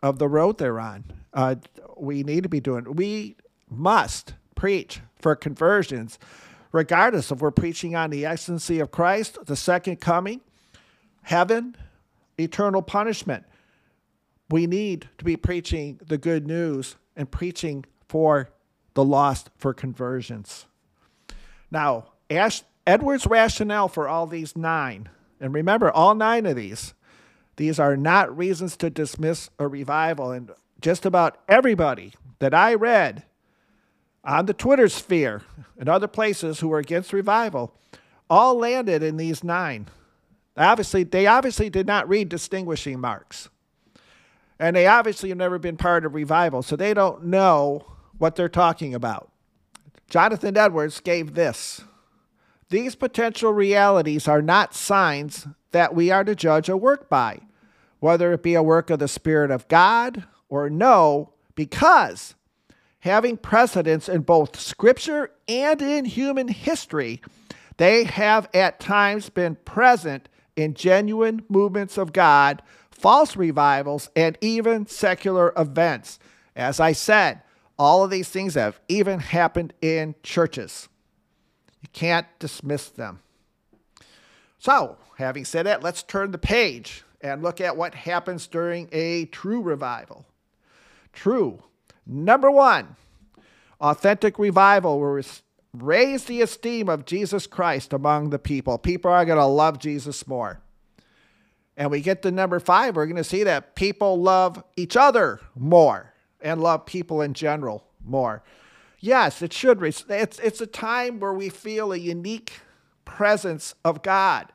of 0.02 0.18
the 0.18 0.28
road 0.28 0.58
they're 0.58 0.80
on. 0.80 1.04
Uh, 1.32 1.54
we 1.96 2.24
need 2.24 2.42
to 2.42 2.48
be 2.48 2.58
doing. 2.58 2.96
We 2.96 3.36
must 3.70 4.34
preach 4.56 5.00
for 5.20 5.36
conversions, 5.36 6.18
regardless 6.72 7.30
if 7.30 7.38
we're 7.38 7.52
preaching 7.52 7.94
on 7.94 8.10
the 8.10 8.26
excellency 8.26 8.80
of 8.80 8.90
Christ, 8.90 9.38
the 9.46 9.56
second 9.56 10.00
coming, 10.00 10.40
heaven, 11.22 11.76
eternal 12.38 12.82
punishment. 12.82 13.44
We 14.50 14.66
need 14.66 15.08
to 15.18 15.24
be 15.24 15.36
preaching 15.36 16.00
the 16.06 16.18
good 16.18 16.46
news 16.46 16.96
and 17.14 17.30
preaching 17.30 17.84
for 18.08 18.50
the 18.94 19.04
lost 19.04 19.50
for 19.56 19.72
conversions. 19.72 20.66
Now, 21.70 22.12
Ash, 22.30 22.62
Edwards' 22.86 23.26
rationale 23.26 23.88
for 23.88 24.08
all 24.08 24.26
these 24.26 24.56
nine, 24.56 25.08
and 25.40 25.52
remember, 25.52 25.90
all 25.90 26.14
nine 26.14 26.46
of 26.46 26.56
these, 26.56 26.94
these 27.56 27.78
are 27.78 27.96
not 27.96 28.36
reasons 28.36 28.76
to 28.76 28.90
dismiss 28.90 29.50
a 29.58 29.66
revival. 29.66 30.30
And 30.30 30.50
just 30.80 31.06
about 31.06 31.38
everybody 31.48 32.12
that 32.38 32.54
I 32.54 32.74
read 32.74 33.24
on 34.24 34.46
the 34.46 34.52
Twitter 34.52 34.88
sphere 34.88 35.42
and 35.78 35.88
other 35.88 36.08
places 36.08 36.60
who 36.60 36.68
were 36.68 36.78
against 36.78 37.12
revival 37.12 37.74
all 38.28 38.56
landed 38.56 39.02
in 39.02 39.16
these 39.16 39.42
nine. 39.42 39.86
Obviously, 40.56 41.04
they 41.04 41.26
obviously 41.26 41.70
did 41.70 41.86
not 41.86 42.08
read 42.08 42.28
distinguishing 42.28 43.00
marks. 43.00 43.48
And 44.58 44.74
they 44.74 44.86
obviously 44.86 45.28
have 45.28 45.38
never 45.38 45.58
been 45.58 45.76
part 45.76 46.06
of 46.06 46.14
revival, 46.14 46.62
so 46.62 46.76
they 46.76 46.94
don't 46.94 47.24
know 47.24 47.84
what 48.18 48.36
they're 48.36 48.48
talking 48.48 48.94
about. 48.94 49.30
Jonathan 50.08 50.56
Edwards 50.56 51.00
gave 51.00 51.34
this 51.34 51.82
These 52.70 52.94
potential 52.94 53.52
realities 53.52 54.28
are 54.28 54.42
not 54.42 54.74
signs 54.74 55.46
that 55.72 55.94
we 55.94 56.10
are 56.10 56.24
to 56.24 56.34
judge 56.34 56.68
a 56.68 56.76
work 56.76 57.08
by, 57.08 57.40
whether 58.00 58.32
it 58.32 58.42
be 58.42 58.54
a 58.54 58.62
work 58.62 58.90
of 58.90 58.98
the 58.98 59.08
Spirit 59.08 59.50
of 59.50 59.68
God 59.68 60.24
or 60.48 60.70
no, 60.70 61.32
because 61.54 62.34
having 63.00 63.36
precedence 63.36 64.08
in 64.08 64.22
both 64.22 64.58
scripture 64.58 65.30
and 65.48 65.80
in 65.82 66.04
human 66.04 66.48
history, 66.48 67.20
they 67.76 68.04
have 68.04 68.48
at 68.54 68.80
times 68.80 69.28
been 69.28 69.56
present 69.64 70.28
in 70.56 70.74
genuine 70.74 71.44
movements 71.48 71.98
of 71.98 72.12
God, 72.12 72.62
false 72.90 73.36
revivals, 73.36 74.08
and 74.16 74.38
even 74.40 74.86
secular 74.86 75.52
events. 75.56 76.18
As 76.54 76.80
I 76.80 76.92
said, 76.92 77.42
all 77.78 78.04
of 78.04 78.10
these 78.10 78.28
things 78.28 78.54
have 78.54 78.80
even 78.88 79.20
happened 79.20 79.72
in 79.82 80.14
churches. 80.22 80.88
You 81.82 81.88
can't 81.92 82.26
dismiss 82.38 82.88
them. 82.88 83.20
So, 84.58 84.96
having 85.18 85.44
said 85.44 85.66
that, 85.66 85.82
let's 85.82 86.02
turn 86.02 86.30
the 86.30 86.38
page 86.38 87.04
and 87.20 87.42
look 87.42 87.60
at 87.60 87.76
what 87.76 87.94
happens 87.94 88.46
during 88.46 88.88
a 88.92 89.26
true 89.26 89.60
revival. 89.60 90.24
True. 91.12 91.62
Number 92.06 92.50
one, 92.50 92.96
authentic 93.80 94.38
revival 94.38 95.00
will 95.00 95.22
raise 95.74 96.24
the 96.24 96.40
esteem 96.42 96.88
of 96.88 97.04
Jesus 97.04 97.46
Christ 97.46 97.92
among 97.92 98.30
the 98.30 98.38
people. 98.38 98.78
People 98.78 99.10
are 99.10 99.24
going 99.24 99.38
to 99.38 99.44
love 99.44 99.78
Jesus 99.78 100.26
more. 100.26 100.60
And 101.76 101.90
we 101.90 102.00
get 102.00 102.22
to 102.22 102.30
number 102.30 102.58
five, 102.58 102.96
we're 102.96 103.04
going 103.06 103.16
to 103.16 103.24
see 103.24 103.44
that 103.44 103.74
people 103.74 104.20
love 104.20 104.64
each 104.76 104.96
other 104.96 105.40
more 105.54 106.14
and 106.40 106.60
love 106.60 106.86
people 106.86 107.20
in 107.22 107.34
general 107.34 107.84
more. 108.04 108.42
Yes, 109.00 109.42
it 109.42 109.52
should. 109.52 109.82
It's, 109.82 110.04
it's 110.08 110.60
a 110.60 110.66
time 110.66 111.20
where 111.20 111.32
we 111.32 111.48
feel 111.48 111.92
a 111.92 111.96
unique 111.96 112.52
presence 113.04 113.74
of 113.84 114.02
God 114.02 114.52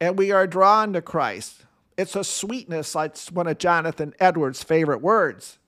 and 0.00 0.18
we 0.18 0.32
are 0.32 0.46
drawn 0.46 0.92
to 0.92 1.02
Christ. 1.02 1.64
It's 1.96 2.16
a 2.16 2.24
sweetness, 2.24 2.94
like 2.94 3.16
one 3.28 3.46
of 3.46 3.58
Jonathan 3.58 4.14
Edwards' 4.18 4.62
favorite 4.62 5.00
words. 5.00 5.58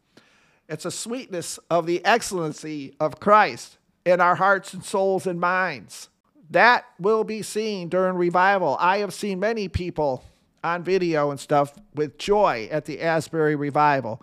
It's 0.69 0.85
a 0.85 0.91
sweetness 0.91 1.59
of 1.71 1.87
the 1.87 2.05
excellency 2.05 2.95
of 2.99 3.21
Christ 3.21 3.79
in 4.05 4.21
our 4.21 4.35
hearts 4.35 4.75
and 4.75 4.85
souls 4.85 5.27
and 5.27 5.41
minds. 5.41 6.09
That 6.51 6.85
will 6.99 7.25
be 7.25 7.43
seen 7.43 7.89
during 7.89 8.17
revival. 8.17 8.77
I 8.81 8.99
have 8.99 9.15
seen 9.15 9.41
many 9.41 9.69
people 9.69 10.25
on 10.63 10.83
video 10.83 11.31
and 11.31 11.39
stuff 11.39 11.75
with 11.95 12.19
joy 12.19 12.69
at 12.71 12.85
the 12.85 13.01
Asbury 13.01 13.55
revival. 13.55 14.23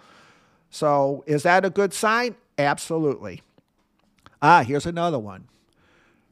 So, 0.73 1.23
is 1.27 1.43
that 1.43 1.65
a 1.65 1.69
good 1.69 1.93
sign? 1.93 2.33
Absolutely. 2.57 3.43
Ah, 4.41 4.63
here's 4.63 4.87
another 4.87 5.19
one. 5.19 5.47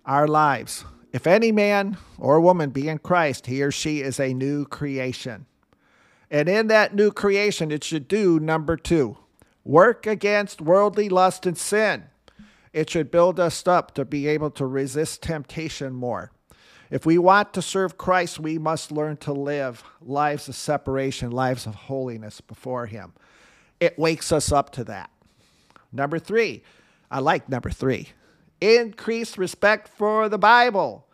Our 0.03 0.27
lives. 0.27 0.83
If 1.13 1.27
any 1.27 1.51
man 1.51 1.97
or 2.17 2.41
woman 2.41 2.71
be 2.71 2.89
in 2.89 2.97
Christ, 2.97 3.45
he 3.45 3.61
or 3.61 3.69
she 3.69 4.01
is 4.01 4.19
a 4.19 4.33
new 4.33 4.65
creation. 4.65 5.45
And 6.31 6.49
in 6.49 6.65
that 6.67 6.95
new 6.95 7.11
creation, 7.11 7.69
it 7.69 7.83
should 7.83 8.07
do 8.07 8.39
number 8.39 8.77
two 8.77 9.15
work 9.63 10.07
against 10.07 10.59
worldly 10.59 11.07
lust 11.07 11.45
and 11.45 11.55
sin. 11.55 12.05
It 12.73 12.89
should 12.89 13.11
build 13.11 13.39
us 13.39 13.67
up 13.67 13.93
to 13.93 14.05
be 14.05 14.27
able 14.27 14.49
to 14.51 14.65
resist 14.65 15.21
temptation 15.21 15.93
more. 15.93 16.31
If 16.89 17.05
we 17.05 17.19
want 17.19 17.53
to 17.53 17.61
serve 17.61 17.95
Christ, 17.95 18.39
we 18.39 18.57
must 18.57 18.91
learn 18.91 19.17
to 19.17 19.33
live 19.33 19.83
lives 20.01 20.49
of 20.49 20.55
separation, 20.55 21.29
lives 21.29 21.67
of 21.67 21.75
holiness 21.75 22.41
before 22.41 22.87
Him. 22.87 23.13
It 23.82 23.97
wakes 23.99 24.32
us 24.32 24.51
up 24.51 24.69
to 24.73 24.86
that. 24.86 25.09
Number 25.91 26.19
three, 26.19 26.63
I 27.09 27.19
like 27.19 27.49
number 27.49 27.69
three 27.69 28.09
increase 28.61 29.39
respect 29.39 29.88
for 29.88 30.29
the 30.29 30.38
Bible. 30.38 31.07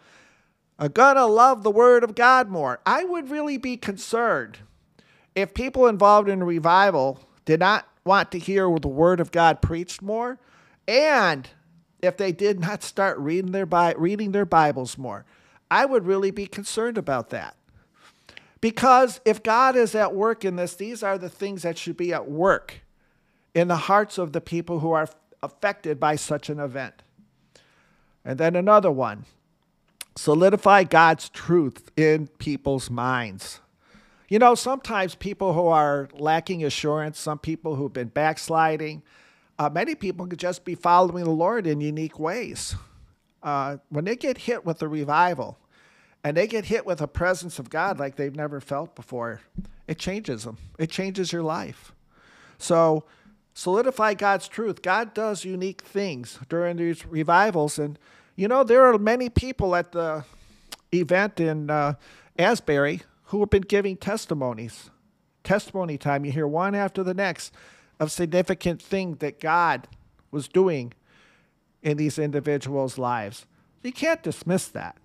Are 0.78 0.90
gonna 0.90 1.26
love 1.26 1.64
the 1.64 1.72
Word 1.72 2.04
of 2.04 2.14
God 2.14 2.50
more. 2.50 2.80
I 2.86 3.06
would 3.06 3.32
really 3.32 3.58
be 3.58 3.78
concerned 3.78 4.60
if 5.34 5.54
people 5.54 5.88
involved 5.88 6.30
in 6.30 6.42
a 6.42 6.46
revival 6.46 7.22
did 7.46 7.62
not 7.62 7.88
want 8.04 8.32
to 8.34 8.40
hear 8.40 8.70
the 8.80 8.88
Word 8.88 9.20
of 9.20 9.32
God 9.32 9.62
preached 9.62 10.02
more, 10.02 10.38
and 10.88 11.50
if 12.02 12.18
they 12.18 12.32
did 12.32 12.60
not 12.60 12.84
start 12.84 13.18
reading 13.18 13.54
their 13.54 13.66
reading 13.98 14.34
their 14.34 14.46
Bibles 14.46 14.98
more. 14.98 15.26
I 15.72 15.86
would 15.86 16.06
really 16.06 16.32
be 16.32 16.48
concerned 16.48 16.98
about 16.98 17.30
that. 17.30 17.56
Because 18.62 19.22
if 19.26 19.44
God 19.44 19.76
is 19.76 19.94
at 19.94 20.16
work 20.16 20.44
in 20.44 20.56
this, 20.56 20.76
these 20.76 21.04
are 21.04 21.18
the 21.18 21.30
things 21.30 21.64
that 21.64 21.78
should 21.78 21.98
be 21.98 22.14
at 22.14 22.30
work 22.30 22.82
in 23.54 23.68
the 23.68 23.76
hearts 23.76 24.18
of 24.18 24.34
the 24.34 24.42
people 24.42 24.80
who 24.80 24.92
are 24.92 25.08
affected 25.44 26.00
by 26.00 26.16
such 26.16 26.50
an 26.50 26.60
event. 26.60 27.04
And 28.26 28.40
then 28.40 28.56
another 28.56 28.92
one 28.92 29.26
solidify 30.16 30.84
God's 30.84 31.30
truth 31.30 31.92
in 31.96 32.28
people's 32.40 32.90
minds. 32.90 33.62
You 34.30 34.40
know, 34.40 34.56
sometimes 34.56 35.16
people 35.16 35.54
who 35.54 35.68
are 35.68 36.10
lacking 36.14 36.64
assurance, 36.66 37.20
some 37.20 37.40
people 37.40 37.76
who've 37.76 37.94
been 37.94 38.10
backsliding, 38.10 39.04
uh, 39.60 39.70
many 39.70 39.96
people 39.96 40.28
could 40.28 40.40
just 40.40 40.66
be 40.66 40.76
following 40.76 41.24
the 41.24 41.30
Lord 41.30 41.66
in 41.66 41.82
unique 41.82 42.20
ways. 42.20 42.76
Uh, 43.42 43.78
when 43.90 44.06
they 44.06 44.16
get 44.16 44.40
hit 44.40 44.66
with 44.66 44.82
a 44.82 44.88
revival 44.88 45.58
and 46.24 46.36
they 46.36 46.48
get 46.48 46.66
hit 46.66 46.86
with 46.86 47.02
a 47.02 47.08
presence 47.08 47.60
of 47.60 47.70
God 47.70 48.00
like 48.00 48.16
they've 48.16 48.36
never 48.36 48.60
felt 48.60 48.96
before, 48.96 49.42
it 49.88 49.98
changes 49.98 50.44
them. 50.44 50.58
It 50.78 50.90
changes 50.90 51.32
your 51.32 51.44
life. 51.44 51.94
So, 52.58 53.06
solidify 53.54 54.16
God's 54.16 54.48
truth. 54.48 54.82
God 54.82 55.14
does 55.14 55.46
unique 55.46 55.82
things 55.82 56.40
during 56.50 56.78
these 56.78 57.06
revivals. 57.06 57.80
And, 57.80 57.98
you 58.36 58.48
know, 58.48 58.64
there 58.64 58.86
are 58.86 58.98
many 58.98 59.30
people 59.30 59.76
at 59.76 59.92
the 59.92 60.26
event 60.94 61.40
in 61.40 61.70
uh, 61.70 61.94
Asbury 62.38 63.02
who 63.26 63.40
have 63.40 63.50
been 63.50 63.62
giving 63.62 63.98
testimonies. 63.98 64.90
Testimony 65.44 65.98
time. 65.98 66.26
You 66.26 66.32
hear 66.32 66.48
one 66.48 66.76
after 66.76 67.04
the 67.04 67.14
next 67.14 67.54
of 68.00 68.12
significant 68.12 68.82
thing 68.82 69.16
that 69.16 69.40
God 69.40 69.88
was 70.30 70.48
doing 70.48 70.94
in 71.82 71.98
these 71.98 72.20
individuals' 72.20 72.98
lives. 72.98 73.46
You 73.82 73.92
can't 73.92 74.22
dismiss 74.22 74.68
that. 74.70 74.98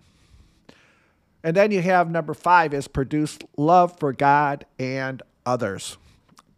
And 1.45 1.57
then 1.57 1.71
you 1.71 1.83
have 1.83 2.11
number 2.11 2.35
five 2.35 2.73
is 2.73 2.89
produce 2.89 3.39
love 3.57 3.99
for 3.99 4.13
God 4.13 4.65
and 4.79 5.23
others 5.45 5.97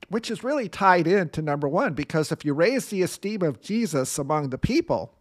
which 0.08 0.30
is 0.30 0.44
really 0.44 0.68
tied 0.68 1.06
into 1.06 1.42
number 1.42 1.68
one, 1.68 1.92
because 1.92 2.30
if 2.30 2.44
you 2.44 2.54
raise 2.54 2.86
the 2.86 3.02
esteem 3.02 3.42
of 3.42 3.60
Jesus 3.60 4.18
among 4.18 4.50
the 4.50 4.58
people 4.58 5.12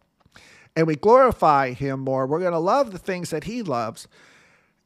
and 0.76 0.86
we 0.86 0.96
glorify 0.96 1.72
him 1.72 2.00
more, 2.00 2.26
we're 2.26 2.40
going 2.40 2.52
to 2.52 2.58
love 2.58 2.92
the 2.92 2.98
things 2.98 3.30
that 3.30 3.44
he 3.44 3.62
loves. 3.62 4.06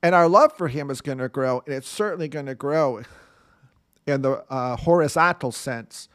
And 0.02 0.14
our 0.14 0.28
love 0.28 0.56
for 0.56 0.68
him 0.68 0.90
is 0.90 1.00
going 1.00 1.18
to 1.18 1.28
grow, 1.28 1.62
and 1.66 1.74
it's 1.74 1.88
certainly 1.88 2.28
going 2.28 2.46
to 2.46 2.54
grow 2.54 3.02
in 4.06 4.22
the 4.22 4.44
uh, 4.48 4.76
horizontal 4.76 5.52
sense 5.52 6.08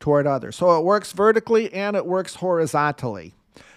toward 0.00 0.26
others. 0.26 0.56
So 0.56 0.78
it 0.78 0.84
works 0.84 1.12
vertically 1.12 1.72
and 1.72 1.96
it 1.96 2.04
works 2.04 2.36
horizontally. 2.36 3.34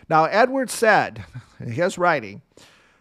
Now, 0.10 0.26
Edward 0.26 0.70
said 0.70 1.24
in 1.60 1.72
his 1.72 1.98
writing 1.98 2.42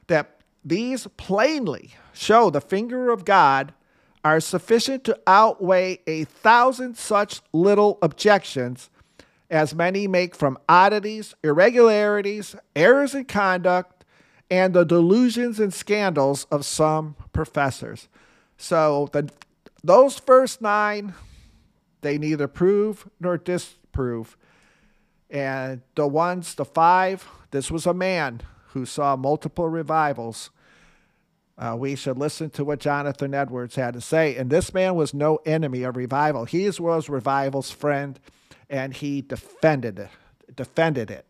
that 0.08 0.41
these 0.64 1.06
plainly 1.16 1.94
show 2.12 2.50
the 2.50 2.60
finger 2.60 3.10
of 3.10 3.24
God 3.24 3.72
are 4.24 4.40
sufficient 4.40 5.04
to 5.04 5.18
outweigh 5.26 5.98
a 6.06 6.24
thousand 6.24 6.96
such 6.96 7.40
little 7.52 7.98
objections 8.02 8.90
as 9.50 9.74
many 9.74 10.06
make 10.06 10.34
from 10.34 10.56
oddities, 10.68 11.34
irregularities, 11.44 12.56
errors 12.74 13.14
in 13.14 13.24
conduct, 13.24 14.04
and 14.50 14.72
the 14.72 14.84
delusions 14.84 15.60
and 15.60 15.74
scandals 15.74 16.46
of 16.50 16.64
some 16.64 17.16
professors. 17.32 18.08
So 18.56 19.08
the, 19.12 19.28
those 19.84 20.18
first 20.18 20.62
nine, 20.62 21.14
they 22.00 22.16
neither 22.16 22.48
prove 22.48 23.08
nor 23.20 23.36
disprove. 23.36 24.38
And 25.28 25.82
the 25.96 26.06
ones, 26.06 26.54
the 26.54 26.64
five, 26.64 27.28
this 27.50 27.70
was 27.70 27.86
a 27.86 27.94
man 27.94 28.40
who 28.72 28.84
saw 28.86 29.16
multiple 29.16 29.68
revivals 29.68 30.50
uh, 31.58 31.76
we 31.78 31.94
should 31.94 32.18
listen 32.18 32.50
to 32.50 32.64
what 32.64 32.80
Jonathan 32.80 33.34
Edwards 33.34 33.76
had 33.76 33.94
to 33.94 34.00
say. 34.00 34.36
And 34.36 34.50
this 34.50 34.72
man 34.72 34.94
was 34.94 35.12
no 35.12 35.38
enemy 35.44 35.82
of 35.82 35.96
revival. 35.96 36.44
He 36.44 36.68
was 36.80 37.08
revival's 37.08 37.70
friend, 37.70 38.18
and 38.68 38.94
he 38.94 39.20
defended 39.20 39.98
it. 39.98 40.10
Defended 40.56 41.10
it. 41.10 41.26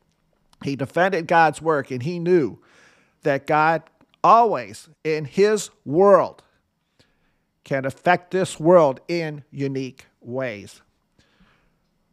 He 0.65 0.77
defended 0.77 1.27
God's 1.27 1.61
work, 1.61 1.91
and 1.91 2.03
he 2.03 2.19
knew 2.19 2.59
that 3.25 3.47
God 3.47 3.83
always, 4.23 4.89
in 5.03 5.25
his 5.25 5.71
world, 5.85 6.43
can 7.65 7.85
affect 7.85 8.31
this 8.31 8.59
world 8.59 9.01
in 9.09 9.45
unique 9.51 10.07
ways. 10.21 10.83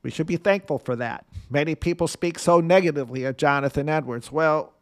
We 0.02 0.12
should 0.12 0.28
be 0.28 0.38
thankful 0.38 0.80
for 0.80 0.96
that. 0.96 1.26
Many 1.50 1.76
people 1.76 2.08
speak 2.08 2.40
so 2.40 2.60
negatively 2.60 3.24
of 3.24 3.38
Jonathan 3.38 3.88
Edwards. 3.88 4.32
Well, 4.32 4.74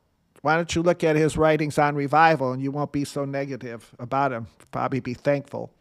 why 0.41 0.55
don't 0.55 0.75
you 0.75 0.81
look 0.81 1.03
at 1.03 1.15
his 1.15 1.37
writings 1.37 1.77
on 1.77 1.95
revival 1.95 2.51
and 2.51 2.61
you 2.61 2.71
won't 2.71 2.91
be 2.91 3.03
so 3.03 3.25
negative 3.25 3.93
about 3.99 4.31
him? 4.31 4.47
Probably 4.71 4.99
be 4.99 5.13
thankful 5.13 5.71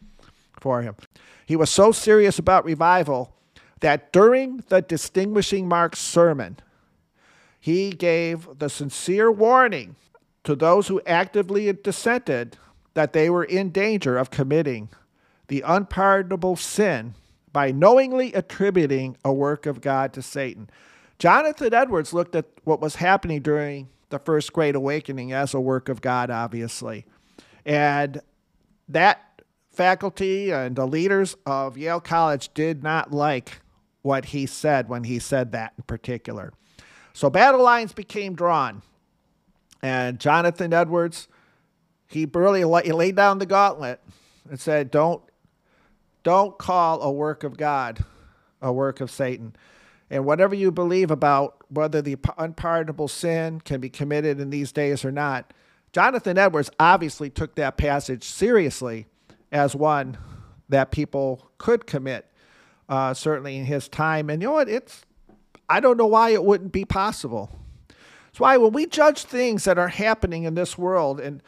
for 0.60 0.82
him. 0.82 0.96
He 1.44 1.56
was 1.56 1.70
so 1.70 1.92
serious 1.92 2.38
about 2.38 2.64
revival 2.64 3.32
that 3.80 4.12
during 4.12 4.64
the 4.68 4.80
Distinguishing 4.80 5.68
Marks 5.68 5.98
sermon, 5.98 6.58
he 7.60 7.90
gave 7.90 8.58
the 8.58 8.68
sincere 8.68 9.30
warning 9.30 9.96
to 10.44 10.54
those 10.54 10.88
who 10.88 11.02
actively 11.06 11.72
dissented 11.72 12.56
that 12.94 13.12
they 13.12 13.28
were 13.28 13.44
in 13.44 13.70
danger 13.70 14.16
of 14.16 14.30
committing 14.30 14.88
the 15.48 15.62
unpardonable 15.66 16.56
sin 16.56 17.14
by 17.52 17.70
knowingly 17.70 18.32
attributing 18.32 19.16
a 19.24 19.32
work 19.32 19.66
of 19.66 19.80
God 19.80 20.12
to 20.12 20.22
Satan. 20.22 20.70
Jonathan 21.18 21.72
Edwards 21.72 22.12
looked 22.12 22.34
at 22.34 22.46
what 22.64 22.80
was 22.80 22.96
happening 22.96 23.42
during 23.42 23.88
the 24.10 24.18
First 24.18 24.52
Great 24.52 24.74
Awakening 24.74 25.32
as 25.32 25.54
a 25.54 25.60
work 25.60 25.88
of 25.88 26.00
God, 26.00 26.30
obviously. 26.30 27.04
And 27.64 28.20
that 28.88 29.42
faculty 29.70 30.50
and 30.50 30.76
the 30.76 30.86
leaders 30.86 31.36
of 31.44 31.76
Yale 31.76 32.00
College 32.00 32.52
did 32.54 32.82
not 32.82 33.12
like 33.12 33.60
what 34.02 34.26
he 34.26 34.46
said 34.46 34.88
when 34.88 35.04
he 35.04 35.18
said 35.18 35.52
that 35.52 35.72
in 35.76 35.82
particular. 35.84 36.52
So 37.12 37.28
battle 37.28 37.62
lines 37.62 37.92
became 37.92 38.34
drawn. 38.34 38.82
And 39.82 40.18
Jonathan 40.20 40.72
Edwards, 40.72 41.28
he 42.06 42.26
really 42.32 42.60
he 42.84 42.92
laid 42.92 43.16
down 43.16 43.38
the 43.38 43.46
gauntlet 43.46 44.00
and 44.48 44.60
said, 44.60 44.90
"Don't, 44.90 45.22
don't 46.22 46.56
call 46.56 47.02
a 47.02 47.10
work 47.10 47.44
of 47.44 47.56
God 47.56 48.04
a 48.62 48.72
work 48.72 49.00
of 49.00 49.10
Satan." 49.10 49.54
And 50.10 50.24
whatever 50.24 50.54
you 50.54 50.70
believe 50.70 51.10
about 51.10 51.56
whether 51.68 52.00
the 52.00 52.16
unpardonable 52.38 53.08
sin 53.08 53.60
can 53.60 53.80
be 53.80 53.88
committed 53.90 54.38
in 54.38 54.50
these 54.50 54.70
days 54.72 55.04
or 55.04 55.10
not, 55.10 55.52
Jonathan 55.92 56.38
Edwards 56.38 56.70
obviously 56.78 57.30
took 57.30 57.54
that 57.56 57.76
passage 57.76 58.24
seriously 58.24 59.06
as 59.50 59.74
one 59.74 60.18
that 60.68 60.90
people 60.90 61.50
could 61.58 61.86
commit, 61.86 62.30
uh, 62.88 63.14
certainly 63.14 63.56
in 63.56 63.64
his 63.64 63.88
time. 63.88 64.30
And 64.30 64.42
you 64.42 64.48
know 64.48 64.54
what? 64.54 64.68
It's 64.68 65.04
I 65.68 65.80
don't 65.80 65.96
know 65.96 66.06
why 66.06 66.30
it 66.30 66.44
wouldn't 66.44 66.72
be 66.72 66.84
possible. 66.84 67.50
That's 67.88 68.38
why 68.38 68.56
when 68.56 68.72
we 68.72 68.86
judge 68.86 69.24
things 69.24 69.64
that 69.64 69.78
are 69.78 69.88
happening 69.88 70.44
in 70.44 70.54
this 70.54 70.78
world 70.78 71.18
and 71.18 71.42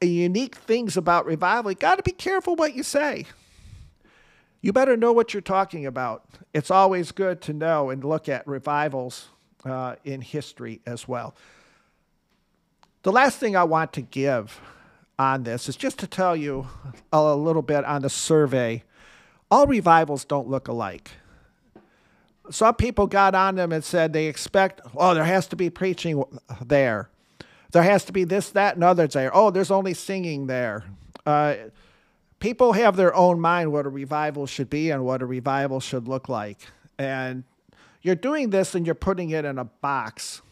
unique 0.00 0.56
things 0.56 0.96
about 0.96 1.26
revival, 1.26 1.70
you 1.70 1.76
got 1.76 1.96
to 1.96 2.02
be 2.02 2.12
careful 2.12 2.56
what 2.56 2.74
you 2.74 2.82
say. 2.82 3.24
You 4.60 4.72
better 4.72 4.96
know 4.96 5.12
what 5.12 5.32
you're 5.32 5.40
talking 5.40 5.86
about. 5.86 6.24
It's 6.52 6.70
always 6.70 7.12
good 7.12 7.40
to 7.42 7.52
know 7.52 7.90
and 7.90 8.02
look 8.02 8.28
at 8.28 8.46
revivals 8.46 9.28
uh, 9.64 9.96
in 10.04 10.20
history 10.20 10.80
as 10.84 11.06
well. 11.06 11.34
The 13.02 13.12
last 13.12 13.38
thing 13.38 13.54
I 13.54 13.64
want 13.64 13.92
to 13.94 14.02
give 14.02 14.60
on 15.18 15.44
this 15.44 15.68
is 15.68 15.76
just 15.76 15.98
to 16.00 16.06
tell 16.06 16.36
you 16.36 16.66
a 17.12 17.34
little 17.36 17.62
bit 17.62 17.84
on 17.84 18.02
the 18.02 18.10
survey. 18.10 18.82
All 19.50 19.66
revivals 19.66 20.24
don't 20.24 20.48
look 20.48 20.68
alike. 20.68 21.10
Some 22.50 22.74
people 22.74 23.06
got 23.06 23.34
on 23.34 23.54
them 23.56 23.72
and 23.72 23.84
said 23.84 24.12
they 24.12 24.26
expect, 24.26 24.80
oh, 24.96 25.14
there 25.14 25.24
has 25.24 25.46
to 25.48 25.56
be 25.56 25.70
preaching 25.70 26.24
there. 26.64 27.10
There 27.70 27.82
has 27.82 28.04
to 28.06 28.12
be 28.12 28.24
this, 28.24 28.50
that, 28.50 28.74
and 28.74 28.82
others 28.82 29.12
there. 29.12 29.34
Oh, 29.34 29.50
there's 29.50 29.70
only 29.70 29.94
singing 29.94 30.46
there. 30.46 30.84
Uh, 31.26 31.54
people 32.40 32.72
have 32.72 32.96
their 32.96 33.14
own 33.14 33.40
mind 33.40 33.72
what 33.72 33.86
a 33.86 33.88
revival 33.88 34.46
should 34.46 34.70
be 34.70 34.90
and 34.90 35.04
what 35.04 35.22
a 35.22 35.26
revival 35.26 35.80
should 35.80 36.08
look 36.08 36.28
like. 36.28 36.58
And 36.98 37.44
you're 38.02 38.14
doing 38.14 38.50
this 38.50 38.74
and 38.74 38.86
you're 38.86 38.94
putting 38.94 39.30
it 39.30 39.44
in 39.44 39.58
a 39.58 39.64
box 39.64 40.42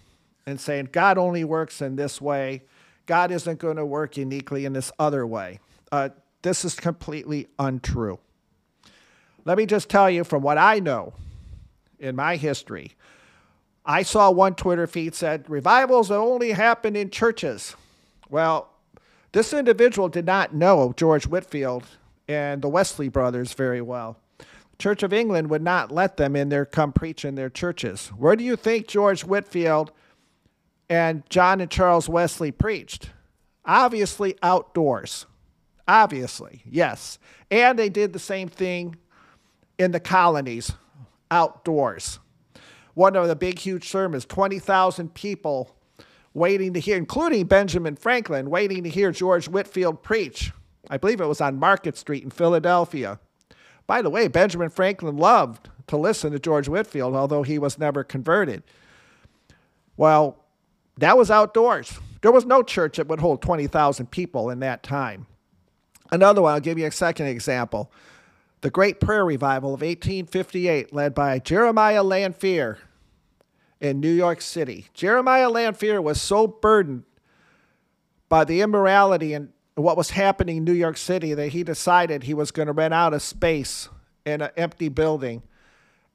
and 0.46 0.60
saying, 0.60 0.90
God 0.92 1.18
only 1.18 1.44
works 1.44 1.80
in 1.80 1.96
this 1.96 2.20
way. 2.20 2.62
God 3.06 3.30
isn't 3.30 3.58
going 3.58 3.76
to 3.76 3.86
work 3.86 4.16
uniquely 4.16 4.64
in 4.64 4.72
this 4.72 4.92
other 4.98 5.26
way. 5.26 5.60
Uh, 5.92 6.10
this 6.42 6.64
is 6.64 6.74
completely 6.74 7.48
untrue. 7.58 8.18
Let 9.44 9.58
me 9.58 9.66
just 9.66 9.88
tell 9.88 10.10
you 10.10 10.24
from 10.24 10.42
what 10.42 10.58
I 10.58 10.80
know 10.80 11.14
in 11.98 12.16
my 12.16 12.36
history. 12.36 12.92
I 13.84 14.02
saw 14.02 14.30
one 14.30 14.54
Twitter 14.54 14.88
feed 14.88 15.14
said 15.14 15.48
revivals 15.48 16.10
only 16.10 16.52
happen 16.52 16.96
in 16.96 17.10
churches. 17.10 17.76
Well, 18.28 18.68
this 19.36 19.52
individual 19.52 20.08
did 20.08 20.24
not 20.24 20.54
know 20.54 20.94
George 20.96 21.26
Whitefield 21.26 21.84
and 22.26 22.62
the 22.62 22.70
Wesley 22.70 23.10
brothers 23.10 23.52
very 23.52 23.82
well. 23.82 24.18
Church 24.78 25.02
of 25.02 25.12
England 25.12 25.50
would 25.50 25.60
not 25.60 25.92
let 25.92 26.16
them 26.16 26.34
in 26.34 26.48
there 26.48 26.64
come 26.64 26.90
preach 26.90 27.22
in 27.22 27.34
their 27.34 27.50
churches. 27.50 28.08
Where 28.16 28.34
do 28.34 28.42
you 28.42 28.56
think 28.56 28.86
George 28.86 29.24
Whitefield 29.24 29.92
and 30.88 31.22
John 31.28 31.60
and 31.60 31.70
Charles 31.70 32.08
Wesley 32.08 32.50
preached? 32.50 33.10
Obviously 33.66 34.38
outdoors. 34.42 35.26
Obviously, 35.86 36.62
yes. 36.64 37.18
And 37.50 37.78
they 37.78 37.90
did 37.90 38.14
the 38.14 38.18
same 38.18 38.48
thing 38.48 38.96
in 39.78 39.90
the 39.90 40.00
colonies, 40.00 40.72
outdoors. 41.30 42.20
One 42.94 43.14
of 43.14 43.28
the 43.28 43.36
big, 43.36 43.58
huge 43.58 43.86
sermons, 43.90 44.24
20,000 44.24 45.12
people 45.12 45.75
waiting 46.36 46.74
to 46.74 46.80
hear, 46.80 46.98
including 46.98 47.46
Benjamin 47.46 47.96
Franklin, 47.96 48.50
waiting 48.50 48.84
to 48.84 48.90
hear 48.90 49.10
George 49.10 49.48
Whitefield 49.48 50.02
preach. 50.02 50.52
I 50.90 50.98
believe 50.98 51.20
it 51.20 51.26
was 51.26 51.40
on 51.40 51.58
Market 51.58 51.96
Street 51.96 52.22
in 52.22 52.30
Philadelphia. 52.30 53.18
By 53.86 54.02
the 54.02 54.10
way, 54.10 54.28
Benjamin 54.28 54.68
Franklin 54.68 55.16
loved 55.16 55.70
to 55.86 55.96
listen 55.96 56.32
to 56.32 56.38
George 56.38 56.68
Whitefield, 56.68 57.16
although 57.16 57.42
he 57.42 57.58
was 57.58 57.78
never 57.78 58.04
converted. 58.04 58.62
Well, 59.96 60.44
that 60.98 61.16
was 61.16 61.30
outdoors. 61.30 61.98
There 62.20 62.32
was 62.32 62.44
no 62.44 62.62
church 62.62 62.98
that 62.98 63.08
would 63.08 63.20
hold 63.20 63.40
20,000 63.40 64.10
people 64.10 64.50
in 64.50 64.60
that 64.60 64.82
time. 64.82 65.26
Another 66.12 66.42
one, 66.42 66.52
I'll 66.52 66.60
give 66.60 66.78
you 66.78 66.86
a 66.86 66.90
second 66.90 67.28
example. 67.28 67.90
The 68.60 68.70
Great 68.70 69.00
Prayer 69.00 69.24
Revival 69.24 69.70
of 69.70 69.80
1858, 69.80 70.92
led 70.92 71.14
by 71.14 71.38
Jeremiah 71.38 72.02
Lanphier, 72.02 72.78
in 73.80 74.00
New 74.00 74.12
York 74.12 74.40
City. 74.40 74.86
Jeremiah 74.94 75.50
Lanphier 75.50 76.00
was 76.00 76.20
so 76.20 76.46
burdened 76.46 77.04
by 78.28 78.44
the 78.44 78.60
immorality 78.60 79.34
and 79.34 79.50
what 79.74 79.96
was 79.96 80.10
happening 80.10 80.58
in 80.58 80.64
New 80.64 80.72
York 80.72 80.96
City 80.96 81.34
that 81.34 81.48
he 81.48 81.62
decided 81.62 82.22
he 82.22 82.34
was 82.34 82.50
going 82.50 82.66
to 82.66 82.72
rent 82.72 82.94
out 82.94 83.12
a 83.12 83.20
space 83.20 83.88
in 84.24 84.40
an 84.40 84.50
empty 84.56 84.88
building 84.88 85.42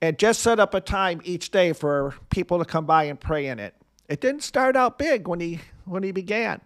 and 0.01 0.18
just 0.18 0.41
set 0.41 0.59
up 0.59 0.74
a 0.74 0.82
time 0.82 1.22
each 1.24 1.51
day 1.51 1.72
for 1.74 2.16
people 2.30 2.57
to 2.57 2.66
come 2.66 2.86
by 2.86 3.03
and 3.03 3.20
pray 3.20 3.45
in 3.45 3.59
it. 3.59 3.76
It 4.09 4.20
didn't 4.20 4.41
start 4.41 4.76
out 4.76 4.97
big 4.97 5.28
when 5.28 5.39
he 5.39 5.62
when 5.86 6.03
he 6.03 6.12
began. 6.12 6.62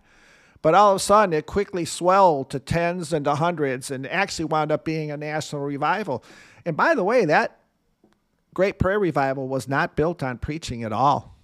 But 0.62 0.74
all 0.74 0.94
of 0.94 0.96
a 0.96 1.00
sudden, 1.00 1.34
it 1.34 1.46
quickly 1.46 1.86
swelled 1.86 2.50
to 2.50 2.60
tens 2.60 3.14
and 3.14 3.24
to 3.26 3.36
hundreds 3.36 3.92
and 3.92 4.08
actually 4.08 4.46
wound 4.46 4.72
up 4.72 4.84
being 4.84 5.12
a 5.12 5.18
national 5.18 5.62
revival. 5.62 6.24
And 6.66 6.76
by 6.76 6.96
the 6.96 7.04
way, 7.04 7.26
that 7.26 7.60
Great 8.56 8.80
Prayer 8.80 8.98
Revival 8.98 9.50
was 9.50 9.68
not 9.68 9.98
built 9.98 10.24
on 10.24 10.38
preaching 10.38 10.84
at 10.84 10.94
all. 10.94 11.36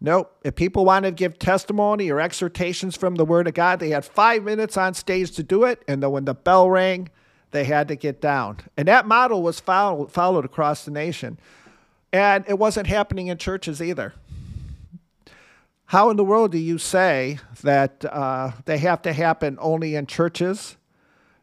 Nope. 0.00 0.34
If 0.42 0.54
people 0.54 0.86
wanted 0.86 1.10
to 1.10 1.14
give 1.14 1.38
testimony 1.38 2.10
or 2.10 2.20
exhortations 2.20 2.96
from 2.96 3.16
the 3.16 3.24
Word 3.24 3.46
of 3.46 3.52
God, 3.52 3.80
they 3.80 3.90
had 3.90 4.06
five 4.06 4.42
minutes 4.42 4.78
on 4.78 4.94
stage 4.94 5.30
to 5.32 5.42
do 5.42 5.64
it. 5.64 5.84
And 5.86 6.02
then 6.02 6.10
when 6.10 6.24
the 6.24 6.32
bell 6.32 6.70
rang, 6.70 7.10
they 7.50 7.64
had 7.64 7.86
to 7.88 7.96
get 7.96 8.18
down. 8.18 8.60
And 8.78 8.88
that 8.88 9.06
model 9.06 9.42
was 9.42 9.60
followed, 9.60 10.10
followed 10.10 10.46
across 10.46 10.86
the 10.86 10.90
nation. 10.90 11.38
And 12.14 12.46
it 12.48 12.58
wasn't 12.58 12.86
happening 12.86 13.26
in 13.26 13.36
churches 13.36 13.82
either. 13.82 14.14
How 15.84 16.08
in 16.08 16.16
the 16.16 16.24
world 16.24 16.50
do 16.52 16.58
you 16.58 16.78
say 16.78 17.40
that 17.62 18.06
uh, 18.06 18.52
they 18.64 18.78
have 18.78 19.02
to 19.02 19.12
happen 19.12 19.58
only 19.60 19.96
in 19.96 20.06
churches? 20.06 20.78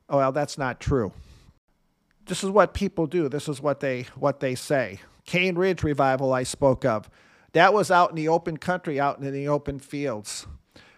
Well, 0.09 0.31
that's 0.31 0.57
not 0.57 0.79
true 0.79 1.13
this 2.27 2.43
is 2.43 2.49
what 2.49 2.73
people 2.73 3.07
do. 3.07 3.29
This 3.29 3.47
is 3.47 3.61
what 3.61 3.79
they 3.79 4.03
what 4.15 4.39
they 4.39 4.55
say. 4.55 4.99
Cane 5.25 5.55
Ridge 5.55 5.83
revival 5.83 6.33
I 6.33 6.43
spoke 6.43 6.85
of. 6.85 7.09
That 7.53 7.73
was 7.73 7.89
out 7.89 8.09
in 8.11 8.15
the 8.15 8.27
open 8.27 8.57
country, 8.57 8.99
out 8.99 9.19
in 9.19 9.33
the 9.33 9.47
open 9.47 9.79
fields. 9.79 10.47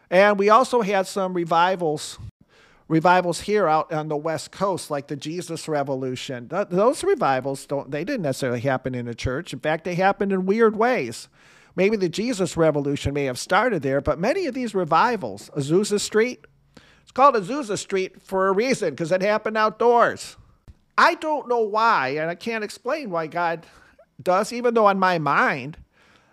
And 0.09 0.37
we 0.39 0.49
also 0.49 0.81
had 0.81 1.07
some 1.07 1.33
revivals 1.33 2.17
revivals 2.87 3.41
here 3.41 3.67
out 3.67 3.93
on 3.93 4.07
the 4.07 4.17
west 4.17 4.51
coast 4.51 4.89
like 4.89 5.07
the 5.07 5.15
Jesus 5.15 5.67
revolution. 5.67 6.49
Th- 6.49 6.67
those 6.69 7.03
revivals 7.03 7.65
don't 7.65 7.91
they 7.91 8.03
didn't 8.03 8.23
necessarily 8.23 8.61
happen 8.61 8.95
in 8.95 9.07
a 9.07 9.13
church. 9.13 9.53
In 9.53 9.59
fact, 9.59 9.85
they 9.85 9.95
happened 9.95 10.33
in 10.33 10.45
weird 10.45 10.75
ways. 10.75 11.29
Maybe 11.75 11.95
the 11.95 12.09
Jesus 12.09 12.57
revolution 12.57 13.13
may 13.13 13.25
have 13.25 13.39
started 13.39 13.83
there, 13.83 14.01
but 14.01 14.19
many 14.19 14.47
of 14.47 14.53
these 14.53 14.75
revivals, 14.75 15.49
Azusa 15.55 15.99
Street, 15.99 16.43
it's 17.03 17.11
called 17.11 17.35
Azusa 17.35 17.77
Street 17.77 18.21
for 18.21 18.47
a 18.47 18.51
reason 18.51 18.89
because 18.89 19.11
it 19.11 19.21
happened 19.21 19.55
outdoors. 19.55 20.35
I 20.99 21.15
don't 21.15 21.47
know 21.47 21.61
why, 21.61 22.09
and 22.09 22.29
I 22.29 22.35
can't 22.35 22.61
explain 22.61 23.09
why 23.09 23.27
God 23.27 23.65
does, 24.21 24.51
even 24.51 24.73
though 24.73 24.87
on 24.87 24.99
my 24.99 25.17
mind, 25.17 25.77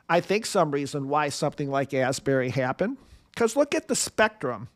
I 0.08 0.18
think 0.18 0.44
some 0.44 0.72
reason 0.72 1.08
why 1.08 1.28
something 1.28 1.70
like 1.70 1.94
Asbury 1.94 2.50
happened. 2.50 2.96
Because 3.32 3.54
look 3.54 3.76
at 3.76 3.86
the 3.86 3.94
spectrum 3.94 4.68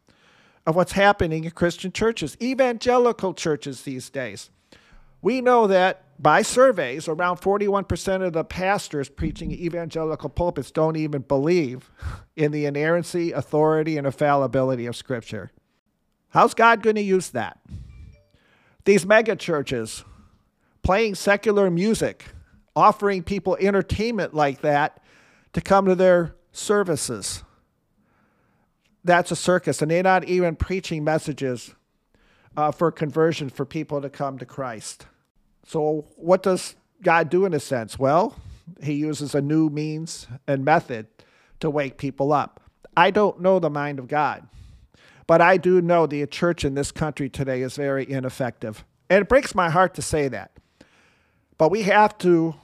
of 0.64 0.76
what's 0.76 0.92
happening 0.92 1.42
in 1.42 1.50
Christian 1.50 1.90
churches, 1.90 2.36
evangelical 2.40 3.34
churches 3.34 3.82
these 3.82 4.08
days. 4.10 4.50
We 5.22 5.40
know 5.40 5.66
that 5.66 6.04
by 6.22 6.42
surveys, 6.42 7.08
around 7.08 7.38
41% 7.38 8.24
of 8.24 8.32
the 8.32 8.44
pastors 8.44 9.08
preaching 9.08 9.50
evangelical 9.50 10.28
pulpits 10.28 10.70
don't 10.70 10.98
even 10.98 11.22
believe 11.22 11.90
in 12.36 12.52
the 12.52 12.64
inerrancy, 12.64 13.32
authority, 13.32 13.98
and 13.98 14.06
infallibility 14.06 14.86
of 14.86 14.94
Scripture. 14.94 15.50
How's 16.28 16.54
God 16.54 16.80
going 16.80 16.94
to 16.94 17.02
use 17.02 17.30
that? 17.30 17.58
These 18.84 19.06
mega 19.06 19.36
churches 19.36 20.04
playing 20.82 21.14
secular 21.14 21.70
music, 21.70 22.24
offering 22.74 23.22
people 23.22 23.56
entertainment 23.60 24.34
like 24.34 24.60
that 24.62 25.02
to 25.52 25.60
come 25.60 25.86
to 25.86 25.94
their 25.94 26.34
services. 26.52 27.42
That's 29.04 29.30
a 29.30 29.36
circus, 29.36 29.82
and 29.82 29.90
they're 29.90 30.02
not 30.02 30.24
even 30.24 30.56
preaching 30.56 31.04
messages 31.04 31.74
uh, 32.56 32.70
for 32.72 32.90
conversion 32.90 33.48
for 33.48 33.64
people 33.64 34.02
to 34.02 34.10
come 34.10 34.38
to 34.38 34.46
Christ. 34.46 35.06
So, 35.66 36.06
what 36.16 36.42
does 36.42 36.74
God 37.02 37.30
do 37.30 37.44
in 37.44 37.54
a 37.54 37.60
sense? 37.60 37.98
Well, 37.98 38.36
He 38.82 38.94
uses 38.94 39.34
a 39.34 39.40
new 39.40 39.70
means 39.70 40.26
and 40.46 40.64
method 40.64 41.06
to 41.60 41.70
wake 41.70 41.96
people 41.96 42.32
up. 42.32 42.60
I 42.96 43.10
don't 43.10 43.40
know 43.40 43.58
the 43.58 43.70
mind 43.70 43.98
of 43.98 44.08
God, 44.08 44.46
but 45.30 45.40
I 45.40 45.58
do 45.58 45.80
know 45.80 46.08
the 46.08 46.26
church 46.26 46.64
in 46.64 46.74
this 46.74 46.90
country 46.90 47.30
today 47.30 47.62
is 47.62 47.76
very 47.76 48.10
ineffective. 48.10 48.84
And 49.08 49.22
it 49.22 49.28
breaks 49.28 49.54
my 49.54 49.70
heart 49.70 49.94
to 49.94 50.02
say 50.02 50.26
that. 50.26 50.50
But 51.56 51.70
we 51.70 51.82
have 51.82 52.18
to 52.18 52.56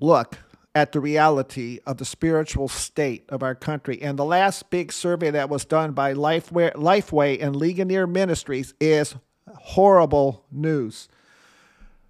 look 0.00 0.38
at 0.74 0.92
the 0.92 1.00
reality 1.00 1.80
of 1.84 1.98
the 1.98 2.06
spiritual 2.06 2.68
state 2.68 3.26
of 3.28 3.42
our 3.42 3.54
country. 3.54 4.00
And 4.00 4.18
the 4.18 4.24
last 4.24 4.70
big 4.70 4.90
survey 4.92 5.30
that 5.32 5.50
was 5.50 5.66
done 5.66 5.92
by 5.92 6.14
Lifeway, 6.14 6.72
Lifeway 6.72 7.36
and 7.38 7.54
Ligonier 7.54 8.06
Ministries 8.06 8.72
is 8.80 9.16
horrible 9.54 10.46
news 10.50 11.06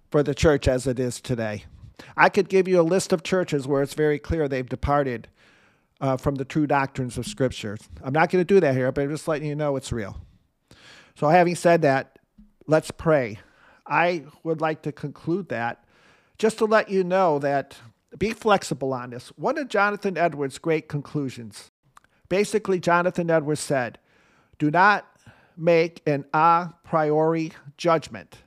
for 0.09 0.23
the 0.23 0.33
church 0.33 0.69
as 0.69 0.87
it 0.87 1.01
is 1.01 1.19
today. 1.19 1.65
I 2.15 2.29
could 2.29 2.47
give 2.47 2.69
you 2.69 2.79
a 2.79 2.81
list 2.81 3.11
of 3.11 3.23
churches 3.23 3.67
where 3.67 3.81
it's 3.81 3.93
very 3.93 4.19
clear 4.19 4.47
they've 4.47 4.69
departed 4.69 5.27
uh, 6.01 6.17
from 6.17 6.35
the 6.35 6.45
true 6.45 6.67
doctrines 6.67 7.17
of 7.17 7.25
Scripture. 7.25 7.77
I'm 8.01 8.13
not 8.13 8.29
going 8.29 8.41
to 8.43 8.53
do 8.53 8.59
that 8.59 8.75
here, 8.75 8.91
but 8.91 9.03
I'm 9.03 9.09
just 9.09 9.27
letting 9.27 9.47
you 9.47 9.55
know 9.55 9.75
it's 9.75 9.91
real. 9.91 10.17
So, 11.15 11.27
having 11.27 11.55
said 11.55 11.81
that, 11.81 12.19
let's 12.67 12.91
pray. 12.91 13.39
I 13.85 14.25
would 14.43 14.61
like 14.61 14.83
to 14.83 14.91
conclude 14.91 15.49
that 15.49 15.83
just 16.37 16.59
to 16.59 16.65
let 16.65 16.89
you 16.89 17.03
know 17.03 17.39
that 17.39 17.75
be 18.17 18.31
flexible 18.31 18.93
on 18.93 19.09
this. 19.09 19.29
One 19.29 19.57
of 19.57 19.67
Jonathan 19.67 20.17
Edwards' 20.17 20.57
great 20.57 20.87
conclusions 20.87 21.71
basically, 22.29 22.79
Jonathan 22.79 23.29
Edwards 23.29 23.59
said, 23.59 23.97
Do 24.59 24.71
not 24.71 25.05
make 25.57 26.01
an 26.07 26.25
a 26.33 26.69
priori 26.83 27.51
judgment 27.75 28.37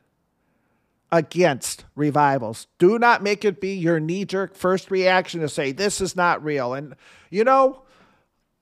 against 1.13 1.85
revivals. 1.95 2.67
Do 2.79 2.99
not 2.99 3.23
make 3.23 3.45
it 3.45 3.61
be 3.61 3.75
your 3.75 4.01
knee 4.01 4.25
jerk 4.25 4.57
first 4.57 4.91
reaction 4.91 5.41
to 5.43 5.49
say, 5.49 5.71
This 5.71 6.01
is 6.01 6.17
not 6.17 6.43
real. 6.43 6.75
And, 6.75 6.97
you 7.31 7.45
know, 7.45 7.83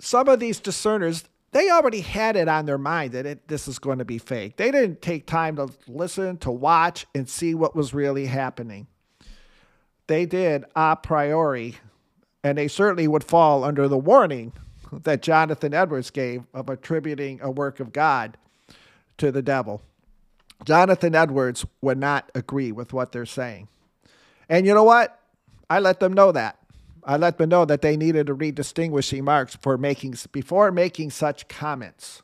some 0.00 0.28
of 0.28 0.40
these 0.40 0.60
discerners, 0.60 1.24
they 1.52 1.70
already 1.70 2.00
had 2.00 2.36
it 2.36 2.48
on 2.48 2.66
their 2.66 2.78
mind 2.78 3.12
that 3.12 3.24
it, 3.24 3.48
this 3.48 3.68
is 3.68 3.78
going 3.78 3.98
to 3.98 4.04
be 4.04 4.18
fake. 4.18 4.56
They 4.56 4.70
didn't 4.70 5.00
take 5.00 5.26
time 5.26 5.56
to 5.56 5.70
listen, 5.88 6.36
to 6.38 6.50
watch, 6.50 7.06
and 7.14 7.28
see 7.28 7.54
what 7.54 7.74
was 7.74 7.94
really 7.94 8.26
happening 8.26 8.86
they 10.10 10.26
did 10.26 10.64
a 10.74 10.96
priori, 10.96 11.76
and 12.42 12.58
they 12.58 12.66
certainly 12.66 13.06
would 13.06 13.22
fall 13.22 13.62
under 13.62 13.86
the 13.86 13.96
warning 13.96 14.52
that 14.90 15.22
Jonathan 15.22 15.72
Edwards 15.72 16.10
gave 16.10 16.42
of 16.52 16.68
attributing 16.68 17.38
a 17.40 17.48
work 17.48 17.78
of 17.78 17.92
God 17.92 18.36
to 19.18 19.30
the 19.30 19.40
devil. 19.40 19.82
Jonathan 20.64 21.14
Edwards 21.14 21.64
would 21.80 21.98
not 21.98 22.30
agree 22.34 22.72
with 22.72 22.92
what 22.92 23.12
they're 23.12 23.26
saying. 23.26 23.68
And 24.48 24.66
you 24.66 24.74
know 24.74 24.84
what? 24.84 25.18
I 25.68 25.78
let 25.78 26.00
them 26.00 26.12
know 26.12 26.32
that. 26.32 26.58
I 27.04 27.16
let 27.16 27.38
them 27.38 27.48
know 27.48 27.64
that 27.64 27.80
they 27.80 27.96
needed 27.96 28.26
to 28.26 28.34
read 28.34 28.54
distinguishing 28.54 29.24
marks 29.24 29.56
for 29.56 29.78
making 29.78 30.16
before 30.32 30.70
making 30.70 31.10
such 31.10 31.48
comments. 31.48 32.22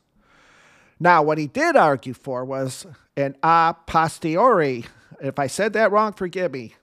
Now, 0.99 1.23
what 1.23 1.39
he 1.39 1.47
did 1.47 1.77
argue 1.77 2.15
for 2.15 2.45
was 2.45 2.87
an 3.17 3.37
a 3.43 3.75
posteriori. 3.87 4.85
If 5.21 5.39
I 5.39 5.47
said 5.47 5.73
that 5.75 5.93
wrong, 5.93 6.13
forgive 6.13 6.53
me 6.53 6.75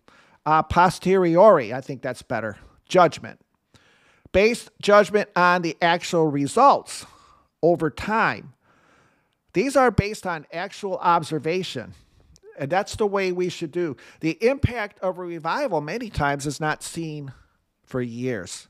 a 0.46 0.64
posteriori, 0.64 1.74
I 1.74 1.82
think 1.82 2.02
that's 2.02 2.22
better, 2.22 2.58
judgment. 2.88 3.40
Based 4.32 4.70
judgment 4.82 5.30
on 5.36 5.62
the 5.62 5.78
actual 5.82 6.28
results 6.28 7.06
over 7.62 7.90
time. 7.90 8.53
These 9.54 9.76
are 9.76 9.92
based 9.92 10.26
on 10.26 10.46
actual 10.52 10.98
observation. 10.98 11.94
And 12.58 12.70
that's 12.70 12.96
the 12.96 13.08
way 13.08 13.32
we 13.32 13.50
should 13.50 13.72
do. 13.72 13.98
The 14.20 14.38
impact 14.46 15.00
of 15.00 15.18
a 15.18 15.24
revival 15.24 15.82
many 15.82 16.10
times 16.10 16.46
is 16.46 16.60
not 16.60 16.84
seen 16.84 17.34
for 17.84 18.02
years. 18.02 18.68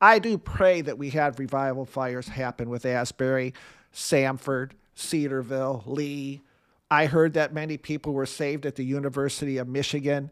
I 0.00 0.18
do 0.18 0.36
pray 0.36 0.82
that 0.82 0.98
we 0.98 1.10
have 1.10 1.38
revival 1.38 1.86
fires 1.86 2.28
happen 2.28 2.68
with 2.68 2.84
Asbury, 2.84 3.54
Samford, 3.94 4.72
Cedarville, 4.94 5.82
Lee. 5.86 6.42
I 6.90 7.06
heard 7.06 7.34
that 7.34 7.54
many 7.54 7.78
people 7.78 8.12
were 8.12 8.26
saved 8.26 8.66
at 8.66 8.76
the 8.76 8.84
University 8.84 9.56
of 9.56 9.66
Michigan 9.66 10.30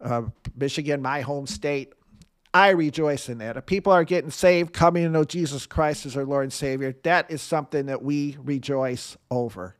uh, 0.00 0.22
Michigan, 0.56 1.02
my 1.02 1.20
home 1.20 1.46
state. 1.46 1.92
I 2.52 2.70
rejoice 2.70 3.28
in 3.28 3.38
that. 3.38 3.56
If 3.56 3.66
people 3.66 3.92
are 3.92 4.04
getting 4.04 4.30
saved, 4.30 4.72
coming 4.72 5.04
to 5.04 5.10
know 5.10 5.24
Jesus 5.24 5.66
Christ 5.66 6.06
as 6.06 6.14
their 6.14 6.24
Lord 6.24 6.44
and 6.44 6.52
Savior, 6.52 6.94
that 7.02 7.30
is 7.30 7.42
something 7.42 7.86
that 7.86 8.02
we 8.02 8.36
rejoice 8.42 9.16
over. 9.30 9.76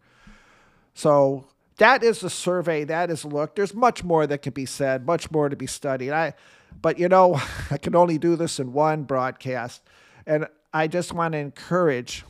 So 0.95 1.49
that 1.79 2.03
is 2.03 2.23
a 2.23 2.31
survey. 2.31 2.85
That 2.85 3.11
is 3.11 3.25
a 3.25 3.29
look. 3.29 3.57
There's 3.57 3.75
much 3.75 4.05
more 4.05 4.27
that 4.27 4.43
can 4.43 4.53
be 4.53 4.67
said, 4.67 5.07
much 5.07 5.31
more 5.31 5.49
to 5.49 5.57
be 5.57 5.67
studied. 5.67 6.13
I, 6.13 6.35
but 6.83 6.99
you 6.99 7.09
know, 7.09 7.41
I 7.71 7.79
can 7.79 7.97
only 7.97 8.19
do 8.19 8.37
this 8.37 8.61
in 8.61 8.73
one 8.73 9.05
broadcast, 9.05 9.83
and 10.27 10.47
I 10.73 10.89
just 10.89 11.13
want 11.13 11.33
to 11.33 11.39
encourage 11.39 12.25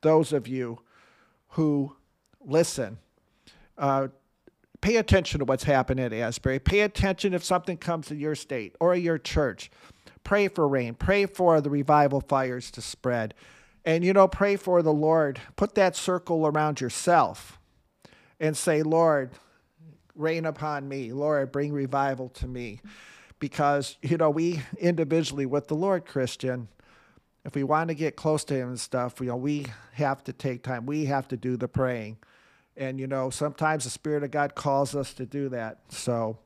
those 0.00 0.32
of 0.32 0.48
you 0.48 0.78
who 1.48 1.96
listen 2.40 2.98
uh, 3.76 4.08
pay 4.82 4.96
attention 4.96 5.38
to 5.38 5.46
what's 5.46 5.64
happening 5.64 6.04
at 6.04 6.12
Asbury. 6.12 6.58
Pay 6.58 6.80
attention 6.80 7.32
if 7.32 7.42
something 7.42 7.78
comes 7.78 8.08
to 8.08 8.14
your 8.14 8.34
state 8.34 8.76
or 8.80 8.94
your 8.94 9.16
church. 9.16 9.70
Pray 10.24 10.48
for 10.48 10.68
rain. 10.68 10.94
Pray 10.94 11.24
for 11.24 11.60
the 11.62 11.70
revival 11.70 12.20
fires 12.20 12.70
to 12.72 12.82
spread. 12.82 13.32
And, 13.84 14.04
you 14.04 14.12
know, 14.12 14.28
pray 14.28 14.56
for 14.56 14.82
the 14.82 14.92
Lord. 14.92 15.40
Put 15.56 15.74
that 15.76 15.96
circle 15.96 16.46
around 16.46 16.80
yourself 16.80 17.58
and 18.38 18.56
say, 18.56 18.82
Lord, 18.82 19.30
rain 20.14 20.44
upon 20.44 20.88
me. 20.88 21.12
Lord, 21.12 21.50
bring 21.50 21.72
revival 21.72 22.28
to 22.30 22.46
me. 22.46 22.80
Because, 23.38 23.96
you 24.02 24.16
know, 24.16 24.30
we 24.30 24.62
individually 24.78 25.46
with 25.46 25.66
the 25.66 25.74
Lord, 25.74 26.06
Christian, 26.06 26.68
if 27.44 27.56
we 27.56 27.64
want 27.64 27.88
to 27.88 27.94
get 27.94 28.14
close 28.14 28.44
to 28.44 28.54
Him 28.54 28.68
and 28.68 28.80
stuff, 28.80 29.18
you 29.20 29.26
know, 29.26 29.36
we 29.36 29.66
have 29.94 30.22
to 30.24 30.32
take 30.32 30.62
time. 30.62 30.86
We 30.86 31.06
have 31.06 31.26
to 31.28 31.36
do 31.36 31.56
the 31.56 31.66
praying. 31.66 32.18
And, 32.76 32.98
you 32.98 33.06
know, 33.06 33.30
sometimes 33.30 33.84
the 33.84 33.90
Spirit 33.90 34.22
of 34.22 34.30
God 34.30 34.54
calls 34.54 34.94
us 34.94 35.12
to 35.14 35.26
do 35.26 35.48
that. 35.50 35.78
So 35.90 36.38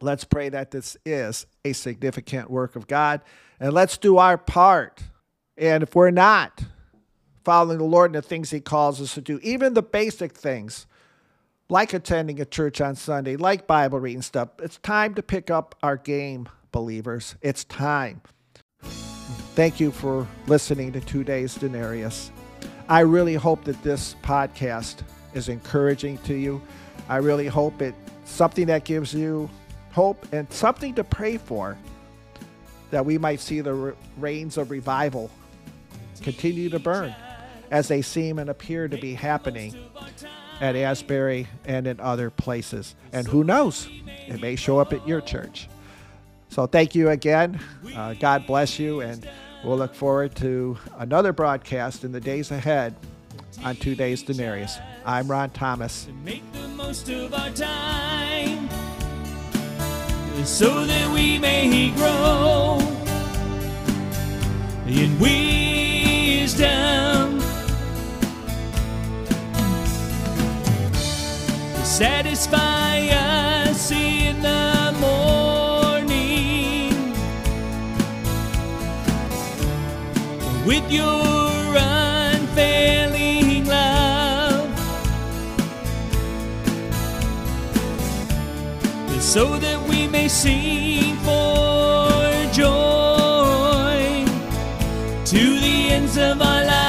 let's 0.00 0.24
pray 0.24 0.48
that 0.48 0.70
this 0.70 0.96
is 1.04 1.46
a 1.64 1.72
significant 1.72 2.50
work 2.50 2.76
of 2.76 2.86
God. 2.86 3.20
And 3.58 3.72
let's 3.72 3.98
do 3.98 4.18
our 4.18 4.38
part. 4.38 5.02
And 5.56 5.82
if 5.82 5.94
we're 5.94 6.10
not 6.10 6.64
following 7.44 7.78
the 7.78 7.84
Lord 7.84 8.10
in 8.10 8.14
the 8.14 8.22
things 8.22 8.50
He 8.50 8.60
calls 8.60 9.00
us 9.00 9.14
to 9.14 9.20
do, 9.20 9.40
even 9.42 9.74
the 9.74 9.82
basic 9.82 10.32
things, 10.32 10.86
like 11.68 11.92
attending 11.92 12.40
a 12.40 12.44
church 12.44 12.80
on 12.80 12.94
Sunday, 12.94 13.36
like 13.36 13.66
Bible 13.66 13.98
reading 13.98 14.22
stuff, 14.22 14.50
it's 14.62 14.78
time 14.78 15.14
to 15.14 15.22
pick 15.22 15.50
up 15.50 15.74
our 15.82 15.96
game, 15.96 16.48
believers. 16.72 17.36
It's 17.40 17.64
time. 17.64 18.20
Thank 19.54 19.80
you 19.80 19.90
for 19.90 20.26
listening 20.46 20.92
to 20.92 21.00
Today's 21.00 21.54
Denarius. 21.54 22.30
I 22.88 23.00
really 23.00 23.34
hope 23.34 23.64
that 23.64 23.82
this 23.82 24.16
podcast 24.22 25.02
is 25.34 25.48
encouraging 25.48 26.18
to 26.18 26.34
you. 26.34 26.62
I 27.08 27.16
really 27.16 27.46
hope 27.46 27.82
it's 27.82 27.96
something 28.24 28.66
that 28.66 28.84
gives 28.84 29.12
you 29.12 29.50
hope 29.92 30.26
and 30.32 30.50
something 30.52 30.94
to 30.94 31.04
pray 31.04 31.36
for 31.36 31.76
that 32.90 33.04
we 33.04 33.18
might 33.18 33.40
see 33.40 33.60
the 33.60 33.94
rains 34.18 34.56
of 34.56 34.70
revival 34.70 35.30
continue 36.22 36.70
to 36.70 36.78
burn 36.78 37.14
as 37.70 37.88
they 37.88 38.02
seem 38.02 38.38
and 38.38 38.48
appear 38.48 38.88
to 38.88 38.96
be 38.96 39.14
happening 39.14 39.74
at 40.60 40.76
Asbury 40.76 41.48
and 41.64 41.86
in 41.86 42.00
other 42.00 42.30
places. 42.30 42.94
And 43.12 43.26
who 43.26 43.44
knows, 43.44 43.88
it 44.26 44.40
may 44.40 44.56
show 44.56 44.78
up 44.78 44.92
at 44.92 45.06
your 45.06 45.20
church. 45.20 45.68
So 46.48 46.66
thank 46.66 46.94
you 46.94 47.10
again. 47.10 47.58
Uh, 47.96 48.14
God 48.14 48.46
bless 48.46 48.78
you, 48.78 49.00
and 49.00 49.28
we'll 49.64 49.76
look 49.76 49.94
forward 49.94 50.36
to 50.36 50.78
another 50.98 51.32
broadcast 51.32 52.04
in 52.04 52.12
the 52.12 52.20
days 52.20 52.50
ahead 52.52 52.94
on 53.62 53.76
Today's 53.76 54.22
Denarius. 54.22 54.78
I'm 55.04 55.28
Ron 55.28 55.50
Thomas. 55.50 56.08
Make 56.24 56.42
the 56.52 56.66
most 56.68 57.08
of 57.08 57.32
our 57.34 57.50
time 57.50 58.68
so 60.44 60.84
that 60.84 61.12
we 61.14 61.38
may 61.38 61.90
grow 61.96 62.78
in 64.86 65.18
wisdom. 65.18 66.70
Satisfy 71.84 73.08
us 73.08 73.90
in 73.92 74.42
the 74.42 74.94
morning 75.00 76.90
with 80.66 80.90
your 80.90 81.43
so 89.34 89.58
that 89.58 89.82
we 89.88 90.06
may 90.06 90.28
sing 90.28 91.16
for 91.26 92.06
joy 92.52 94.24
to 95.24 95.60
the 95.64 95.88
ends 95.90 96.16
of 96.16 96.40
our 96.40 96.64
life. 96.64 96.83